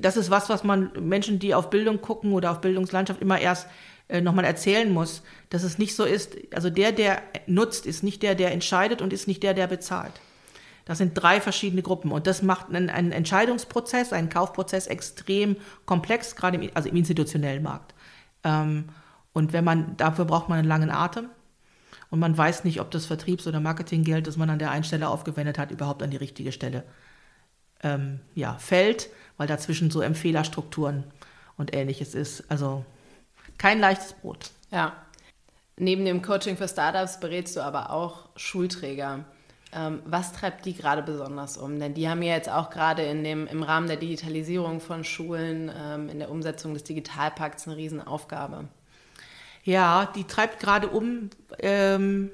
das 0.00 0.16
ist 0.16 0.30
was, 0.30 0.48
was 0.48 0.64
man 0.64 0.92
Menschen, 0.98 1.38
die 1.38 1.54
auf 1.54 1.70
Bildung 1.70 2.00
gucken 2.00 2.32
oder 2.32 2.50
auf 2.50 2.60
Bildungslandschaft 2.60 3.20
immer 3.20 3.40
erst 3.40 3.66
äh, 4.08 4.20
nochmal 4.20 4.44
erzählen 4.44 4.92
muss, 4.92 5.22
dass 5.50 5.62
es 5.62 5.78
nicht 5.78 5.94
so 5.96 6.04
ist, 6.04 6.36
also 6.54 6.70
der, 6.70 6.92
der 6.92 7.22
nutzt, 7.46 7.86
ist 7.86 8.02
nicht 8.02 8.22
der, 8.22 8.34
der 8.34 8.52
entscheidet 8.52 9.02
und 9.02 9.12
ist 9.12 9.26
nicht 9.26 9.42
der, 9.42 9.54
der 9.54 9.66
bezahlt. 9.66 10.12
Das 10.84 10.98
sind 10.98 11.14
drei 11.14 11.40
verschiedene 11.40 11.82
Gruppen 11.82 12.12
und 12.12 12.26
das 12.26 12.42
macht 12.42 12.68
einen, 12.68 12.90
einen 12.90 13.12
Entscheidungsprozess, 13.12 14.12
einen 14.12 14.28
Kaufprozess 14.28 14.86
extrem 14.86 15.56
komplex, 15.86 16.36
gerade 16.36 16.58
im, 16.58 16.70
also 16.74 16.88
im 16.88 16.96
institutionellen 16.96 17.62
Markt. 17.62 17.94
Ähm, 18.44 18.90
und 19.32 19.52
wenn 19.52 19.64
man, 19.64 19.96
dafür 19.96 20.26
braucht 20.26 20.48
man 20.48 20.58
einen 20.58 20.68
langen 20.68 20.90
Atem 20.90 21.30
und 22.14 22.20
man 22.20 22.38
weiß 22.38 22.62
nicht, 22.62 22.80
ob 22.80 22.92
das 22.92 23.06
Vertriebs- 23.06 23.48
oder 23.48 23.58
Marketinggeld, 23.58 24.28
das 24.28 24.36
man 24.36 24.48
an 24.48 24.60
der 24.60 24.70
einen 24.70 24.84
Stelle 24.84 25.08
aufgewendet 25.08 25.58
hat, 25.58 25.72
überhaupt 25.72 26.00
an 26.00 26.12
die 26.12 26.16
richtige 26.16 26.52
Stelle 26.52 26.84
ähm, 27.82 28.20
ja, 28.36 28.54
fällt, 28.54 29.08
weil 29.36 29.48
dazwischen 29.48 29.90
so 29.90 30.00
Empfehlerstrukturen 30.00 31.02
und 31.56 31.74
ähnliches 31.74 32.14
ist. 32.14 32.48
Also 32.48 32.84
kein 33.58 33.80
leichtes 33.80 34.12
Brot. 34.12 34.52
Ja. 34.70 34.92
Neben 35.76 36.04
dem 36.04 36.22
Coaching 36.22 36.56
für 36.56 36.68
Startups 36.68 37.18
berätst 37.18 37.56
du 37.56 37.62
aber 37.62 37.90
auch 37.90 38.28
Schulträger. 38.36 39.24
Ähm, 39.72 40.00
was 40.04 40.32
treibt 40.32 40.66
die 40.66 40.74
gerade 40.74 41.02
besonders 41.02 41.56
um? 41.56 41.80
Denn 41.80 41.94
die 41.94 42.08
haben 42.08 42.22
ja 42.22 42.34
jetzt 42.34 42.48
auch 42.48 42.70
gerade 42.70 43.02
in 43.02 43.24
dem, 43.24 43.48
im 43.48 43.64
Rahmen 43.64 43.88
der 43.88 43.96
Digitalisierung 43.96 44.78
von 44.78 45.02
Schulen, 45.02 45.68
ähm, 45.76 46.08
in 46.08 46.20
der 46.20 46.30
Umsetzung 46.30 46.74
des 46.74 46.84
Digitalpakts 46.84 47.66
eine 47.66 47.76
Riesenaufgabe. 47.76 48.68
Ja, 49.64 50.12
die 50.14 50.24
treibt 50.24 50.60
gerade 50.60 50.88
um, 50.88 51.30
ähm, 51.58 52.30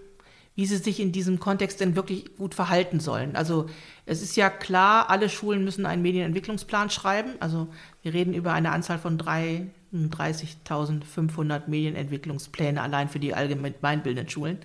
wie 0.57 0.67
sie 0.67 0.77
sich 0.77 0.99
in 1.01 1.13
diesem 1.13 1.41
Kontext 1.41 1.81
denn 1.81 1.97
wirklich 1.97 2.37
gut 2.37 2.55
verhalten 2.55 3.01
sollen. 3.01 3.35
Also 3.37 3.67
es 4.05 4.21
ist 4.21 4.37
ja 4.37 4.51
klar, 4.51 5.09
alle 5.09 5.29
Schulen 5.29 5.63
müssen 5.65 5.87
einen 5.87 6.03
Medienentwicklungsplan 6.03 6.91
schreiben. 6.91 7.35
Also 7.39 7.69
wir 8.03 8.13
reden 8.13 8.35
über 8.35 8.53
eine 8.53 8.73
Anzahl 8.73 8.99
von 8.99 9.17
33.500 9.17 11.69
Medienentwicklungspläne 11.69 12.83
allein 12.83 13.09
für 13.09 13.21
die 13.21 13.33
allgemeinbildenden 13.33 14.29
Schulen, 14.29 14.59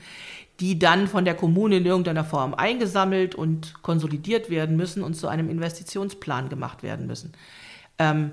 die 0.60 0.80
dann 0.80 1.08
von 1.08 1.24
der 1.24 1.36
Kommune 1.36 1.78
in 1.78 1.86
irgendeiner 1.86 2.26
Form 2.26 2.56
eingesammelt 2.56 3.36
und 3.36 3.84
konsolidiert 3.84 4.50
werden 4.50 4.76
müssen 4.76 5.04
und 5.04 5.14
zu 5.14 5.28
einem 5.28 5.52
Investitionsplan 5.52 6.50
gemacht 6.50 6.82
werden 6.82 7.06
müssen. 7.06 7.34
Ähm, 8.00 8.32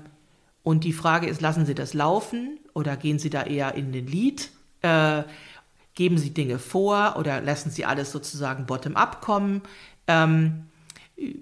und 0.63 0.85
die 0.85 0.93
Frage 0.93 1.27
ist, 1.27 1.41
lassen 1.41 1.65
Sie 1.65 1.75
das 1.75 1.93
laufen 1.93 2.59
oder 2.73 2.97
gehen 2.97 3.19
Sie 3.19 3.29
da 3.29 3.43
eher 3.43 3.75
in 3.75 3.91
den 3.91 4.07
Lead? 4.07 4.49
Äh, 4.81 5.23
geben 5.93 6.17
Sie 6.17 6.33
Dinge 6.33 6.57
vor 6.57 7.15
oder 7.17 7.41
lassen 7.41 7.69
Sie 7.69 7.85
alles 7.85 8.11
sozusagen 8.11 8.65
bottom-up 8.65 9.21
kommen? 9.21 9.61
Ähm, 10.07 10.65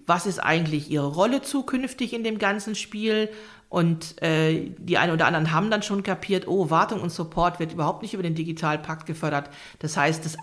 was 0.05 0.25
ist 0.25 0.39
eigentlich 0.39 0.89
Ihre 0.89 1.07
Rolle 1.07 1.41
zukünftig 1.41 2.13
in 2.13 2.23
dem 2.23 2.39
ganzen 2.39 2.75
Spiel? 2.75 3.29
Und 3.69 4.21
äh, 4.21 4.71
die 4.77 4.97
einen 4.97 5.13
oder 5.13 5.27
anderen 5.27 5.53
haben 5.53 5.71
dann 5.71 5.81
schon 5.81 6.03
kapiert, 6.03 6.47
oh, 6.47 6.69
Wartung 6.69 6.99
und 6.99 7.09
Support 7.09 7.59
wird 7.59 7.71
überhaupt 7.71 8.01
nicht 8.01 8.13
über 8.13 8.23
den 8.23 8.35
Digitalpakt 8.35 9.05
gefördert. 9.05 9.49
Das 9.79 9.95
heißt, 9.95 10.25
das, 10.25 10.35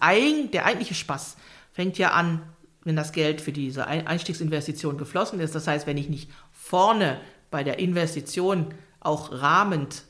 der 0.52 0.64
eigentliche 0.64 0.94
Spaß 0.94 1.36
fängt 1.72 1.98
ja 1.98 2.12
an 2.12 2.42
wenn 2.88 2.96
das 2.96 3.12
Geld 3.12 3.42
für 3.42 3.52
diese 3.52 3.86
Einstiegsinvestition 3.86 4.96
geflossen 4.96 5.40
ist, 5.40 5.54
das 5.54 5.66
heißt, 5.66 5.86
wenn 5.86 5.98
ich 5.98 6.08
nicht 6.08 6.30
vorne 6.52 7.20
bei 7.50 7.64
der 7.64 7.78
Investition 7.78 8.74
auch 9.00 9.32
rahmend 9.32 10.04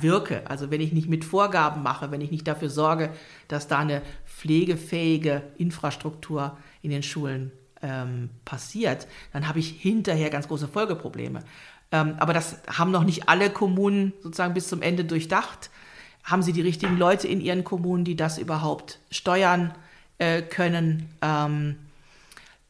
wirke, 0.00 0.48
also 0.48 0.70
wenn 0.70 0.80
ich 0.80 0.92
nicht 0.92 1.08
mit 1.08 1.24
Vorgaben 1.24 1.82
mache, 1.82 2.10
wenn 2.10 2.20
ich 2.20 2.30
nicht 2.30 2.48
dafür 2.48 2.70
sorge, 2.70 3.10
dass 3.48 3.68
da 3.68 3.78
eine 3.78 4.02
pflegefähige 4.24 5.42
Infrastruktur 5.58 6.56
in 6.80 6.90
den 6.90 7.02
Schulen 7.02 7.52
ähm, 7.82 8.30
passiert, 8.44 9.06
dann 9.32 9.46
habe 9.46 9.58
ich 9.58 9.68
hinterher 9.68 10.30
ganz 10.30 10.48
große 10.48 10.68
Folgeprobleme. 10.68 11.40
Ähm, 11.92 12.16
aber 12.18 12.32
das 12.32 12.62
haben 12.66 12.90
noch 12.90 13.04
nicht 13.04 13.28
alle 13.28 13.50
Kommunen 13.50 14.14
sozusagen 14.22 14.54
bis 14.54 14.68
zum 14.68 14.80
Ende 14.80 15.04
durchdacht. 15.04 15.70
Haben 16.24 16.42
sie 16.42 16.54
die 16.54 16.62
richtigen 16.62 16.96
Leute 16.96 17.28
in 17.28 17.40
ihren 17.40 17.64
Kommunen, 17.64 18.04
die 18.04 18.16
das 18.16 18.38
überhaupt 18.38 19.00
steuern 19.10 19.74
äh, 20.18 20.40
können? 20.40 21.10
Ähm, 21.20 21.76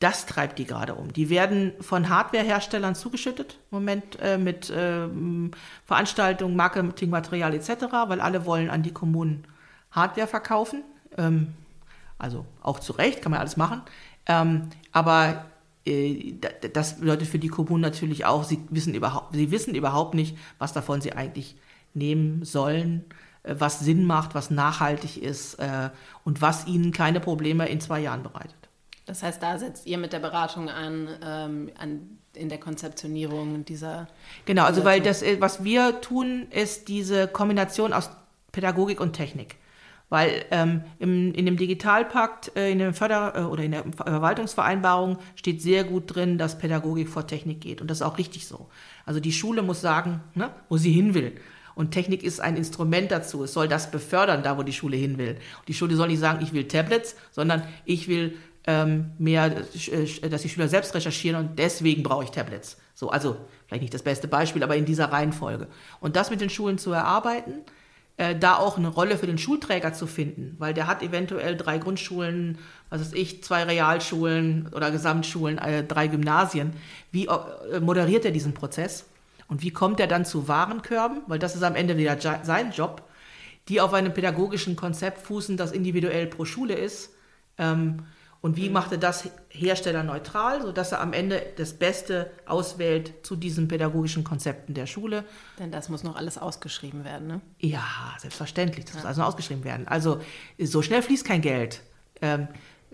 das 0.00 0.26
treibt 0.26 0.58
die 0.58 0.64
gerade 0.64 0.94
um. 0.94 1.12
Die 1.12 1.30
werden 1.30 1.72
von 1.80 2.08
Hardwareherstellern 2.08 2.94
zugeschüttet, 2.94 3.58
im 3.70 3.78
Moment 3.78 4.18
äh, 4.20 4.38
mit 4.38 4.68
äh, 4.70 5.08
Veranstaltungen, 5.86 6.56
Marketingmaterial 6.56 7.54
etc., 7.54 7.70
weil 8.06 8.20
alle 8.20 8.44
wollen 8.44 8.70
an 8.70 8.82
die 8.82 8.92
Kommunen 8.92 9.46
Hardware 9.92 10.26
verkaufen. 10.26 10.82
Ähm, 11.16 11.54
also 12.18 12.44
auch 12.62 12.80
zu 12.80 12.92
Recht, 12.92 13.22
kann 13.22 13.32
man 13.32 13.40
alles 13.40 13.56
machen. 13.56 13.82
Ähm, 14.26 14.68
aber 14.92 15.46
äh, 15.86 16.34
das 16.72 17.00
bedeutet 17.00 17.28
für 17.28 17.38
die 17.38 17.48
Kommunen 17.48 17.82
natürlich 17.82 18.24
auch, 18.24 18.44
sie 18.44 18.60
wissen, 18.70 18.94
überhaupt, 18.94 19.34
sie 19.34 19.50
wissen 19.50 19.74
überhaupt 19.74 20.14
nicht, 20.14 20.36
was 20.58 20.72
davon 20.72 21.00
sie 21.00 21.12
eigentlich 21.12 21.56
nehmen 21.92 22.44
sollen, 22.44 23.04
äh, 23.42 23.54
was 23.58 23.80
Sinn 23.80 24.04
macht, 24.04 24.34
was 24.34 24.50
nachhaltig 24.50 25.22
ist 25.22 25.54
äh, 25.54 25.90
und 26.24 26.42
was 26.42 26.66
ihnen 26.66 26.92
keine 26.92 27.20
Probleme 27.20 27.68
in 27.68 27.80
zwei 27.80 28.00
Jahren 28.00 28.22
bereitet. 28.22 28.63
Das 29.06 29.22
heißt, 29.22 29.42
da 29.42 29.58
setzt 29.58 29.86
ihr 29.86 29.98
mit 29.98 30.12
der 30.12 30.18
Beratung 30.18 30.68
an, 30.70 31.08
ähm, 31.22 31.70
an 31.78 32.18
in 32.34 32.48
der 32.48 32.58
Konzeptionierung 32.58 33.64
dieser. 33.64 34.08
Genau, 34.44 34.64
also 34.64 34.84
weil 34.84 35.00
das, 35.00 35.22
was 35.38 35.62
wir 35.62 36.00
tun, 36.00 36.46
ist 36.50 36.88
diese 36.88 37.28
Kombination 37.28 37.92
aus 37.92 38.10
Pädagogik 38.52 39.00
und 39.00 39.12
Technik. 39.12 39.56
Weil 40.10 40.44
ähm, 40.50 40.84
im, 40.98 41.32
in 41.32 41.46
dem 41.46 41.56
Digitalpakt, 41.56 42.56
äh, 42.56 42.70
in 42.70 42.78
dem 42.78 42.94
Förder- 42.94 43.36
äh, 43.36 43.40
oder 43.42 43.64
in 43.64 43.72
der 43.72 43.84
Verwaltungsvereinbarung 43.84 45.18
steht 45.34 45.62
sehr 45.62 45.82
gut 45.84 46.14
drin, 46.14 46.38
dass 46.38 46.58
Pädagogik 46.58 47.08
vor 47.08 47.26
Technik 47.26 47.60
geht. 47.60 47.80
Und 47.80 47.90
das 47.90 47.98
ist 47.98 48.02
auch 48.02 48.18
richtig 48.18 48.46
so. 48.46 48.68
Also 49.06 49.18
die 49.18 49.32
Schule 49.32 49.62
muss 49.62 49.80
sagen, 49.80 50.20
ne, 50.34 50.50
wo 50.68 50.76
sie 50.76 50.92
hin 50.92 51.14
will. 51.14 51.32
Und 51.74 51.90
Technik 51.90 52.22
ist 52.22 52.40
ein 52.40 52.56
Instrument 52.56 53.10
dazu. 53.10 53.42
Es 53.42 53.52
soll 53.52 53.66
das 53.66 53.90
befördern, 53.90 54.42
da 54.42 54.56
wo 54.56 54.62
die 54.62 54.72
Schule 54.72 54.96
hin 54.96 55.18
will. 55.18 55.36
Und 55.58 55.68
die 55.68 55.74
Schule 55.74 55.96
soll 55.96 56.08
nicht 56.08 56.20
sagen, 56.20 56.42
ich 56.42 56.52
will 56.52 56.68
Tablets, 56.68 57.16
sondern 57.32 57.64
ich 57.84 58.06
will 58.06 58.36
ähm, 58.66 59.12
mehr, 59.18 59.46
äh, 59.46 60.28
dass 60.28 60.42
die 60.42 60.48
Schüler 60.48 60.68
selbst 60.68 60.94
recherchieren 60.94 61.38
und 61.38 61.58
deswegen 61.58 62.02
brauche 62.02 62.24
ich 62.24 62.30
Tablets. 62.30 62.78
So, 62.94 63.10
also 63.10 63.36
vielleicht 63.66 63.82
nicht 63.82 63.94
das 63.94 64.02
beste 64.02 64.28
Beispiel, 64.28 64.62
aber 64.62 64.76
in 64.76 64.84
dieser 64.84 65.12
Reihenfolge. 65.12 65.68
Und 66.00 66.16
das 66.16 66.30
mit 66.30 66.40
den 66.40 66.50
Schulen 66.50 66.78
zu 66.78 66.92
erarbeiten, 66.92 67.64
äh, 68.16 68.36
da 68.36 68.56
auch 68.56 68.78
eine 68.78 68.88
Rolle 68.88 69.18
für 69.18 69.26
den 69.26 69.38
Schulträger 69.38 69.92
zu 69.92 70.06
finden, 70.06 70.54
weil 70.58 70.72
der 70.72 70.86
hat 70.86 71.02
eventuell 71.02 71.56
drei 71.56 71.78
Grundschulen, 71.78 72.58
was 72.88 73.00
weiß 73.00 73.12
ich, 73.12 73.42
zwei 73.42 73.64
Realschulen 73.64 74.68
oder 74.72 74.90
Gesamtschulen, 74.92 75.58
äh, 75.58 75.82
drei 75.82 76.06
Gymnasien. 76.06 76.74
Wie 77.10 77.26
äh, 77.26 77.80
moderiert 77.80 78.24
er 78.24 78.30
diesen 78.30 78.54
Prozess? 78.54 79.06
Und 79.48 79.62
wie 79.62 79.72
kommt 79.72 80.00
er 80.00 80.06
dann 80.06 80.24
zu 80.24 80.48
Warenkörben? 80.48 81.22
Weil 81.26 81.38
das 81.38 81.54
ist 81.54 81.62
am 81.64 81.74
Ende 81.74 81.96
wieder 81.98 82.16
sein 82.20 82.70
Job, 82.70 83.02
die 83.68 83.80
auf 83.80 83.92
einem 83.92 84.14
pädagogischen 84.14 84.76
Konzept 84.76 85.20
fußen, 85.26 85.56
das 85.56 85.72
individuell 85.72 86.26
pro 86.26 86.44
Schule 86.44 86.74
ist. 86.74 87.10
Ähm, 87.58 88.04
und 88.44 88.58
wie 88.58 88.68
macht 88.68 88.92
er 88.92 88.98
das 88.98 89.30
herstellerneutral, 89.48 90.60
sodass 90.60 90.92
er 90.92 91.00
am 91.00 91.14
Ende 91.14 91.42
das 91.56 91.72
Beste 91.72 92.30
auswählt 92.44 93.14
zu 93.22 93.36
diesen 93.36 93.68
pädagogischen 93.68 94.22
Konzepten 94.22 94.74
der 94.74 94.84
Schule? 94.84 95.24
Denn 95.58 95.72
das 95.72 95.88
muss 95.88 96.04
noch 96.04 96.14
alles 96.14 96.36
ausgeschrieben 96.36 97.06
werden, 97.06 97.26
ne? 97.26 97.40
Ja, 97.58 97.86
selbstverständlich. 98.18 98.84
Das 98.84 98.96
ja. 98.96 98.98
muss 98.98 99.06
alles 99.06 99.16
noch 99.16 99.28
ausgeschrieben 99.28 99.64
werden. 99.64 99.88
Also 99.88 100.20
so 100.58 100.82
schnell 100.82 101.00
fließt 101.00 101.24
kein 101.24 101.40
Geld. 101.40 101.80
Ähm, 102.20 102.48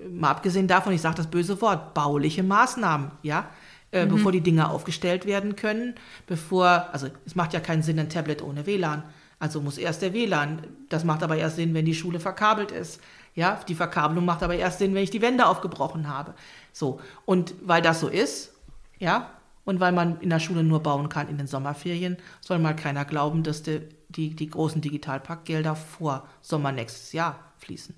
mal 0.08 0.30
abgesehen 0.30 0.68
davon, 0.68 0.92
ich 0.92 1.00
sage 1.00 1.16
das 1.16 1.26
böse 1.26 1.60
Wort, 1.60 1.94
bauliche 1.94 2.44
Maßnahmen, 2.44 3.10
ja. 3.24 3.50
Äh, 3.90 4.04
mhm. 4.04 4.10
Bevor 4.10 4.30
die 4.30 4.42
Dinge 4.42 4.70
aufgestellt 4.70 5.26
werden 5.26 5.56
können, 5.56 5.96
bevor, 6.28 6.90
also 6.92 7.08
es 7.26 7.34
macht 7.34 7.54
ja 7.54 7.58
keinen 7.58 7.82
Sinn, 7.82 7.98
ein 7.98 8.08
Tablet 8.08 8.40
ohne 8.40 8.66
WLAN. 8.66 9.02
Also 9.40 9.60
muss 9.60 9.78
erst 9.78 10.02
der 10.02 10.12
WLAN. 10.12 10.64
Das 10.90 11.02
macht 11.02 11.24
aber 11.24 11.38
erst 11.38 11.56
Sinn, 11.56 11.74
wenn 11.74 11.86
die 11.86 11.94
Schule 11.94 12.20
verkabelt 12.20 12.70
ist. 12.70 13.00
Ja, 13.34 13.60
die 13.68 13.74
Verkabelung 13.74 14.24
macht 14.24 14.42
aber 14.42 14.54
erst 14.54 14.78
Sinn, 14.78 14.94
wenn 14.94 15.04
ich 15.04 15.10
die 15.10 15.22
Wände 15.22 15.46
aufgebrochen 15.46 16.08
habe. 16.08 16.34
So. 16.72 17.00
Und 17.24 17.54
weil 17.62 17.82
das 17.82 18.00
so 18.00 18.08
ist, 18.08 18.52
ja, 18.98 19.30
und 19.64 19.78
weil 19.78 19.92
man 19.92 20.20
in 20.20 20.30
der 20.30 20.40
Schule 20.40 20.64
nur 20.64 20.82
bauen 20.82 21.08
kann 21.08 21.28
in 21.28 21.38
den 21.38 21.46
Sommerferien, 21.46 22.16
soll 22.40 22.58
mal 22.58 22.74
keiner 22.74 23.04
glauben, 23.04 23.42
dass 23.42 23.62
die, 23.62 23.82
die, 24.08 24.34
die 24.34 24.50
großen 24.50 24.80
Digitalpaktgelder 24.80 25.76
vor 25.76 26.26
Sommer 26.40 26.72
nächstes 26.72 27.12
Jahr 27.12 27.38
fließen. 27.58 27.94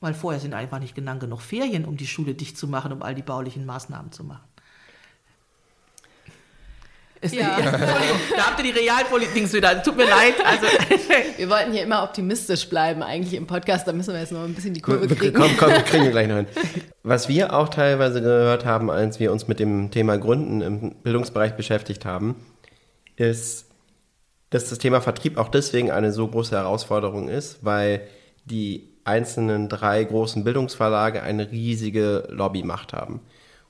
Weil 0.00 0.14
vorher 0.14 0.40
sind 0.40 0.54
einfach 0.54 0.78
nicht 0.78 0.94
genug 0.94 1.40
Ferien, 1.40 1.84
um 1.84 1.96
die 1.96 2.06
Schule 2.06 2.34
dicht 2.34 2.58
zu 2.58 2.68
machen, 2.68 2.92
um 2.92 3.02
all 3.02 3.14
die 3.14 3.22
baulichen 3.22 3.66
Maßnahmen 3.66 4.12
zu 4.12 4.24
machen. 4.24 4.44
Ist 7.20 7.34
ja. 7.34 7.58
Da 8.36 8.46
habt 8.46 8.58
ihr 8.60 8.72
die 8.72 8.78
Realpolitik 8.78 9.52
wieder. 9.52 9.82
Tut 9.82 9.96
mir 9.96 10.08
leid. 10.08 10.34
Also. 10.44 10.66
Wir 11.36 11.50
wollten 11.50 11.72
hier 11.72 11.82
immer 11.82 12.02
optimistisch 12.02 12.68
bleiben, 12.68 13.02
eigentlich 13.02 13.34
im 13.34 13.46
Podcast. 13.46 13.86
Da 13.86 13.92
müssen 13.92 14.12
wir 14.12 14.20
jetzt 14.20 14.32
noch 14.32 14.44
ein 14.44 14.54
bisschen 14.54 14.74
die 14.74 14.80
Kurve 14.80 15.06
kriegen. 15.06 15.34
Komm, 15.34 15.56
komm, 15.58 15.72
kriegen 15.84 16.04
wir 16.04 16.10
gleich 16.10 16.28
noch 16.28 16.36
hin. 16.36 16.46
Was 17.02 17.28
wir 17.28 17.54
auch 17.54 17.68
teilweise 17.68 18.20
gehört 18.20 18.64
haben, 18.64 18.90
als 18.90 19.20
wir 19.20 19.32
uns 19.32 19.48
mit 19.48 19.58
dem 19.58 19.90
Thema 19.90 20.18
Gründen 20.18 20.60
im 20.60 20.94
Bildungsbereich 21.02 21.56
beschäftigt 21.56 22.04
haben, 22.04 22.36
ist, 23.16 23.66
dass 24.50 24.68
das 24.68 24.78
Thema 24.78 25.00
Vertrieb 25.00 25.38
auch 25.38 25.48
deswegen 25.48 25.90
eine 25.90 26.12
so 26.12 26.28
große 26.28 26.54
Herausforderung 26.56 27.28
ist, 27.28 27.64
weil 27.64 28.02
die 28.44 28.88
einzelnen 29.04 29.68
drei 29.68 30.04
großen 30.04 30.44
Bildungsverlage 30.44 31.22
eine 31.22 31.50
riesige 31.50 32.28
Lobbymacht 32.30 32.92
haben 32.92 33.20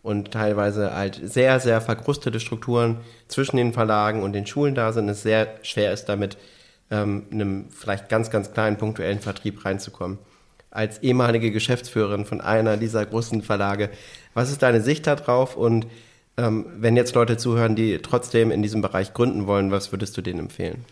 und 0.02 0.30
teilweise 0.30 0.94
halt 0.94 1.20
sehr, 1.22 1.60
sehr 1.60 1.80
verkrustete 1.80 2.40
Strukturen 2.40 2.98
zwischen 3.28 3.56
den 3.56 3.72
Verlagen 3.72 4.22
und 4.22 4.32
den 4.32 4.46
Schulen 4.46 4.74
da 4.74 4.92
sind, 4.92 5.08
es 5.08 5.22
sehr 5.22 5.48
schwer 5.62 5.92
ist, 5.92 6.06
damit 6.06 6.38
ähm, 6.90 7.26
einem 7.30 7.66
vielleicht 7.70 8.08
ganz, 8.08 8.30
ganz 8.30 8.52
kleinen 8.52 8.76
punktuellen 8.76 9.20
Vertrieb 9.20 9.64
reinzukommen. 9.64 10.18
Als 10.70 10.98
ehemalige 10.98 11.50
Geschäftsführerin 11.50 12.24
von 12.24 12.40
einer 12.40 12.76
dieser 12.76 13.04
großen 13.04 13.42
Verlage, 13.42 13.90
was 14.34 14.50
ist 14.50 14.62
deine 14.62 14.80
Sicht 14.80 15.06
darauf 15.06 15.56
und 15.56 15.86
ähm, 16.36 16.66
wenn 16.76 16.96
jetzt 16.96 17.14
Leute 17.14 17.36
zuhören, 17.36 17.76
die 17.76 17.98
trotzdem 17.98 18.50
in 18.50 18.62
diesem 18.62 18.80
Bereich 18.80 19.12
gründen 19.12 19.46
wollen, 19.46 19.70
was 19.70 19.92
würdest 19.92 20.16
du 20.16 20.22
denen 20.22 20.38
empfehlen? 20.38 20.84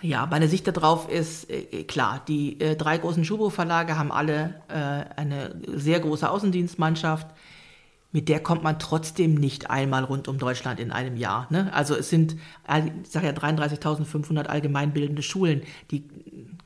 Ja, 0.00 0.26
meine 0.26 0.48
Sicht 0.48 0.66
darauf 0.66 1.10
ist 1.10 1.50
äh, 1.50 1.82
klar. 1.84 2.22
Die 2.28 2.60
äh, 2.60 2.76
drei 2.76 2.98
großen 2.98 3.24
Schubo-Verlage 3.24 3.98
haben 3.98 4.12
alle 4.12 4.54
äh, 4.68 5.20
eine 5.20 5.56
sehr 5.66 5.98
große 6.00 6.28
Außendienstmannschaft 6.28 7.26
mit 8.10 8.28
der 8.28 8.40
kommt 8.40 8.62
man 8.62 8.78
trotzdem 8.78 9.34
nicht 9.34 9.70
einmal 9.70 10.04
rund 10.04 10.28
um 10.28 10.38
Deutschland 10.38 10.80
in 10.80 10.90
einem 10.90 11.16
Jahr. 11.16 11.46
Ne? 11.50 11.72
Also 11.74 11.94
es 11.94 12.08
sind, 12.08 12.36
ich 13.02 13.10
sage 13.10 13.26
ja 13.26 13.32
33.500 13.32 14.46
allgemeinbildende 14.46 15.22
Schulen, 15.22 15.62
die 15.90 16.04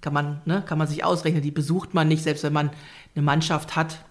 kann 0.00 0.12
man, 0.12 0.40
ne, 0.44 0.62
kann 0.66 0.78
man 0.78 0.88
sich 0.88 1.04
ausrechnen, 1.04 1.42
die 1.42 1.50
besucht 1.50 1.94
man 1.94 2.08
nicht, 2.08 2.22
selbst 2.22 2.44
wenn 2.44 2.52
man 2.52 2.70
eine 3.14 3.24
Mannschaft 3.24 3.76
hat 3.76 4.04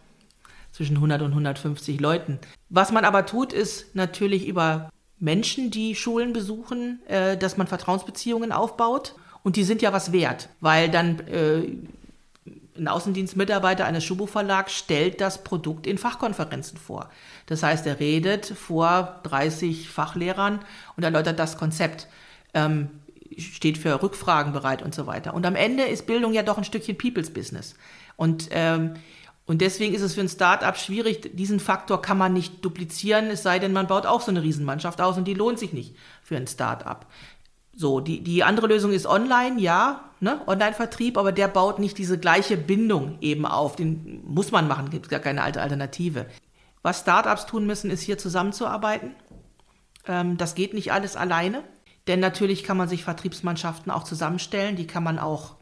zwischen 0.71 0.97
100 0.97 1.21
und 1.21 1.31
150 1.31 1.99
Leuten. 1.99 2.39
Was 2.69 2.91
man 2.91 3.05
aber 3.05 3.25
tut, 3.25 3.53
ist 3.53 3.95
natürlich 3.95 4.47
über 4.47 4.89
Menschen, 5.19 5.69
die 5.69 5.95
Schulen 5.95 6.33
besuchen, 6.33 6.99
äh, 7.07 7.37
dass 7.37 7.57
man 7.57 7.67
Vertrauensbeziehungen 7.67 8.51
aufbaut. 8.51 9.15
Und 9.43 9.55
die 9.55 9.63
sind 9.63 9.81
ja 9.81 9.91
was 9.91 10.11
wert, 10.11 10.49
weil 10.59 10.89
dann 10.89 11.19
äh, 11.21 11.63
ein 12.77 12.87
Außendienstmitarbeiter 12.87 13.85
eines 13.85 14.03
Schubo-Verlags 14.03 14.73
stellt 14.73 15.21
das 15.21 15.43
Produkt 15.43 15.87
in 15.87 15.97
Fachkonferenzen 15.97 16.77
vor. 16.77 17.09
Das 17.45 17.63
heißt, 17.63 17.85
er 17.85 17.99
redet 17.99 18.45
vor 18.45 19.19
30 19.23 19.89
Fachlehrern 19.89 20.59
und 20.95 21.03
erläutert 21.03 21.39
das 21.39 21.57
Konzept, 21.57 22.07
ähm, 22.53 22.89
steht 23.37 23.77
für 23.77 24.01
Rückfragen 24.01 24.53
bereit 24.53 24.81
und 24.81 24.95
so 24.95 25.07
weiter. 25.07 25.33
Und 25.33 25.45
am 25.45 25.55
Ende 25.55 25.83
ist 25.83 26.05
Bildung 26.05 26.33
ja 26.33 26.43
doch 26.43 26.57
ein 26.57 26.63
Stückchen 26.63 26.97
People's 26.97 27.31
Business. 27.31 27.75
Und, 28.15 28.49
ähm, 28.51 28.93
und 29.45 29.61
deswegen 29.61 29.93
ist 29.93 30.01
es 30.01 30.13
für 30.13 30.21
ein 30.21 30.29
Start-up 30.29 30.77
schwierig, 30.77 31.31
diesen 31.33 31.59
Faktor 31.59 32.01
kann 32.01 32.17
man 32.17 32.31
nicht 32.31 32.63
duplizieren, 32.63 33.27
es 33.31 33.43
sei 33.43 33.59
denn, 33.59 33.73
man 33.73 33.87
baut 33.87 34.05
auch 34.05 34.21
so 34.21 34.31
eine 34.31 34.43
Riesenmannschaft 34.43 35.01
aus 35.01 35.17
und 35.17 35.25
die 35.25 35.33
lohnt 35.33 35.59
sich 35.59 35.73
nicht 35.73 35.95
für 36.23 36.37
ein 36.37 36.47
Start-up. 36.47 37.07
So, 37.73 37.99
die, 38.01 38.21
die 38.21 38.43
andere 38.43 38.67
Lösung 38.67 38.91
ist 38.91 39.05
online, 39.05 39.59
ja, 39.59 40.11
ne? 40.19 40.41
Online-Vertrieb, 40.45 41.17
aber 41.17 41.31
der 41.31 41.47
baut 41.47 41.79
nicht 41.79 41.97
diese 41.97 42.19
gleiche 42.19 42.57
Bindung 42.57 43.17
eben 43.21 43.45
auf. 43.45 43.75
Den 43.75 44.21
muss 44.25 44.51
man 44.51 44.67
machen, 44.67 44.89
gibt 44.89 45.09
gar 45.09 45.19
keine 45.19 45.41
alte 45.41 45.61
Alternative. 45.61 46.25
Was 46.81 47.01
Startups 47.01 47.45
tun 47.45 47.65
müssen, 47.65 47.89
ist 47.89 48.01
hier 48.01 48.17
zusammenzuarbeiten. 48.17 49.15
Ähm, 50.07 50.37
das 50.37 50.55
geht 50.55 50.73
nicht 50.73 50.91
alles 50.91 51.15
alleine, 51.15 51.63
denn 52.07 52.19
natürlich 52.19 52.63
kann 52.63 52.77
man 52.77 52.89
sich 52.89 53.03
Vertriebsmannschaften 53.03 53.91
auch 53.91 54.03
zusammenstellen, 54.03 54.75
die 54.75 54.87
kann 54.87 55.03
man 55.03 55.19
auch 55.19 55.55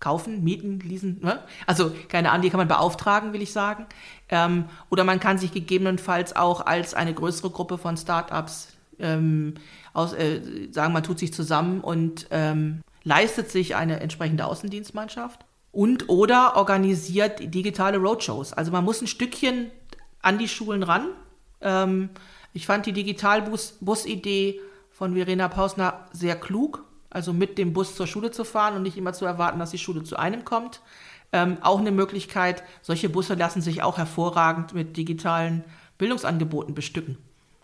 kaufen, 0.00 0.42
mieten, 0.42 0.80
leasen. 0.80 1.20
Ne? 1.22 1.38
Also 1.66 1.92
keine 2.08 2.30
Ahnung, 2.30 2.42
die 2.42 2.50
kann 2.50 2.58
man 2.58 2.68
beauftragen, 2.68 3.32
will 3.32 3.40
ich 3.40 3.52
sagen. 3.52 3.86
Ähm, 4.28 4.64
oder 4.90 5.04
man 5.04 5.20
kann 5.20 5.38
sich 5.38 5.52
gegebenenfalls 5.52 6.34
auch 6.34 6.66
als 6.66 6.94
eine 6.94 7.14
größere 7.14 7.50
Gruppe 7.50 7.78
von 7.78 7.96
Startups 7.96 8.72
ähm, 8.98 9.54
aus, 9.92 10.12
äh, 10.12 10.40
sagen, 10.70 10.92
man 10.92 11.02
tut 11.02 11.18
sich 11.18 11.32
zusammen 11.32 11.80
und 11.80 12.26
ähm, 12.30 12.82
leistet 13.04 13.50
sich 13.50 13.76
eine 13.76 14.00
entsprechende 14.00 14.46
Außendienstmannschaft 14.46 15.40
und 15.70 16.08
oder 16.08 16.56
organisiert 16.56 17.54
digitale 17.54 17.98
Roadshows. 17.98 18.52
Also 18.52 18.72
man 18.72 18.84
muss 18.84 19.00
ein 19.00 19.06
Stückchen 19.06 19.70
an 20.20 20.38
die 20.38 20.48
Schulen 20.48 20.82
ran. 20.82 21.08
Ähm, 21.60 22.10
ich 22.52 22.66
fand 22.66 22.86
die 22.86 22.92
Digitalbus-Idee 22.92 24.60
von 24.90 25.14
Verena 25.14 25.48
Pausner 25.48 26.06
sehr 26.12 26.36
klug 26.36 26.84
also 27.12 27.32
mit 27.32 27.58
dem 27.58 27.72
Bus 27.72 27.94
zur 27.94 28.06
Schule 28.06 28.30
zu 28.30 28.44
fahren 28.44 28.74
und 28.74 28.82
nicht 28.82 28.96
immer 28.96 29.12
zu 29.12 29.24
erwarten, 29.24 29.58
dass 29.58 29.70
die 29.70 29.78
Schule 29.78 30.02
zu 30.02 30.16
einem 30.16 30.44
kommt. 30.44 30.80
Ähm, 31.32 31.58
auch 31.62 31.78
eine 31.78 31.92
Möglichkeit, 31.92 32.62
solche 32.82 33.08
Busse 33.08 33.34
lassen 33.34 33.62
sich 33.62 33.82
auch 33.82 33.98
hervorragend 33.98 34.74
mit 34.74 34.96
digitalen 34.96 35.64
Bildungsangeboten 35.98 36.74
bestücken. 36.74 37.18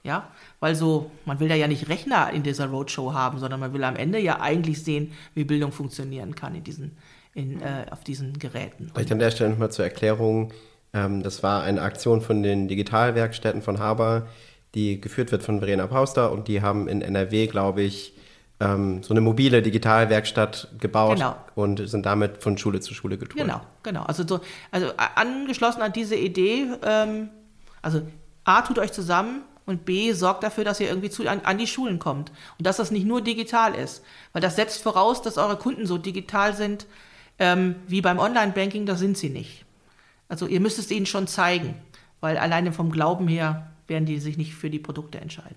Ja, 0.08 0.26
weil 0.58 0.74
so, 0.74 1.10
man 1.26 1.38
will 1.38 1.48
da 1.48 1.54
ja 1.54 1.68
nicht 1.68 1.90
Rechner 1.90 2.30
in 2.32 2.42
dieser 2.42 2.68
Roadshow 2.68 3.12
haben, 3.12 3.38
sondern 3.38 3.60
man 3.60 3.74
will 3.74 3.84
am 3.84 3.94
Ende 3.94 4.18
ja 4.18 4.40
eigentlich 4.40 4.82
sehen, 4.82 5.12
wie 5.34 5.44
Bildung 5.44 5.70
funktionieren 5.70 6.34
kann 6.34 6.54
in 6.54 6.64
diesen, 6.64 6.96
in, 7.34 7.60
äh, 7.60 7.84
auf 7.90 8.04
diesen 8.04 8.38
Geräten. 8.38 8.90
Vielleicht 8.94 9.12
an 9.12 9.18
der 9.18 9.30
Stelle 9.30 9.50
nochmal 9.50 9.70
zur 9.70 9.84
Erklärung. 9.84 10.50
Ähm, 10.94 11.22
das 11.22 11.42
war 11.42 11.62
eine 11.62 11.82
Aktion 11.82 12.22
von 12.22 12.42
den 12.42 12.68
Digitalwerkstätten 12.68 13.60
von 13.60 13.80
Haber, 13.80 14.28
die 14.74 14.98
geführt 14.98 15.30
wird 15.30 15.42
von 15.42 15.58
Verena 15.58 15.86
Pauster 15.86 16.32
und 16.32 16.48
die 16.48 16.62
haben 16.62 16.88
in 16.88 17.02
NRW, 17.02 17.46
glaube 17.46 17.82
ich, 17.82 18.14
ähm, 18.60 19.02
so 19.02 19.12
eine 19.12 19.20
mobile 19.20 19.60
Digitalwerkstatt 19.60 20.68
gebaut 20.80 21.16
genau. 21.16 21.36
und 21.54 21.86
sind 21.86 22.06
damit 22.06 22.42
von 22.42 22.56
Schule 22.56 22.80
zu 22.80 22.94
Schule 22.94 23.18
getourt. 23.18 23.42
Genau, 23.42 23.60
genau. 23.82 24.04
Also, 24.04 24.26
so, 24.26 24.40
also 24.70 24.90
angeschlossen 25.16 25.82
an 25.82 25.92
diese 25.92 26.16
Idee, 26.16 26.66
ähm, 26.82 27.28
also 27.82 28.00
A, 28.44 28.62
tut 28.62 28.78
euch 28.78 28.92
zusammen 28.92 29.42
und 29.68 29.84
B, 29.84 30.12
sorgt 30.12 30.42
dafür, 30.42 30.64
dass 30.64 30.80
ihr 30.80 30.88
irgendwie 30.88 31.10
zu, 31.10 31.28
an, 31.28 31.40
an, 31.40 31.58
die 31.58 31.66
Schulen 31.66 31.98
kommt. 31.98 32.30
Und 32.58 32.66
dass 32.66 32.78
das 32.78 32.90
nicht 32.90 33.06
nur 33.06 33.20
digital 33.20 33.74
ist. 33.74 34.02
Weil 34.32 34.42
das 34.42 34.56
setzt 34.56 34.82
voraus, 34.82 35.22
dass 35.22 35.38
eure 35.38 35.56
Kunden 35.56 35.86
so 35.86 35.98
digital 35.98 36.54
sind 36.54 36.86
ähm, 37.38 37.76
wie 37.86 38.00
beim 38.00 38.18
Online-Banking, 38.18 38.86
da 38.86 38.96
sind 38.96 39.16
sie 39.16 39.30
nicht. 39.30 39.64
Also 40.28 40.46
ihr 40.46 40.60
müsst 40.60 40.78
es 40.78 40.90
ihnen 40.90 41.06
schon 41.06 41.26
zeigen, 41.26 41.74
weil 42.20 42.36
alleine 42.36 42.72
vom 42.72 42.90
Glauben 42.90 43.28
her 43.28 43.70
werden 43.86 44.06
die 44.06 44.18
sich 44.18 44.36
nicht 44.36 44.54
für 44.54 44.70
die 44.70 44.78
Produkte 44.78 45.20
entscheiden 45.20 45.56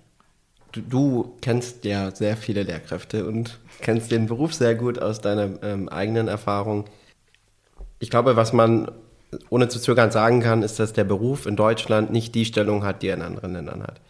du, 0.72 0.80
du, 0.80 1.36
kennst 1.40 1.84
ja 1.84 2.14
sehr 2.14 2.36
viele 2.36 2.62
Lehrkräfte 2.62 3.26
und 3.26 3.60
kennst 3.80 4.10
den 4.10 4.26
Beruf 4.26 4.54
sehr 4.54 4.74
gut 4.74 4.98
aus 4.98 5.20
deiner 5.20 5.62
ähm, 5.62 5.88
eigenen 5.88 6.28
Erfahrung. 6.28 6.86
Ich 7.98 8.10
glaube, 8.10 8.36
was 8.36 8.52
man 8.52 8.90
ohne 9.50 9.68
zu 9.68 9.80
zögern 9.80 10.10
sagen 10.10 10.40
kann, 10.40 10.62
ist, 10.62 10.78
dass 10.78 10.92
der 10.92 11.04
Beruf 11.04 11.46
in 11.46 11.56
Deutschland 11.56 12.10
nicht 12.10 12.34
die 12.34 12.44
Stellung 12.44 12.84
hat, 12.84 13.02
die 13.02 13.08
er 13.08 13.16
in 13.16 13.22
anderen 13.22 13.52
Ländern 13.54 13.82
hat. 13.82 14.00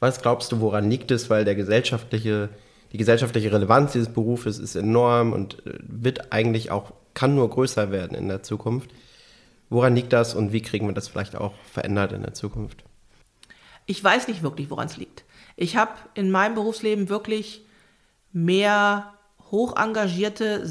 Was 0.00 0.20
glaubst 0.20 0.52
du, 0.52 0.60
woran 0.60 0.90
liegt 0.90 1.10
es? 1.10 1.30
Weil 1.30 1.44
der 1.44 1.54
gesellschaftliche, 1.54 2.50
die 2.92 2.98
gesellschaftliche 2.98 3.52
Relevanz 3.52 3.92
dieses 3.92 4.12
Berufes 4.12 4.58
ist 4.58 4.74
enorm 4.74 5.32
und 5.32 5.66
äh, 5.66 5.78
wird 5.80 6.32
eigentlich 6.32 6.70
auch, 6.70 6.92
kann 7.14 7.34
nur 7.34 7.48
größer 7.48 7.90
werden 7.90 8.16
in 8.16 8.28
der 8.28 8.42
Zukunft. 8.42 8.90
Woran 9.70 9.94
liegt 9.94 10.12
das 10.12 10.34
und 10.34 10.52
wie 10.52 10.62
kriegen 10.62 10.86
wir 10.86 10.94
das 10.94 11.08
vielleicht 11.08 11.36
auch 11.36 11.54
verändert 11.72 12.12
in 12.12 12.22
der 12.22 12.34
Zukunft? 12.34 12.84
Ich 13.86 14.02
weiß 14.02 14.28
nicht 14.28 14.42
wirklich, 14.42 14.70
woran 14.70 14.86
es 14.86 14.96
liegt. 14.96 15.24
Ich 15.56 15.76
habe 15.76 15.92
in 16.14 16.30
meinem 16.30 16.54
Berufsleben 16.54 17.08
wirklich 17.08 17.64
mehr 18.32 19.14
hoch 19.50 19.76
engagierte 19.76 20.66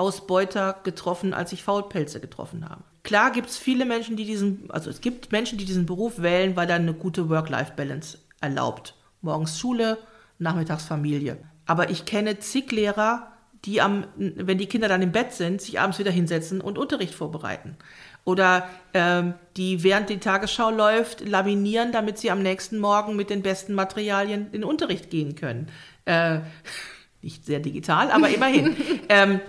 Selbstausbeuter 0.00 0.80
getroffen, 0.82 1.34
als 1.34 1.52
ich 1.52 1.62
Faulpelze 1.62 2.20
getroffen 2.20 2.68
habe. 2.68 2.82
Klar 3.02 3.32
gibt 3.32 3.50
es 3.50 3.58
viele 3.58 3.84
Menschen, 3.84 4.16
die 4.16 4.24
diesen, 4.24 4.70
also 4.70 4.90
es 4.90 5.00
gibt 5.00 5.32
Menschen, 5.32 5.58
die 5.58 5.64
diesen 5.64 5.86
Beruf 5.86 6.20
wählen, 6.22 6.56
weil 6.56 6.68
er 6.68 6.76
eine 6.76 6.94
gute 6.94 7.28
Work-Life-Balance 7.28 8.18
erlaubt. 8.40 8.94
Morgens 9.20 9.58
Schule, 9.58 9.98
nachmittags 10.38 10.84
Familie. 10.84 11.38
Aber 11.66 11.90
ich 11.90 12.04
kenne 12.04 12.38
zig 12.38 12.72
Lehrer, 12.72 13.28
die 13.64 13.82
am, 13.82 14.04
wenn 14.16 14.58
die 14.58 14.66
Kinder 14.66 14.88
dann 14.88 15.02
im 15.02 15.12
Bett 15.12 15.32
sind, 15.32 15.60
sich 15.60 15.78
abends 15.80 15.98
wieder 15.98 16.10
hinsetzen 16.10 16.62
und 16.62 16.78
Unterricht 16.78 17.14
vorbereiten 17.14 17.76
oder 18.24 18.68
ähm, 18.92 19.34
die 19.56 19.82
während 19.82 20.10
die 20.10 20.18
Tagesschau 20.18 20.70
läuft, 20.70 21.26
laminieren, 21.26 21.90
damit 21.90 22.18
sie 22.18 22.30
am 22.30 22.42
nächsten 22.42 22.78
Morgen 22.78 23.16
mit 23.16 23.30
den 23.30 23.42
besten 23.42 23.74
Materialien 23.74 24.46
in 24.46 24.60
den 24.60 24.64
Unterricht 24.64 25.10
gehen 25.10 25.36
können. 25.36 25.68
Äh, 26.04 26.40
nicht 27.22 27.44
sehr 27.44 27.60
digital, 27.60 28.10
aber 28.10 28.28
immerhin. 28.28 28.76
ähm, 29.08 29.40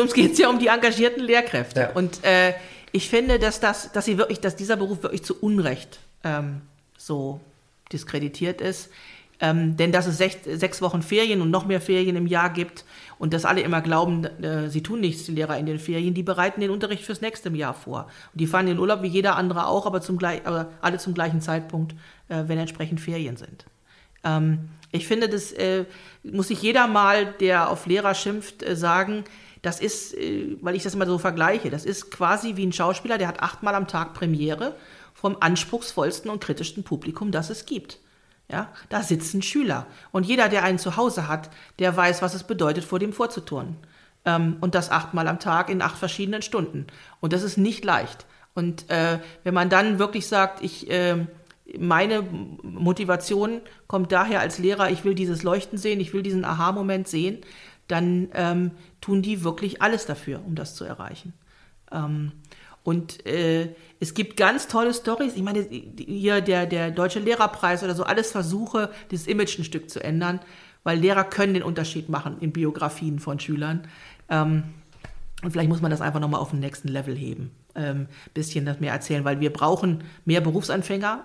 uns 0.00 0.14
geht 0.14 0.32
es 0.32 0.38
ja 0.38 0.48
um 0.48 0.58
die 0.58 0.68
engagierten 0.68 1.22
Lehrkräfte. 1.22 1.80
Ja. 1.80 1.90
Und 1.92 2.24
äh, 2.24 2.54
ich 2.92 3.08
finde, 3.08 3.38
dass, 3.38 3.60
das, 3.60 3.92
dass, 3.92 4.04
sie 4.04 4.18
wirklich, 4.18 4.40
dass 4.40 4.56
dieser 4.56 4.76
Beruf 4.76 5.02
wirklich 5.02 5.24
zu 5.24 5.38
Unrecht 5.40 6.00
ähm, 6.22 6.62
so 6.96 7.40
diskreditiert 7.92 8.60
ist. 8.60 8.90
Ähm, 9.40 9.76
denn 9.76 9.90
dass 9.90 10.06
es 10.06 10.16
sech, 10.16 10.38
sechs 10.46 10.80
Wochen 10.80 11.02
Ferien 11.02 11.42
und 11.42 11.50
noch 11.50 11.66
mehr 11.66 11.80
Ferien 11.80 12.14
im 12.14 12.28
Jahr 12.28 12.50
gibt 12.50 12.84
und 13.18 13.34
dass 13.34 13.44
alle 13.44 13.62
immer 13.62 13.80
glauben, 13.80 14.24
äh, 14.24 14.70
sie 14.70 14.82
tun 14.82 15.00
nichts, 15.00 15.24
die 15.24 15.32
Lehrer 15.32 15.58
in 15.58 15.66
den 15.66 15.80
Ferien, 15.80 16.14
die 16.14 16.22
bereiten 16.22 16.60
den 16.60 16.70
Unterricht 16.70 17.04
fürs 17.04 17.20
nächste 17.20 17.50
Jahr 17.50 17.74
vor. 17.74 18.08
Und 18.32 18.40
die 18.40 18.46
fahren 18.46 18.68
in 18.68 18.74
den 18.74 18.78
Urlaub 18.78 19.02
wie 19.02 19.08
jeder 19.08 19.34
andere 19.34 19.66
auch, 19.66 19.86
aber, 19.86 20.00
zum, 20.00 20.18
aber 20.22 20.70
alle 20.80 20.98
zum 20.98 21.14
gleichen 21.14 21.40
Zeitpunkt, 21.40 21.96
äh, 22.28 22.44
wenn 22.46 22.58
entsprechend 22.58 23.00
Ferien 23.00 23.36
sind. 23.36 23.66
Ähm, 24.22 24.68
ich 24.92 25.08
finde, 25.08 25.28
das 25.28 25.50
äh, 25.52 25.84
muss 26.22 26.48
sich 26.48 26.62
jeder 26.62 26.86
mal, 26.86 27.26
der 27.40 27.70
auf 27.70 27.86
Lehrer 27.86 28.14
schimpft, 28.14 28.62
äh, 28.62 28.76
sagen, 28.76 29.24
das 29.64 29.80
ist, 29.80 30.14
äh, 30.14 30.56
weil 30.60 30.74
ich 30.74 30.82
das 30.82 30.94
immer 30.94 31.06
so 31.06 31.18
vergleiche, 31.18 31.70
das 31.70 31.84
ist 31.84 32.10
quasi 32.10 32.56
wie 32.56 32.66
ein 32.66 32.72
Schauspieler, 32.72 33.18
der 33.18 33.28
hat 33.28 33.42
achtmal 33.42 33.74
am 33.74 33.88
Tag 33.88 34.14
Premiere 34.14 34.76
vom 35.14 35.36
anspruchsvollsten 35.40 36.30
und 36.30 36.42
kritischsten 36.42 36.84
Publikum, 36.84 37.30
das 37.30 37.50
es 37.50 37.66
gibt. 37.66 37.98
Ja, 38.50 38.68
da 38.90 39.02
sitzen 39.02 39.40
Schüler. 39.40 39.86
Und 40.12 40.26
jeder, 40.26 40.50
der 40.50 40.64
einen 40.64 40.78
zu 40.78 40.98
Hause 40.98 41.28
hat, 41.28 41.48
der 41.78 41.96
weiß, 41.96 42.20
was 42.20 42.34
es 42.34 42.42
bedeutet, 42.44 42.84
vor 42.84 42.98
dem 42.98 43.14
vorzuturnen. 43.14 43.78
Ähm, 44.26 44.58
und 44.60 44.74
das 44.74 44.90
achtmal 44.90 45.28
am 45.28 45.40
Tag 45.40 45.70
in 45.70 45.80
acht 45.80 45.96
verschiedenen 45.96 46.42
Stunden. 46.42 46.86
Und 47.20 47.32
das 47.32 47.42
ist 47.42 47.56
nicht 47.56 47.84
leicht. 47.84 48.26
Und 48.54 48.90
äh, 48.90 49.18
wenn 49.44 49.54
man 49.54 49.70
dann 49.70 49.98
wirklich 49.98 50.26
sagt, 50.26 50.62
ich, 50.62 50.90
äh, 50.90 51.26
meine 51.78 52.22
Motivation 52.62 53.62
kommt 53.86 54.12
daher 54.12 54.40
als 54.40 54.58
Lehrer, 54.58 54.90
ich 54.90 55.04
will 55.04 55.14
dieses 55.14 55.42
Leuchten 55.42 55.78
sehen, 55.78 56.00
ich 56.00 56.12
will 56.12 56.22
diesen 56.22 56.44
Aha-Moment 56.44 57.08
sehen, 57.08 57.38
dann 57.88 58.28
ähm, 58.34 58.70
tun 59.00 59.22
die 59.22 59.44
wirklich 59.44 59.82
alles 59.82 60.06
dafür, 60.06 60.40
um 60.44 60.54
das 60.54 60.74
zu 60.74 60.84
erreichen. 60.84 61.34
Ähm, 61.92 62.32
und 62.82 63.24
äh, 63.26 63.74
es 63.98 64.12
gibt 64.12 64.36
ganz 64.36 64.68
tolle 64.68 64.92
Stories. 64.92 65.34
Ich 65.36 65.42
meine, 65.42 65.66
hier 65.96 66.42
der, 66.42 66.66
der 66.66 66.90
Deutsche 66.90 67.18
Lehrerpreis 67.18 67.82
oder 67.82 67.94
so, 67.94 68.04
alles 68.04 68.30
Versuche, 68.30 68.90
dieses 69.10 69.26
Image 69.26 69.58
ein 69.58 69.64
Stück 69.64 69.88
zu 69.88 70.04
ändern, 70.04 70.40
weil 70.82 70.98
Lehrer 70.98 71.24
können 71.24 71.54
den 71.54 71.62
Unterschied 71.62 72.10
machen 72.10 72.36
in 72.40 72.52
Biografien 72.52 73.18
von 73.18 73.40
Schülern. 73.40 73.88
Ähm, 74.28 74.64
und 75.42 75.50
vielleicht 75.50 75.68
muss 75.70 75.80
man 75.80 75.90
das 75.90 76.02
einfach 76.02 76.20
nochmal 76.20 76.40
auf 76.40 76.50
den 76.50 76.60
nächsten 76.60 76.88
Level 76.88 77.16
heben. 77.16 77.50
Ähm, 77.74 78.06
bisschen 78.34 78.66
das 78.66 78.80
mehr 78.80 78.92
erzählen, 78.92 79.24
weil 79.24 79.40
wir 79.40 79.52
brauchen 79.52 80.04
mehr 80.26 80.42
Berufsanfänger. 80.42 81.24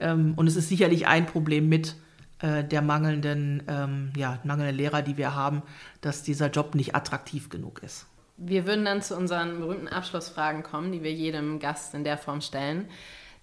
Ähm, 0.00 0.34
und 0.36 0.46
es 0.46 0.56
ist 0.56 0.68
sicherlich 0.68 1.06
ein 1.06 1.26
Problem 1.26 1.68
mit 1.68 1.96
äh, 2.42 2.64
der 2.64 2.82
mangelnden, 2.82 3.62
ähm, 3.68 4.12
ja, 4.16 4.38
mangelnden 4.44 4.76
Lehrer, 4.76 5.02
die 5.02 5.16
wir 5.16 5.34
haben, 5.34 5.62
dass 6.00 6.22
dieser 6.22 6.48
Job 6.48 6.74
nicht 6.74 6.94
attraktiv 6.94 7.48
genug 7.48 7.82
ist. 7.82 8.06
Wir 8.36 8.66
würden 8.66 8.86
dann 8.86 9.02
zu 9.02 9.16
unseren 9.16 9.60
berühmten 9.60 9.88
Abschlussfragen 9.88 10.62
kommen, 10.62 10.92
die 10.92 11.02
wir 11.02 11.12
jedem 11.12 11.58
Gast 11.58 11.94
in 11.94 12.04
der 12.04 12.16
Form 12.16 12.40
stellen. 12.40 12.88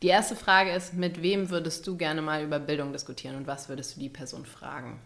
Die 0.01 0.07
erste 0.07 0.35
Frage 0.35 0.71
ist, 0.71 0.93
mit 0.93 1.21
wem 1.21 1.49
würdest 1.49 1.85
du 1.87 1.97
gerne 1.97 2.21
mal 2.21 2.43
über 2.43 2.59
Bildung 2.59 2.91
diskutieren 2.91 3.35
und 3.35 3.47
was 3.47 3.69
würdest 3.69 3.95
du 3.95 3.99
die 3.99 4.09
Person 4.09 4.45
fragen? 4.45 4.99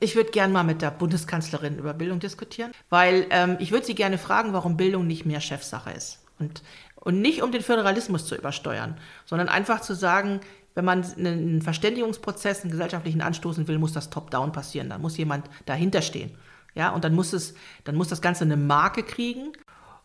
Ich 0.00 0.16
würde 0.16 0.30
gerne 0.30 0.52
mal 0.52 0.64
mit 0.64 0.82
der 0.82 0.90
Bundeskanzlerin 0.90 1.78
über 1.78 1.94
Bildung 1.94 2.20
diskutieren, 2.20 2.72
weil 2.88 3.26
ähm, 3.30 3.56
ich 3.60 3.70
würde 3.70 3.86
sie 3.86 3.94
gerne 3.94 4.18
fragen, 4.18 4.52
warum 4.52 4.76
Bildung 4.76 5.06
nicht 5.06 5.26
mehr 5.26 5.40
Chefsache 5.40 5.90
ist. 5.90 6.22
Und, 6.38 6.62
und 6.96 7.20
nicht 7.20 7.42
um 7.42 7.52
den 7.52 7.62
Föderalismus 7.62 8.26
zu 8.26 8.34
übersteuern, 8.34 8.98
sondern 9.24 9.48
einfach 9.48 9.80
zu 9.80 9.94
sagen, 9.94 10.40
wenn 10.74 10.84
man 10.84 11.04
einen 11.16 11.62
Verständigungsprozess, 11.62 12.62
einen 12.62 12.72
gesellschaftlichen 12.72 13.20
anstoßen 13.20 13.68
will, 13.68 13.78
muss 13.78 13.92
das 13.92 14.10
top-down 14.10 14.52
passieren. 14.52 14.90
Da 14.90 14.98
muss 14.98 15.16
jemand 15.16 15.48
dahinter 15.66 16.02
stehen. 16.02 16.32
Ja, 16.74 16.90
und 16.90 17.04
dann 17.04 17.14
muss 17.14 17.32
es, 17.32 17.54
dann 17.84 17.94
muss 17.94 18.08
das 18.08 18.20
Ganze 18.20 18.44
eine 18.44 18.56
Marke 18.56 19.04
kriegen. 19.04 19.52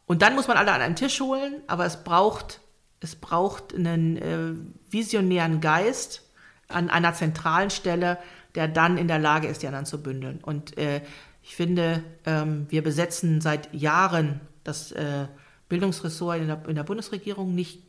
Und 0.06 0.22
dann 0.22 0.36
muss 0.36 0.48
man 0.48 0.58
alle 0.58 0.72
an 0.72 0.82
einen 0.82 0.96
Tisch 0.96 1.20
holen, 1.20 1.56
aber 1.68 1.86
es 1.86 2.04
braucht, 2.04 2.62
es 3.00 3.16
braucht 3.16 3.76
einen 3.76 4.18
äh, 4.18 4.54
visionären 4.92 5.62
Geist 5.62 6.24
an 6.68 6.90
einer 6.90 7.14
zentralen 7.14 7.70
Stelle, 7.70 8.18
der 8.56 8.68
dann 8.68 8.98
in 8.98 9.08
der 9.08 9.20
Lage 9.20 9.48
ist, 9.48 9.62
die 9.62 9.68
anderen 9.68 9.86
zu 9.86 10.02
bündeln. 10.02 10.40
Und 10.42 10.78
äh, 10.78 11.02
ich 11.44 11.56
finde, 11.56 12.04
ähm, 12.26 12.68
wir 12.70 12.84
besetzen 12.84 13.42
seit 13.42 13.74
Jahren 13.74 14.40
das 14.64 14.92
äh, 14.92 15.28
Bildungsressort 15.68 16.40
in 16.40 16.48
der, 16.48 16.62
in 16.68 16.76
der 16.76 16.84
Bundesregierung 16.84 17.56
nicht, 17.56 17.82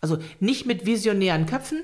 also 0.00 0.18
nicht 0.40 0.66
mit 0.66 0.84
visionären 0.86 1.46
Köpfen, 1.46 1.82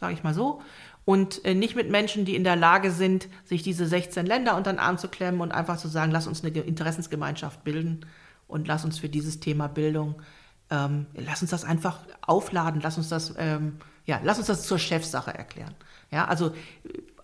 sage 0.00 0.14
ich 0.14 0.24
mal 0.24 0.34
so, 0.34 0.62
und 1.04 1.44
äh, 1.44 1.54
nicht 1.54 1.76
mit 1.76 1.90
Menschen, 1.90 2.24
die 2.24 2.34
in 2.34 2.44
der 2.44 2.56
Lage 2.56 2.90
sind, 2.90 3.28
sich 3.44 3.62
diese 3.62 3.86
16 3.86 4.26
Länder 4.26 4.56
unter 4.56 4.72
den 4.72 4.78
Arm 4.78 4.98
zu 4.98 5.08
klemmen 5.08 5.40
und 5.40 5.52
einfach 5.52 5.76
zu 5.76 5.88
sagen, 5.88 6.12
lass 6.12 6.26
uns 6.26 6.44
eine 6.44 6.58
Interessensgemeinschaft 6.58 7.64
bilden 7.64 8.06
und 8.48 8.66
lass 8.66 8.84
uns 8.84 8.98
für 8.98 9.08
dieses 9.08 9.40
Thema 9.40 9.68
Bildung, 9.68 10.16
ähm, 10.70 11.06
lass 11.14 11.42
uns 11.42 11.50
das 11.50 11.64
einfach 11.64 12.00
aufladen, 12.20 12.80
lass 12.82 12.96
uns 12.96 13.08
das, 13.08 13.34
ähm, 13.38 13.76
ja, 14.06 14.20
lass 14.22 14.38
uns 14.38 14.46
das 14.46 14.62
zur 14.62 14.78
Chefsache 14.78 15.32
erklären. 15.34 15.74
Ja, 16.10 16.26
also 16.26 16.48
äh, 16.48 16.52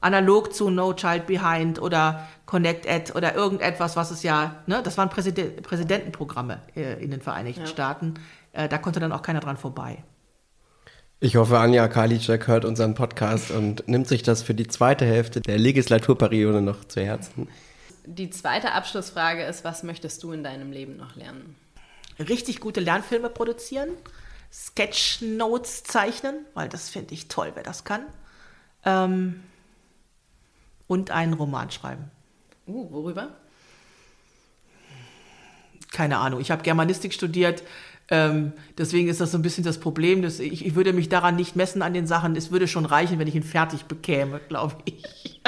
analog 0.01 0.55
zu 0.55 0.71
No 0.71 0.93
Child 0.93 1.27
Behind 1.27 1.81
oder 1.81 2.27
Connect 2.47 2.87
Ed 2.87 3.15
oder 3.15 3.35
irgendetwas, 3.35 3.97
was 3.97 4.11
es 4.11 4.23
ja, 4.23 4.57
ne, 4.67 4.83
das 4.83 4.99
waren 4.99 5.11
Präsident, 5.11 5.63
Präsidentenprogramme 5.63 6.61
äh, 6.75 7.03
in 7.03 7.11
den 7.11 7.21
Vereinigten 7.21 7.63
ja. 7.63 7.67
Staaten. 7.67 8.15
Äh, 8.53 8.69
da 8.69 8.79
konnte 8.79 9.01
dann 9.01 9.13
auch 9.13 9.23
keiner 9.23 9.41
dran 9.41 9.57
vorbei. 9.57 10.03
Ich 11.19 11.37
hoffe, 11.37 11.59
Anja 11.59 11.89
Karliczek 11.89 12.47
hört 12.47 12.67
unseren 12.67 12.95
Podcast 12.95 13.51
und 13.51 13.89
nimmt 13.89 14.07
sich 14.07 14.23
das 14.23 14.43
für 14.43 14.53
die 14.53 14.67
zweite 14.67 15.07
Hälfte 15.07 15.41
der 15.41 15.57
Legislaturperiode 15.57 16.61
noch 16.61 16.85
zu 16.85 17.01
Herzen. 17.01 17.49
Die 18.05 18.29
zweite 18.29 18.73
Abschlussfrage 18.73 19.43
ist, 19.45 19.65
was 19.65 19.83
möchtest 19.83 20.23
du 20.23 20.33
in 20.33 20.45
deinem 20.45 20.73
Leben 20.73 20.99
noch 20.99 21.17
lernen? 21.17 21.57
Richtig 22.19 22.61
gute 22.61 22.81
Lernfilme 22.81 23.31
produzieren, 23.31 23.89
Sketchnotes 24.53 25.85
zeichnen, 25.85 26.45
weil 26.53 26.69
das 26.69 26.91
finde 26.91 27.15
ich 27.15 27.29
toll, 27.29 27.53
wer 27.55 27.63
das 27.63 27.85
kann. 27.85 28.03
Ähm, 28.85 29.43
und 30.87 31.13
einen 31.13 31.33
Roman 31.33 31.71
schreiben. 31.71 32.11
Uh, 32.67 32.91
worüber? 32.91 33.31
Keine 35.93 36.19
Ahnung. 36.19 36.43
Ich 36.43 36.51
habe 36.51 36.63
Germanistik 36.63 37.15
studiert. 37.15 37.63
Ähm, 38.09 38.53
deswegen 38.79 39.09
ist 39.09 39.21
das 39.21 39.33
so 39.33 39.39
ein 39.39 39.43
bisschen 39.43 39.65
das 39.65 39.79
Problem. 39.79 40.23
Dass 40.23 40.39
ich, 40.39 40.65
ich 40.65 40.75
würde 40.75 40.93
mich 40.93 41.09
daran 41.09 41.37
nicht 41.37 41.57
messen 41.57 41.83
an 41.83 41.95
den 41.95 42.07
Sachen. 42.07 42.37
Es 42.37 42.51
würde 42.51 42.69
schon 42.69 42.87
reichen, 42.87 43.19
wenn 43.19 43.29
ich 43.29 43.35
ihn 43.35 43.43
fertig 43.43 43.85
bekäme, 43.85 44.41
glaube 44.49 44.77
ich. 44.85 45.41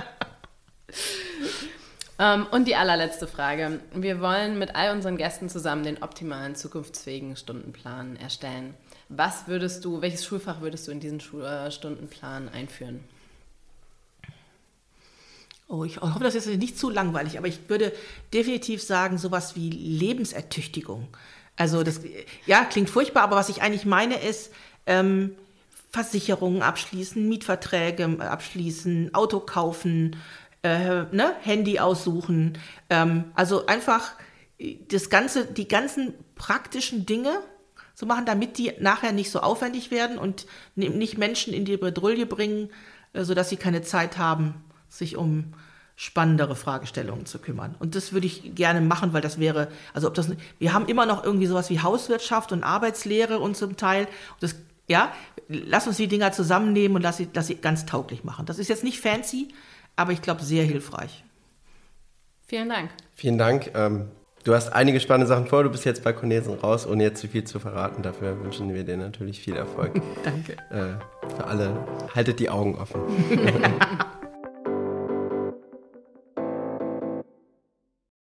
ähm, 2.18 2.46
und 2.50 2.66
die 2.66 2.74
allerletzte 2.74 3.26
Frage. 3.26 3.80
Wir 3.94 4.20
wollen 4.20 4.58
mit 4.58 4.74
all 4.74 4.94
unseren 4.94 5.16
Gästen 5.16 5.48
zusammen 5.48 5.84
den 5.84 6.02
optimalen 6.02 6.54
zukunftsfähigen 6.56 7.36
Stundenplan 7.36 8.16
erstellen. 8.16 8.74
Was 9.08 9.46
würdest 9.46 9.84
du, 9.84 10.02
welches 10.02 10.24
Schulfach 10.24 10.60
würdest 10.60 10.86
du 10.86 10.92
in 10.92 11.00
diesen 11.00 11.20
Schul 11.20 11.44
äh, 11.44 11.70
Stundenplan 11.70 12.48
einführen? 12.48 13.00
Oh, 15.70 15.84
ich 15.84 16.00
hoffe, 16.00 16.24
das 16.24 16.34
ist 16.34 16.46
nicht 16.46 16.78
zu 16.78 16.88
langweilig, 16.88 17.36
aber 17.36 17.46
ich 17.46 17.68
würde 17.68 17.92
definitiv 18.32 18.82
sagen, 18.82 19.18
sowas 19.18 19.54
wie 19.54 19.68
Lebensertüchtigung. 19.68 21.08
Also 21.58 21.82
das, 21.82 22.00
ja, 22.46 22.64
klingt 22.64 22.88
furchtbar, 22.88 23.24
aber 23.24 23.36
was 23.36 23.48
ich 23.48 23.60
eigentlich 23.62 23.84
meine 23.84 24.22
ist, 24.22 24.52
ähm, 24.86 25.34
Versicherungen 25.90 26.62
abschließen, 26.62 27.28
Mietverträge 27.28 28.16
abschließen, 28.20 29.12
Auto 29.12 29.40
kaufen, 29.40 30.16
äh, 30.62 31.02
ne, 31.10 31.34
Handy 31.40 31.80
aussuchen. 31.80 32.58
Ähm, 32.88 33.24
also 33.34 33.66
einfach 33.66 34.12
das 34.88 35.10
ganze, 35.10 35.46
die 35.46 35.66
ganzen 35.66 36.14
praktischen 36.36 37.06
Dinge 37.06 37.40
zu 37.94 38.06
machen, 38.06 38.24
damit 38.24 38.58
die 38.58 38.72
nachher 38.78 39.12
nicht 39.12 39.30
so 39.30 39.40
aufwendig 39.40 39.90
werden 39.90 40.18
und 40.18 40.46
nicht 40.76 41.18
Menschen 41.18 41.52
in 41.52 41.64
die 41.64 41.76
Bedrulle 41.76 42.26
bringen, 42.26 42.70
äh, 43.14 43.24
sodass 43.24 43.48
sie 43.48 43.56
keine 43.56 43.82
Zeit 43.82 44.16
haben, 44.16 44.62
sich 44.88 45.16
um 45.16 45.54
spannendere 45.98 46.54
Fragestellungen 46.54 47.26
zu 47.26 47.40
kümmern. 47.40 47.74
Und 47.80 47.96
das 47.96 48.12
würde 48.12 48.28
ich 48.28 48.54
gerne 48.54 48.80
machen, 48.80 49.12
weil 49.12 49.20
das 49.20 49.40
wäre, 49.40 49.66
also 49.92 50.06
ob 50.06 50.14
das, 50.14 50.30
wir 50.60 50.72
haben 50.72 50.86
immer 50.86 51.06
noch 51.06 51.24
irgendwie 51.24 51.46
sowas 51.46 51.70
wie 51.70 51.80
Hauswirtschaft 51.80 52.52
und 52.52 52.62
Arbeitslehre 52.62 53.40
und 53.40 53.56
zum 53.56 53.76
Teil, 53.76 54.06
das, 54.38 54.54
ja, 54.86 55.12
lass 55.48 55.88
uns 55.88 55.96
die 55.96 56.06
Dinger 56.06 56.30
zusammennehmen 56.30 56.94
und 56.94 57.02
lass 57.02 57.16
sie, 57.16 57.26
lass 57.34 57.48
sie 57.48 57.56
ganz 57.56 57.84
tauglich 57.84 58.22
machen. 58.22 58.46
Das 58.46 58.60
ist 58.60 58.68
jetzt 58.68 58.84
nicht 58.84 59.00
fancy, 59.00 59.48
aber 59.96 60.12
ich 60.12 60.22
glaube 60.22 60.44
sehr 60.44 60.62
hilfreich. 60.62 61.24
Vielen 62.46 62.68
Dank. 62.68 62.90
Vielen 63.16 63.36
Dank. 63.36 63.72
Ähm, 63.74 64.12
Du 64.44 64.54
hast 64.54 64.72
einige 64.72 65.00
spannende 65.00 65.26
Sachen 65.26 65.46
vor. 65.46 65.64
Du 65.64 65.68
bist 65.68 65.84
jetzt 65.84 66.04
bei 66.04 66.12
Cornelsen 66.12 66.54
raus, 66.54 66.86
ohne 66.86 67.02
jetzt 67.02 67.20
zu 67.20 67.28
viel 67.28 67.42
zu 67.44 67.58
verraten. 67.58 68.02
Dafür 68.02 68.42
wünschen 68.42 68.72
wir 68.72 68.84
dir 68.84 68.96
natürlich 68.96 69.40
viel 69.40 69.56
Erfolg. 69.56 70.00
Danke. 70.24 70.52
Äh, 70.70 71.34
für 71.34 71.44
alle, 71.44 71.76
haltet 72.14 72.38
die 72.38 72.48
Augen 72.48 72.76
offen. 72.76 73.02